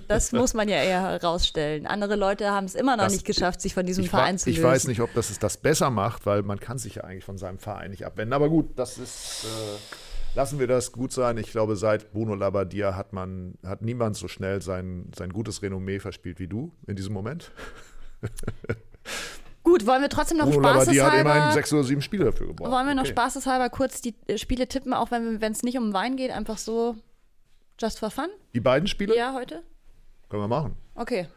Das 0.08 0.32
muss 0.34 0.54
man 0.54 0.69
ja 0.69 0.78
eher 0.84 1.02
herausstellen. 1.02 1.88
Andere 1.88 2.15
Leute 2.15 2.52
haben 2.52 2.65
es 2.65 2.76
immer 2.76 2.95
noch 2.95 3.06
Das- 3.06 3.13
nicht 3.13 3.26
geschafft, 3.26 3.60
sich 3.62 3.73
von 3.73 3.86
diesem 3.86 4.04
ich, 4.04 4.10
Verein 4.12 4.38
zu 4.38 4.52
ich 4.52 4.58
lösen. 4.58 4.69
weiß 4.69 4.88
nicht, 4.88 5.02
ob 5.02 5.12
das 5.15 5.32
es 5.32 5.39
das 5.39 5.58
besser 5.58 5.89
macht, 5.89 6.28
weil 6.28 6.43
man 6.43 6.60
kann 6.60 6.78
sich 6.78 6.95
ja 6.95 7.06
eigentlich 7.06 7.26
von 7.26 7.39
seinem 7.39 7.58
Verein 7.58 7.89
nicht 7.89 8.06
abwenden. 8.06 8.34
Aber 8.34 8.49
gut, 8.49 8.69
das 8.76 8.99
ist. 8.99 9.45
Äh, 9.45 9.47
lassen 10.36 10.60
wir 10.60 10.67
das 10.67 10.91
gut 10.91 11.12
sein. 11.12 11.38
Ich 11.38 11.52
glaube, 11.52 11.76
seit 11.76 12.12
Bruno 12.12 12.36
Labbadia 12.36 12.96
hat 12.96 13.13
man 13.13 13.56
hat 13.65 13.82
niemand 13.82 14.15
so 14.15 14.28
schnell 14.28 14.62
sein, 14.62 15.12
sein 15.15 15.32
gutes 15.32 15.62
Renommee 15.62 16.00
verspielt 16.00 16.39
wie 16.39 16.48
du 16.48 16.72
in 16.88 16.96
diesem 16.96 17.13
Moment. 17.13 17.52
Gut, 19.63 19.88
wollen 19.88 20.02
wir 20.02 20.10
trotzdem 20.10 20.38
noch 20.38 20.46
Bruno 20.50 20.67
Labbadia 20.67 21.06
hat 21.06 21.13
immerhin 21.13 21.24
spaßeshalber, 21.24 21.54
sechs 21.54 21.74
oder 21.74 21.84
sieben 21.86 22.02
Spiele 22.02 22.26
dafür 22.26 22.48
gebraucht. 22.48 22.69
wollen 22.72 22.86
wir 22.88 22.96
noch 22.96 23.04
Okay. 23.04 23.12
spaßeshalber 23.12 23.69
kurz 23.69 24.02
die 24.02 24.13
äh, 24.28 24.38
Spiele 24.38 24.67
tippen, 24.67 24.93
auch 24.93 25.10
wenn 25.12 25.41
es 25.41 25.63
nicht 25.63 25.78
um 25.78 25.93
Wein 25.93 26.17
geht, 26.17 26.32
einfach 26.32 26.58
so 26.58 26.98
just 27.80 28.00
for 28.00 28.12
fun? 28.12 28.28
Die 28.54 28.60
beiden 28.60 28.88
Spiele 28.88 29.15
Ja, 29.15 29.34
heute? 29.34 29.63
können 30.30 30.43
wir 30.43 30.48
machen. 30.50 30.76
Okay. 30.96 31.28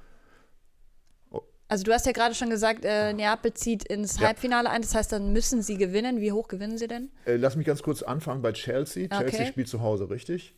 Also 1.68 1.83
du 1.85 1.92
hast 1.92 2.07
ja 2.07 2.12
gerade 2.12 2.35
schon 2.35 2.48
gesagt, 2.50 2.85
äh, 2.85 3.12
Neapel 3.12 3.52
zieht 3.55 3.85
ins 3.85 4.20
Ja. 4.20 4.29
Halbfinale 4.29 4.70
ein, 4.70 4.83
das 4.83 4.94
heißt, 4.94 5.11
dann 5.11 5.33
müssen 5.33 5.62
sie 5.62 5.76
gewinnen. 5.76 6.20
Wie 6.20 6.31
hoch 6.33 6.46
gewinnen 6.48 6.79
sie 6.79 6.87
denn? 6.87 7.11
Äh, 7.24 7.37
lass 7.37 7.57
mich 7.57 7.66
ganz 7.66 7.83
kurz 7.83 8.02
anfangen 8.02 8.40
bei 8.42 8.52
Chelsea. 8.52 9.07
Okay. 9.07 9.31
Chelsea 9.31 9.46
spielt 9.46 9.68
zu 9.68 9.81
Hause, 9.81 10.09
richtig? 10.09 10.55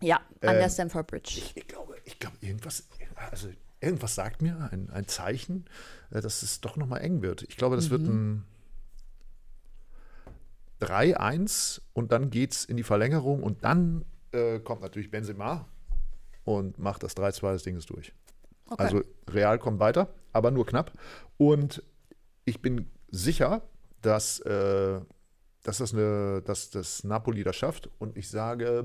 Ja, 0.00 0.16
an 0.16 0.24
Ähm, 0.54 0.58
der 0.58 0.68
Stamford 0.70 1.06
Bridge. 1.06 1.40
Ich 1.54 1.66
glaube, 1.68 1.96
ich 2.04 2.18
glaube, 2.18 2.36
irgendwas, 2.40 2.88
also 3.30 3.48
irgendwas 3.80 4.14
sagt 4.14 4.42
mir, 4.42 4.68
ein, 4.72 4.90
ein 4.90 5.06
Zeichen, 5.06 5.66
äh, 6.10 6.20
dass 6.20 6.42
es 6.42 6.60
doch 6.60 6.76
nochmal 6.76 7.02
eng 7.02 7.22
wird. 7.22 7.42
Ich 7.42 7.56
glaube, 7.56 7.76
das 7.76 7.90
wird 7.90 8.02
ein 8.02 8.44
3-1 10.80 11.80
und 11.92 12.12
dann 12.12 12.30
geht 12.30 12.52
es 12.52 12.64
in 12.64 12.76
die 12.76 12.82
Verlängerung 12.82 13.42
und 13.42 13.64
dann 13.64 14.04
äh, 14.32 14.58
kommt 14.60 14.80
natürlich 14.82 15.10
Benzema 15.10 15.68
und 16.44 16.78
macht 16.78 17.02
das 17.02 17.16
3-2, 17.16 17.52
das 17.52 17.62
Ding 17.62 17.76
ist 17.76 17.90
durch. 17.90 18.12
Okay. 18.70 18.82
Also 18.82 19.02
Real 19.28 19.58
kommt 19.58 19.80
weiter, 19.80 20.08
aber 20.32 20.50
nur 20.50 20.64
knapp. 20.64 20.92
Und 21.36 21.82
ich 22.44 22.62
bin 22.62 22.90
sicher, 23.10 23.62
dass, 24.00 24.40
äh, 24.40 25.00
dass, 25.62 25.78
das, 25.78 25.92
eine, 25.92 26.40
dass 26.42 26.70
das 26.70 27.04
Napoli 27.04 27.44
das 27.44 27.56
schafft. 27.56 27.90
Und 27.98 28.16
ich 28.16 28.30
sage 28.30 28.84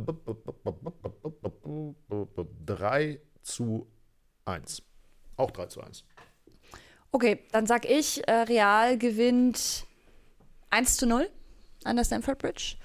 3 2.66 3.22
zu 3.44 3.88
1. 4.46 4.82
Auch 5.38 5.52
3 5.52 5.66
zu 5.68 5.82
1. 5.82 6.04
Okay, 7.12 7.44
dann 7.52 7.66
sag 7.66 7.86
ich, 7.90 8.28
äh, 8.28 8.32
Real 8.32 8.98
gewinnt 8.98 9.86
1 10.72 10.98
zu 10.98 11.08
0 11.08 11.30
an 11.84 11.96
der 11.96 12.04
Stamford 12.04 12.40
Bridge. 12.40 12.76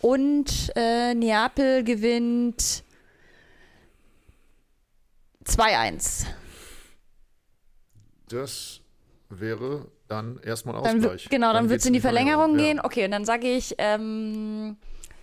Und 0.00 0.72
äh, 0.74 1.14
Neapel 1.14 1.84
gewinnt 1.84 2.82
2-1. 5.44 6.26
Das 8.28 8.80
wäre 9.28 9.86
dann 10.08 10.40
erstmal 10.42 10.82
Dann 10.82 10.98
Ausgleich. 10.98 11.28
Genau, 11.28 11.52
dann, 11.52 11.64
wird 11.64 11.76
geht's 11.78 11.84
es 11.84 11.88
in 11.88 11.92
die 11.94 12.00
Verlängerung 12.00 12.58
ja. 12.58 12.64
gehen. 12.64 12.80
Okay, 12.80 13.04
und 13.04 13.10
dann 13.10 13.24
sage 13.24 13.48
ich, 13.48 13.74
ähm, 13.78 14.76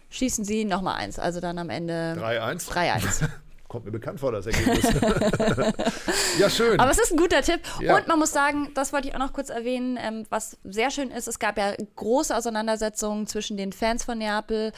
schießen 0.09 0.43
sie 0.43 0.65
nochmal 0.65 0.95
eins. 0.95 1.19
Also 1.19 1.39
dann 1.39 1.57
am 1.57 1.69
Ende 1.69 2.17
3-1. 2.19 2.69
3-1. 2.71 3.29
Kommt 3.67 3.85
mir 3.85 3.91
bekannt 3.91 4.19
vor, 4.19 4.31
das 4.31 4.47
Ergebnis. 4.47 4.83
ja, 6.39 6.49
schön. 6.49 6.79
Aber 6.79 6.89
es 6.89 6.97
ist 6.97 7.11
ein 7.11 7.17
guter 7.17 7.43
Tipp. 7.43 7.61
Ja. 7.79 7.97
Und 7.97 8.07
man 8.07 8.17
muss 8.17 8.31
sagen, 8.31 8.71
das 8.73 8.91
wollte 8.93 9.07
ich 9.07 9.13
auch 9.13 9.19
noch 9.19 9.31
kurz 9.31 9.51
erwähnen, 9.51 9.95
ähm, 10.01 10.25
was 10.29 10.57
sehr 10.63 10.89
schön 10.89 11.11
ist, 11.11 11.27
es 11.27 11.37
gab 11.37 11.55
ja 11.59 11.75
große 11.95 12.35
Auseinandersetzungen 12.35 13.27
zwischen 13.27 13.57
den 13.57 13.71
Fans 13.71 14.03
von 14.05 14.17
Neapel 14.17 14.71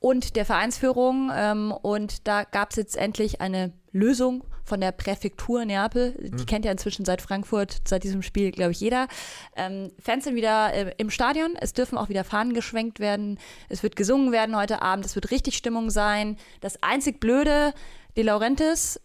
und 0.00 0.34
der 0.34 0.46
Vereinsführung. 0.46 1.30
Ähm, 1.34 1.72
und 1.72 2.26
da 2.26 2.44
gab 2.44 2.70
es 2.70 2.76
jetzt 2.76 2.96
endlich 2.96 3.42
eine 3.42 3.74
Lösung 3.92 4.44
von 4.68 4.80
der 4.80 4.92
Präfektur 4.92 5.64
Neapel. 5.64 6.14
Die 6.18 6.46
kennt 6.46 6.64
ja 6.64 6.70
inzwischen 6.70 7.04
seit 7.04 7.22
Frankfurt, 7.22 7.80
seit 7.86 8.04
diesem 8.04 8.22
Spiel, 8.22 8.52
glaube 8.52 8.72
ich, 8.72 8.80
jeder. 8.80 9.08
Ähm, 9.56 9.90
Fans 9.98 10.24
sind 10.24 10.36
wieder 10.36 10.72
äh, 10.72 10.94
im 10.98 11.10
Stadion. 11.10 11.56
Es 11.60 11.72
dürfen 11.72 11.98
auch 11.98 12.08
wieder 12.08 12.24
Fahnen 12.24 12.54
geschwenkt 12.54 13.00
werden. 13.00 13.38
Es 13.68 13.82
wird 13.82 13.96
gesungen 13.96 14.30
werden 14.30 14.56
heute 14.56 14.82
Abend. 14.82 15.06
Es 15.06 15.14
wird 15.14 15.30
richtig 15.30 15.56
Stimmung 15.56 15.90
sein. 15.90 16.36
Das 16.60 16.82
einzig 16.82 17.18
Blöde, 17.20 17.72
De 18.16 18.24
Laurentiis 18.24 19.00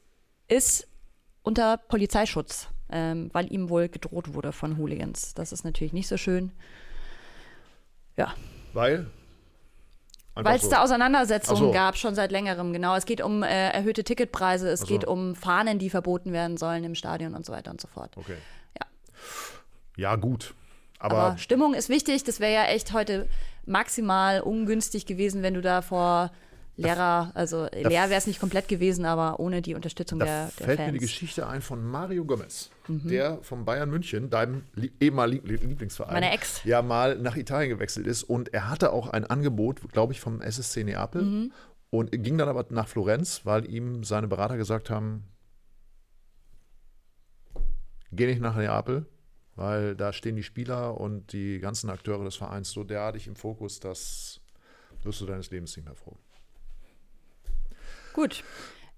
ist 0.48 0.88
unter 1.44 1.78
Polizeischutz, 1.78 2.68
ähm, 2.92 3.30
weil 3.34 3.52
ihm 3.52 3.70
wohl 3.70 3.90
gedroht 3.90 4.34
wurde 4.34 4.52
von 4.52 4.78
Hooligans. 4.78 5.34
Das 5.34 5.52
ist 5.52 5.64
natürlich 5.64 5.94
nicht 5.94 6.08
so 6.08 6.18
schön. 6.18 6.52
Ja. 8.18 8.34
Weil? 8.74 9.08
Weil 10.36 10.56
es 10.56 10.64
so. 10.64 10.70
da 10.72 10.84
Auseinandersetzungen 10.84 11.66
so. 11.66 11.72
gab, 11.72 11.96
schon 11.96 12.16
seit 12.16 12.32
längerem, 12.32 12.74
genau. 12.74 12.96
Es 12.96 13.06
geht 13.06 13.22
um 13.22 13.44
äh, 13.44 13.70
erhöhte 13.70 14.04
Ticketpreise, 14.04 14.70
es 14.70 14.82
so. 14.82 14.88
geht 14.88 15.06
um 15.06 15.36
Fahnen, 15.36 15.78
die 15.78 15.90
verboten 15.90 16.34
werden 16.34 16.58
sollen 16.58 16.84
im 16.84 16.96
Stadion 16.96 17.36
und 17.36 17.46
so 17.46 17.54
weiter 17.54 17.70
und 17.70 17.80
so 17.80 17.88
fort. 17.88 18.18
Okay. 18.18 18.38
Ja. 18.80 18.86
Ja, 19.96 20.16
gut. 20.16 20.56
Aber, 20.98 21.18
Aber, 21.18 21.38
Stimmung 21.38 21.74
ist 21.74 21.90
wichtig. 21.90 22.24
Das 22.24 22.40
wäre 22.40 22.54
ja 22.54 22.66
echt 22.66 22.94
heute 22.94 23.28
maximal 23.66 24.42
ungünstig 24.42 25.06
gewesen, 25.06 25.44
wenn 25.44 25.54
du 25.54 25.62
da 25.62 25.82
vor 25.82 26.32
Lehrer, 26.76 27.32
also 27.36 27.68
leer 27.72 28.10
wäre 28.10 28.16
es 28.16 28.26
nicht 28.26 28.40
komplett 28.40 28.68
gewesen, 28.68 29.06
aber 29.06 29.40
ohne 29.40 29.62
die 29.62 29.76
Unterstützung 29.76 30.18
da 30.20 30.26
der, 30.26 30.52
der 30.58 30.66
fällt 30.66 30.80
Fans. 30.80 30.88
mir 30.88 30.94
die 30.94 31.06
Geschichte 31.06 31.48
ein 31.48 31.62
von 31.62 31.86
Mario 31.86 32.26
Gomez, 32.26 32.72
Mhm. 32.88 33.08
der 33.08 33.42
vom 33.44 33.64
Bayern 33.66 33.90
München, 33.90 34.30
deinem 34.30 34.64
ehemaligen 35.00 35.48
Lieblingsverein, 35.48 36.14
Meine 36.14 36.32
Ex. 36.32 36.64
ja 36.66 36.82
mal 36.82 37.18
nach 37.18 37.36
Italien 37.38 37.70
gewechselt 37.70 38.08
ist. 38.08 38.24
Und 38.24 38.54
er 38.54 38.70
hatte 38.70 38.92
auch 38.92 39.08
ein 39.10 39.26
Angebot, 39.26 39.82
glaube 39.92 40.14
ich, 40.14 40.20
vom 40.20 40.42
SSC 40.42 40.84
Neapel 40.84 41.22
Mhm. 41.22 41.52
und 41.92 42.12
ging 42.12 42.38
dann 42.38 42.50
aber 42.50 42.66
nach 42.70 42.88
Florenz, 42.88 43.46
weil 43.46 43.70
ihm 43.72 44.04
seine 44.04 44.28
Berater 44.28 44.58
gesagt 44.58 44.90
haben, 44.90 45.24
geh 48.12 48.26
nicht 48.28 48.42
nach 48.42 48.56
Neapel, 48.56 49.06
weil 49.56 49.96
da 49.96 50.14
stehen 50.14 50.36
die 50.36 50.44
Spieler 50.44 51.00
und 51.00 51.32
die 51.34 51.60
ganzen 51.60 51.90
Akteure 51.90 52.24
des 52.26 52.36
Vereins 52.36 52.72
so 52.72 52.84
derartig 52.84 53.28
im 53.28 53.36
Fokus, 53.36 53.80
dass 53.80 54.40
wirst 55.04 55.20
du 55.22 55.26
deines 55.26 55.52
Lebens 55.52 55.76
nicht 55.76 55.86
mehr 55.86 55.96
froh. 55.96 56.18
Gut. 58.14 58.44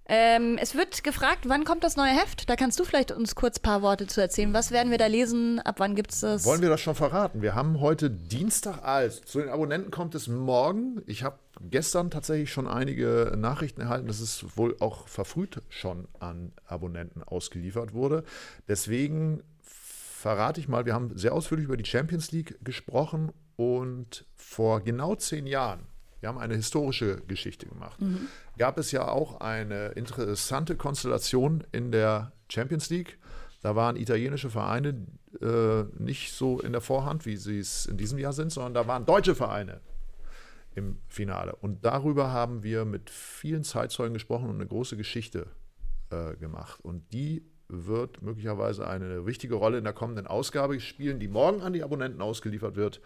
Ähm, 0.08 0.58
es 0.62 0.76
wird 0.76 1.04
gefragt, 1.04 1.50
wann 1.50 1.64
kommt 1.64 1.84
das 1.84 1.96
neue 1.96 2.12
Heft? 2.12 2.48
Da 2.50 2.56
kannst 2.56 2.80
du 2.80 2.84
vielleicht 2.84 3.12
uns 3.12 3.34
kurz 3.34 3.58
ein 3.58 3.64
paar 3.64 3.82
Worte 3.82 4.06
zu 4.06 4.22
erzählen. 4.22 4.54
Was 4.54 4.70
werden 4.72 4.92
wir 4.92 5.00
da 5.00 5.08
lesen? 5.08 5.60
Ab 5.60 5.76
wann 5.80 5.96
gibt 5.96 6.12
es 6.12 6.20
das? 6.20 6.46
Wollen 6.46 6.62
wir 6.62 6.70
das 6.70 6.82
schon 6.82 6.94
verraten? 6.94 7.42
Wir 7.42 7.56
haben 7.56 7.80
heute 7.80 8.12
Dienstag, 8.12 8.84
also 8.84 9.22
zu 9.24 9.40
den 9.40 9.50
Abonnenten 9.50 9.90
kommt 9.90 10.14
es 10.14 10.28
morgen. 10.28 11.02
Ich 11.08 11.24
habe 11.24 11.40
gestern 11.60 12.12
tatsächlich 12.12 12.52
schon 12.52 12.68
einige 12.68 13.34
Nachrichten 13.36 13.82
erhalten, 13.82 14.08
dass 14.08 14.20
es 14.20 14.46
wohl 14.56 14.76
auch 14.80 15.08
verfrüht 15.08 15.62
schon 15.70 16.08
an 16.20 16.52
Abonnenten 16.68 17.24
ausgeliefert 17.24 17.94
wurde. 17.94 18.24
Deswegen 18.68 19.42
verrate 19.62 20.60
ich 20.60 20.68
mal, 20.68 20.86
wir 20.86 20.94
haben 20.94 21.18
sehr 21.18 21.34
ausführlich 21.34 21.66
über 21.66 21.78
die 21.78 21.86
Champions 21.86 22.32
League 22.32 22.58
gesprochen 22.64 23.32
und 23.56 24.26
vor 24.36 24.82
genau 24.82 25.16
zehn 25.16 25.48
Jahren, 25.48 25.82
wir 26.20 26.30
haben 26.30 26.40
eine 26.40 26.56
historische 26.56 27.22
Geschichte 27.28 27.68
gemacht, 27.68 28.00
gab 28.58 28.78
es 28.78 28.92
ja 28.92 29.08
auch 29.08 29.42
eine 29.42 29.88
interessante 29.90 30.76
Konstellation 30.76 31.64
in 31.72 31.92
der 31.92 32.32
Champions 32.50 32.90
League. 32.90 33.18
Da 33.62 33.76
waren 33.76 33.96
italienische 33.96 34.50
Vereine 34.50 35.08
äh, 35.42 35.84
nicht 35.98 36.34
so 36.34 36.60
in 36.60 36.72
der 36.72 36.82
Vorhand, 36.82 37.26
wie 37.26 37.38
sie 37.38 37.60
es 37.60 37.86
in 37.86 37.98
diesem 37.98 38.20
Jahr 38.20 38.34
sind, 38.34 38.52
sondern 38.52 38.74
da 38.74 38.88
waren 38.88 39.06
deutsche 39.06 39.36
Vereine 39.36 39.82
im 40.76 41.00
Finale. 41.08 41.56
Und 41.56 41.84
darüber 41.84 42.32
haben 42.32 42.64
wir 42.64 42.86
mit 42.86 43.10
vielen 43.10 43.64
Zeitzeugen 43.64 44.14
gesprochen 44.14 44.50
und 44.50 44.56
eine 44.56 44.68
große 44.68 44.98
Geschichte 44.98 45.48
äh, 46.12 46.36
gemacht. 46.36 46.80
Und 46.84 47.12
die 47.12 47.44
wird 47.68 48.22
möglicherweise 48.22 48.88
eine 48.88 49.26
wichtige 49.26 49.56
Rolle 49.56 49.80
in 49.80 49.84
der 49.84 49.94
kommenden 49.94 50.28
Ausgabe 50.28 50.80
spielen, 50.80 51.20
die 51.20 51.28
morgen 51.28 51.62
an 51.62 51.74
die 51.74 51.84
Abonnenten 51.84 52.22
ausgeliefert 52.22 52.76
wird 52.76 53.02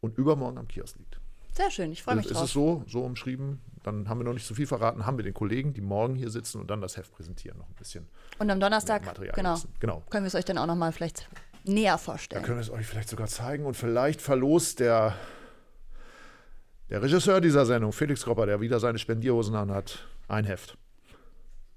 und 0.00 0.18
übermorgen 0.18 0.58
am 0.58 0.68
Kiosk 0.68 0.98
liegt. 0.98 1.20
Sehr 1.56 1.70
schön, 1.70 1.92
ich 1.92 2.02
freue 2.02 2.16
mich 2.16 2.26
Ist 2.26 2.34
drauf. 2.34 2.44
es 2.44 2.52
so, 2.52 2.82
so 2.86 3.00
umschrieben? 3.02 3.60
Dann 3.84 4.08
haben 4.08 4.18
wir 4.18 4.24
noch 4.24 4.32
nicht 4.32 4.46
so 4.46 4.54
viel 4.54 4.66
verraten, 4.66 5.06
haben 5.06 5.18
wir 5.18 5.24
den 5.24 5.34
Kollegen, 5.34 5.72
die 5.74 5.80
morgen 5.82 6.14
hier 6.16 6.30
sitzen 6.30 6.60
und 6.60 6.68
dann 6.70 6.80
das 6.80 6.96
Heft 6.96 7.12
präsentieren, 7.12 7.58
noch 7.58 7.68
ein 7.68 7.74
bisschen 7.74 8.08
Und 8.38 8.50
am 8.50 8.58
Donnerstag, 8.58 9.04
Material 9.04 9.34
genau, 9.36 9.52
nutzen. 9.52 9.72
Genau. 9.78 10.02
können 10.10 10.24
wir 10.24 10.28
es 10.28 10.34
euch 10.34 10.44
dann 10.46 10.58
auch 10.58 10.66
nochmal 10.66 10.90
vielleicht 10.92 11.28
näher 11.64 11.92
Da 11.92 11.98
vorstellen. 11.98 12.42
können 12.42 12.56
wir 12.58 12.62
es 12.62 12.70
euch 12.70 12.86
vielleicht 12.86 13.08
sogar 13.08 13.26
zeigen 13.28 13.66
und 13.66 13.74
vielleicht 13.74 14.20
verlost 14.20 14.80
der, 14.80 15.14
der 16.90 17.02
Regisseur 17.02 17.40
dieser 17.40 17.66
Sendung, 17.66 17.92
Felix 17.92 18.24
Kropper, 18.24 18.46
der 18.46 18.60
wieder 18.60 18.80
seine 18.80 18.98
Spendierhosen 18.98 19.54
anhat, 19.54 20.06
ein 20.28 20.44
Heft. 20.44 20.76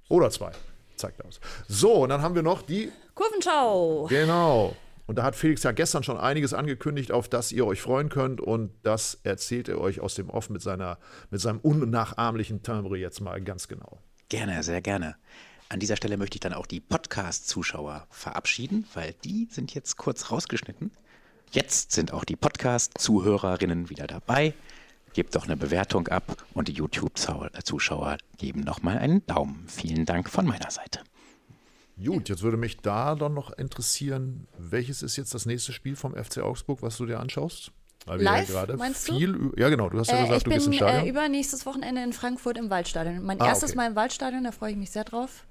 Oder 0.09 0.29
zwei. 0.31 0.51
Zeigt 0.95 1.23
aus. 1.25 1.39
So, 1.67 2.03
und 2.03 2.09
dann 2.09 2.21
haben 2.21 2.33
wir 2.33 2.41
noch 2.41 2.61
die 2.63 2.91
Kurvenschau! 3.13 4.07
Genau. 4.09 4.75
Und 5.07 5.17
da 5.17 5.23
hat 5.23 5.35
Felix 5.35 5.63
ja 5.63 5.71
gestern 5.71 6.03
schon 6.03 6.17
einiges 6.17 6.53
angekündigt, 6.53 7.11
auf 7.11 7.29
das 7.29 7.51
ihr 7.53 7.65
euch 7.65 7.81
freuen 7.81 8.09
könnt. 8.09 8.41
Und 8.41 8.71
das 8.83 9.19
erzählt 9.23 9.69
er 9.69 9.79
euch 9.79 10.01
aus 10.01 10.15
dem 10.15 10.29
Off 10.29 10.49
mit, 10.49 10.61
seiner, 10.61 10.99
mit 11.31 11.39
seinem 11.39 11.59
unnachahmlichen 11.59 12.61
Timbre 12.61 12.97
jetzt 12.97 13.21
mal 13.21 13.41
ganz 13.41 13.67
genau. 13.69 13.99
Gerne, 14.29 14.61
sehr 14.63 14.81
gerne. 14.81 15.15
An 15.69 15.79
dieser 15.79 15.95
Stelle 15.95 16.17
möchte 16.17 16.35
ich 16.35 16.41
dann 16.41 16.53
auch 16.53 16.65
die 16.65 16.81
Podcast-Zuschauer 16.81 18.05
verabschieden, 18.09 18.85
weil 18.93 19.13
die 19.23 19.47
sind 19.49 19.73
jetzt 19.73 19.97
kurz 19.97 20.29
rausgeschnitten. 20.29 20.91
Jetzt 21.51 21.93
sind 21.93 22.11
auch 22.11 22.25
die 22.25 22.35
Podcast-Zuhörerinnen 22.35 23.89
wieder 23.89 24.07
dabei. 24.07 24.53
Gebt 25.13 25.35
doch 25.35 25.45
eine 25.45 25.57
Bewertung 25.57 26.09
ab 26.09 26.45
und 26.53 26.67
die 26.67 26.73
YouTube-Zuschauer 26.73 28.17
geben 28.37 28.59
nochmal 28.61 28.97
einen 28.97 29.25
Daumen. 29.25 29.65
Vielen 29.67 30.05
Dank 30.05 30.29
von 30.29 30.45
meiner 30.45 30.69
Seite. 30.69 30.99
Gut, 32.03 32.29
jetzt 32.29 32.43
würde 32.43 32.57
mich 32.57 32.77
da 32.77 33.15
dann 33.15 33.33
noch 33.33 33.51
interessieren, 33.57 34.47
welches 34.57 35.01
ist 35.01 35.15
jetzt 35.17 35.33
das 35.33 35.45
nächste 35.45 35.73
Spiel 35.73 35.95
vom 35.95 36.13
FC 36.15 36.39
Augsburg, 36.39 36.81
was 36.81 36.97
du 36.97 37.05
dir 37.05 37.19
anschaust? 37.19 37.71
Weil 38.05 38.21
Live, 38.21 38.49
ja 38.49 38.65
meinst 38.77 39.09
du? 39.09 39.17
Ja, 39.57 39.67
genau, 39.69 39.89
du 39.89 39.99
hast 39.99 40.09
ja 40.11 40.17
Äh, 40.17 40.21
gesagt, 40.21 40.37
ich 40.37 40.43
du 40.45 40.49
gehst 40.51 40.65
bin 40.65 40.73
ins 40.73 40.81
Stadion. 40.81 41.05
äh, 41.05 41.09
übernächstes 41.09 41.65
Wochenende 41.65 42.03
in 42.03 42.13
Frankfurt 42.13 42.57
im 42.57 42.69
Waldstadion. 42.69 43.21
Mein 43.23 43.41
Ah, 43.41 43.47
erstes 43.47 43.71
okay. 43.71 43.77
Mal 43.77 43.87
im 43.87 43.95
Waldstadion, 43.95 44.43
da 44.43 44.51
freue 44.51 44.71
ich 44.71 44.77
mich 44.77 44.91
sehr 44.91 45.03
drauf. 45.03 45.45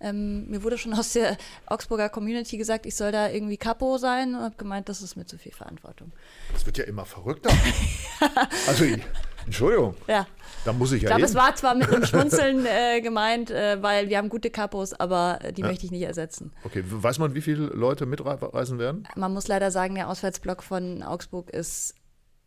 Ähm, 0.00 0.48
mir 0.48 0.62
wurde 0.62 0.78
schon 0.78 0.94
aus 0.94 1.12
der 1.12 1.36
Augsburger 1.66 2.08
Community 2.08 2.56
gesagt, 2.56 2.86
ich 2.86 2.96
soll 2.96 3.12
da 3.12 3.28
irgendwie 3.28 3.58
Capo 3.58 3.98
sein 3.98 4.34
und 4.34 4.40
habe 4.40 4.56
gemeint, 4.56 4.88
das 4.88 5.02
ist 5.02 5.14
mir 5.14 5.26
zu 5.26 5.36
viel 5.38 5.52
Verantwortung. 5.52 6.10
das 6.54 6.64
wird 6.64 6.78
ja 6.78 6.84
immer 6.84 7.04
verrückter. 7.04 7.50
also, 8.66 8.84
ich- 8.84 9.02
Entschuldigung, 9.46 9.94
Ja, 10.06 10.26
da 10.64 10.72
muss 10.72 10.92
ich 10.92 10.98
ich 10.98 11.02
ja 11.04 11.08
glaube, 11.08 11.22
hin. 11.22 11.28
es 11.30 11.34
war 11.34 11.54
zwar 11.54 11.74
mit 11.74 11.88
einem 11.88 12.04
Schmunzeln 12.06 12.66
äh, 12.66 13.00
gemeint, 13.00 13.50
äh, 13.50 13.82
weil 13.82 14.08
wir 14.08 14.18
haben 14.18 14.28
gute 14.28 14.50
Capos, 14.50 14.92
aber 14.92 15.38
die 15.56 15.62
möchte 15.62 15.86
ich 15.86 15.90
nicht 15.90 16.02
ersetzen. 16.02 16.52
Okay, 16.64 16.82
weiß 16.86 17.18
man, 17.18 17.34
wie 17.34 17.40
viele 17.40 17.66
Leute 17.66 18.06
mitreisen 18.06 18.78
werden? 18.78 19.06
Man 19.16 19.32
muss 19.32 19.48
leider 19.48 19.70
sagen, 19.70 19.94
der 19.94 20.08
Auswärtsblock 20.08 20.62
von 20.62 21.02
Augsburg 21.02 21.50
ist 21.50 21.94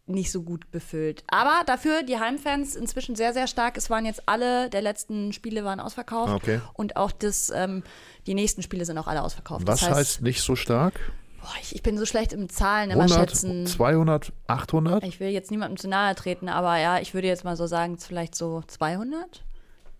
nicht 0.06 0.32
so 0.32 0.44
gut 0.44 0.70
befüllt. 0.72 1.24
Aber 1.28 1.64
dafür 1.66 2.04
die 2.04 2.18
Heimfans 2.18 2.76
inzwischen 2.76 3.16
sehr, 3.16 3.34
sehr 3.34 3.48
stark. 3.48 3.78
Es 3.78 3.90
waren 3.90 4.06
jetzt 4.06 4.24
alle 4.26 4.70
der 4.70 4.82
letzten 4.82 5.32
Spiele 5.32 5.64
waren 5.64 5.80
ausverkauft. 5.80 6.34
Okay. 6.34 6.60
Und 6.74 6.98
auch 6.98 7.12
das, 7.12 7.52
ähm, 7.56 7.84
die 8.28 8.34
nächsten 8.34 8.62
Spiele 8.64 8.84
sind 8.86 8.98
auch 8.98 9.08
alle 9.08 9.22
ausverkauft. 9.22 9.66
Was 9.66 9.80
das 9.80 9.90
heißt, 9.90 10.00
heißt 10.00 10.22
nicht 10.22 10.42
so 10.42 10.56
stark? 10.56 11.00
Boah, 11.44 11.54
ich, 11.62 11.76
ich 11.76 11.84
bin 11.84 11.98
so 11.98 12.06
schlecht 12.06 12.34
im 12.34 12.50
Zahlen 12.50 12.90
immer 12.90 13.04
100, 13.04 13.30
schätzen. 13.32 13.68
200, 13.68 14.32
800? 14.48 15.04
Ich 15.04 15.20
will 15.20 15.28
jetzt 15.30 15.52
niemandem 15.52 15.78
zu 15.78 15.88
nahe 15.88 16.16
treten, 16.16 16.50
aber 16.50 16.78
ja, 16.78 17.00
ich 17.00 17.14
würde 17.14 17.28
jetzt 17.28 17.44
mal 17.44 17.56
so 17.56 17.68
sagen, 17.68 17.98
vielleicht 17.98 18.34
so 18.36 18.64
200. 18.66 19.44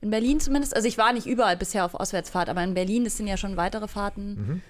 In 0.02 0.10
Berlin 0.10 0.40
zumindest. 0.40 0.76
Also 0.76 0.88
ich 0.88 0.98
war 0.98 1.14
nicht 1.14 1.28
überall 1.28 1.56
bisher 1.58 1.86
auf 1.86 1.94
Auswärtsfahrt, 1.96 2.50
aber 2.50 2.64
in 2.64 2.74
Berlin, 2.74 3.04
das 3.04 3.18
sind 3.18 3.28
ja 3.28 3.38
schon 3.38 3.56
weitere 3.58 3.88
Fahrten, 3.88 4.34
Mhm. 4.36 4.62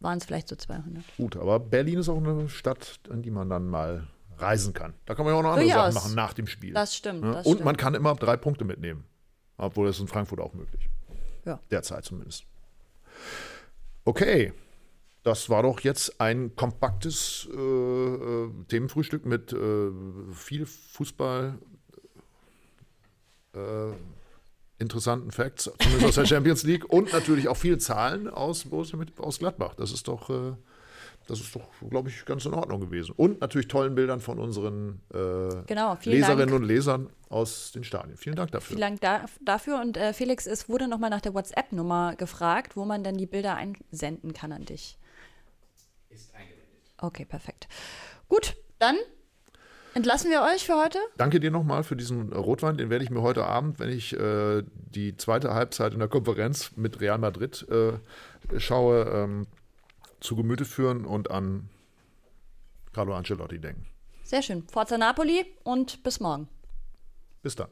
waren 0.00 0.18
es 0.18 0.24
vielleicht 0.24 0.48
so 0.48 0.56
200. 0.56 1.04
Gut, 1.16 1.36
aber 1.36 1.60
Berlin 1.60 1.98
ist 1.98 2.08
auch 2.08 2.16
eine 2.16 2.48
Stadt, 2.48 3.00
in 3.10 3.22
die 3.22 3.30
man 3.30 3.48
dann 3.50 3.66
mal 3.68 4.06
reisen 4.38 4.72
kann. 4.74 4.94
Da 5.06 5.14
kann 5.14 5.24
man 5.24 5.32
ja 5.34 5.38
auch 5.38 5.42
noch 5.42 5.50
andere 5.52 5.64
Durchaus. 5.66 5.94
Sachen 5.94 6.04
machen 6.08 6.16
nach 6.16 6.32
dem 6.34 6.46
Spiel. 6.46 6.74
Das 6.74 6.94
stimmt, 6.94 7.24
Ja? 7.24 7.32
das 7.34 7.46
Und 7.46 7.54
stimmt. 7.54 7.64
man 7.64 7.76
kann 7.76 7.94
immer 7.94 8.14
drei 8.14 8.36
Punkte 8.36 8.64
mitnehmen. 8.64 9.04
Obwohl 9.58 9.86
das 9.86 9.96
ist 9.96 10.02
in 10.02 10.08
Frankfurt 10.08 10.40
auch 10.40 10.52
möglich. 10.52 10.88
Ja. 11.46 11.58
Derzeit 11.70 12.04
zumindest. 12.04 12.44
Okay. 14.04 14.52
Das 15.26 15.50
war 15.50 15.64
doch 15.64 15.80
jetzt 15.80 16.20
ein 16.20 16.54
kompaktes 16.54 17.48
äh, 17.52 17.58
äh, 17.58 18.48
Themenfrühstück 18.68 19.26
mit 19.26 19.52
äh, 19.52 19.90
viel 20.32 20.66
Fußball, 20.66 21.58
äh, 23.52 23.58
interessanten 24.78 25.32
Facts, 25.32 25.68
zumindest 25.80 26.06
aus 26.06 26.14
der 26.14 26.26
Champions 26.32 26.62
League 26.62 26.84
und 26.84 27.12
natürlich 27.12 27.48
auch 27.48 27.56
viele 27.56 27.78
Zahlen 27.78 28.28
aus, 28.28 28.66
Borussia 28.66 28.96
mit, 28.96 29.18
aus 29.18 29.40
Gladbach. 29.40 29.74
Das 29.74 29.90
ist 29.90 30.06
doch, 30.06 30.30
äh, 30.30 30.52
das 31.26 31.40
ist 31.40 31.56
doch, 31.56 31.70
glaube 31.90 32.08
ich, 32.08 32.24
ganz 32.24 32.44
in 32.44 32.54
Ordnung 32.54 32.78
gewesen. 32.78 33.12
Und 33.16 33.40
natürlich 33.40 33.66
tollen 33.66 33.96
Bildern 33.96 34.20
von 34.20 34.38
unseren 34.38 35.00
äh, 35.12 35.56
Genau, 35.66 35.98
Leserinnen 36.04 36.50
Dank. 36.50 36.60
und 36.60 36.68
Lesern 36.68 37.10
aus 37.30 37.72
den 37.72 37.82
Stadien. 37.82 38.16
Vielen 38.16 38.36
Dank 38.36 38.52
dafür. 38.52 38.76
Vielen 38.76 38.80
Dank 38.80 39.00
da, 39.00 39.24
dafür. 39.44 39.80
Und 39.80 39.98
Felix, 40.12 40.46
es 40.46 40.68
wurde 40.68 40.86
nochmal 40.86 41.10
nach 41.10 41.20
der 41.20 41.34
WhatsApp-Nummer 41.34 42.14
gefragt, 42.14 42.76
wo 42.76 42.84
man 42.84 43.02
dann 43.02 43.16
die 43.16 43.26
Bilder 43.26 43.56
einsenden 43.56 44.32
kann 44.32 44.52
an 44.52 44.64
dich. 44.64 44.96
Okay, 46.98 47.24
perfekt. 47.24 47.68
Gut, 48.28 48.56
dann 48.78 48.96
entlassen 49.94 50.30
wir 50.30 50.42
euch 50.42 50.64
für 50.64 50.74
heute. 50.74 50.98
Danke 51.16 51.40
dir 51.40 51.50
nochmal 51.50 51.82
für 51.84 51.96
diesen 51.96 52.32
Rotwein. 52.32 52.76
Den 52.76 52.90
werde 52.90 53.04
ich 53.04 53.10
mir 53.10 53.22
heute 53.22 53.46
Abend, 53.46 53.78
wenn 53.78 53.90
ich 53.90 54.12
äh, 54.14 54.62
die 54.74 55.16
zweite 55.16 55.54
Halbzeit 55.54 55.92
in 55.92 55.98
der 55.98 56.08
Konferenz 56.08 56.72
mit 56.76 57.00
Real 57.00 57.18
Madrid 57.18 57.66
äh, 57.70 57.98
schaue, 58.58 59.04
ähm, 59.04 59.46
zu 60.20 60.36
Gemüte 60.36 60.64
führen 60.64 61.04
und 61.04 61.30
an 61.30 61.68
Carlo 62.92 63.14
Ancelotti 63.14 63.58
denken. 63.58 63.86
Sehr 64.22 64.42
schön. 64.42 64.66
Forza 64.68 64.98
Napoli 64.98 65.46
und 65.62 66.02
bis 66.02 66.20
morgen. 66.20 66.48
Bis 67.42 67.54
dann. 67.54 67.68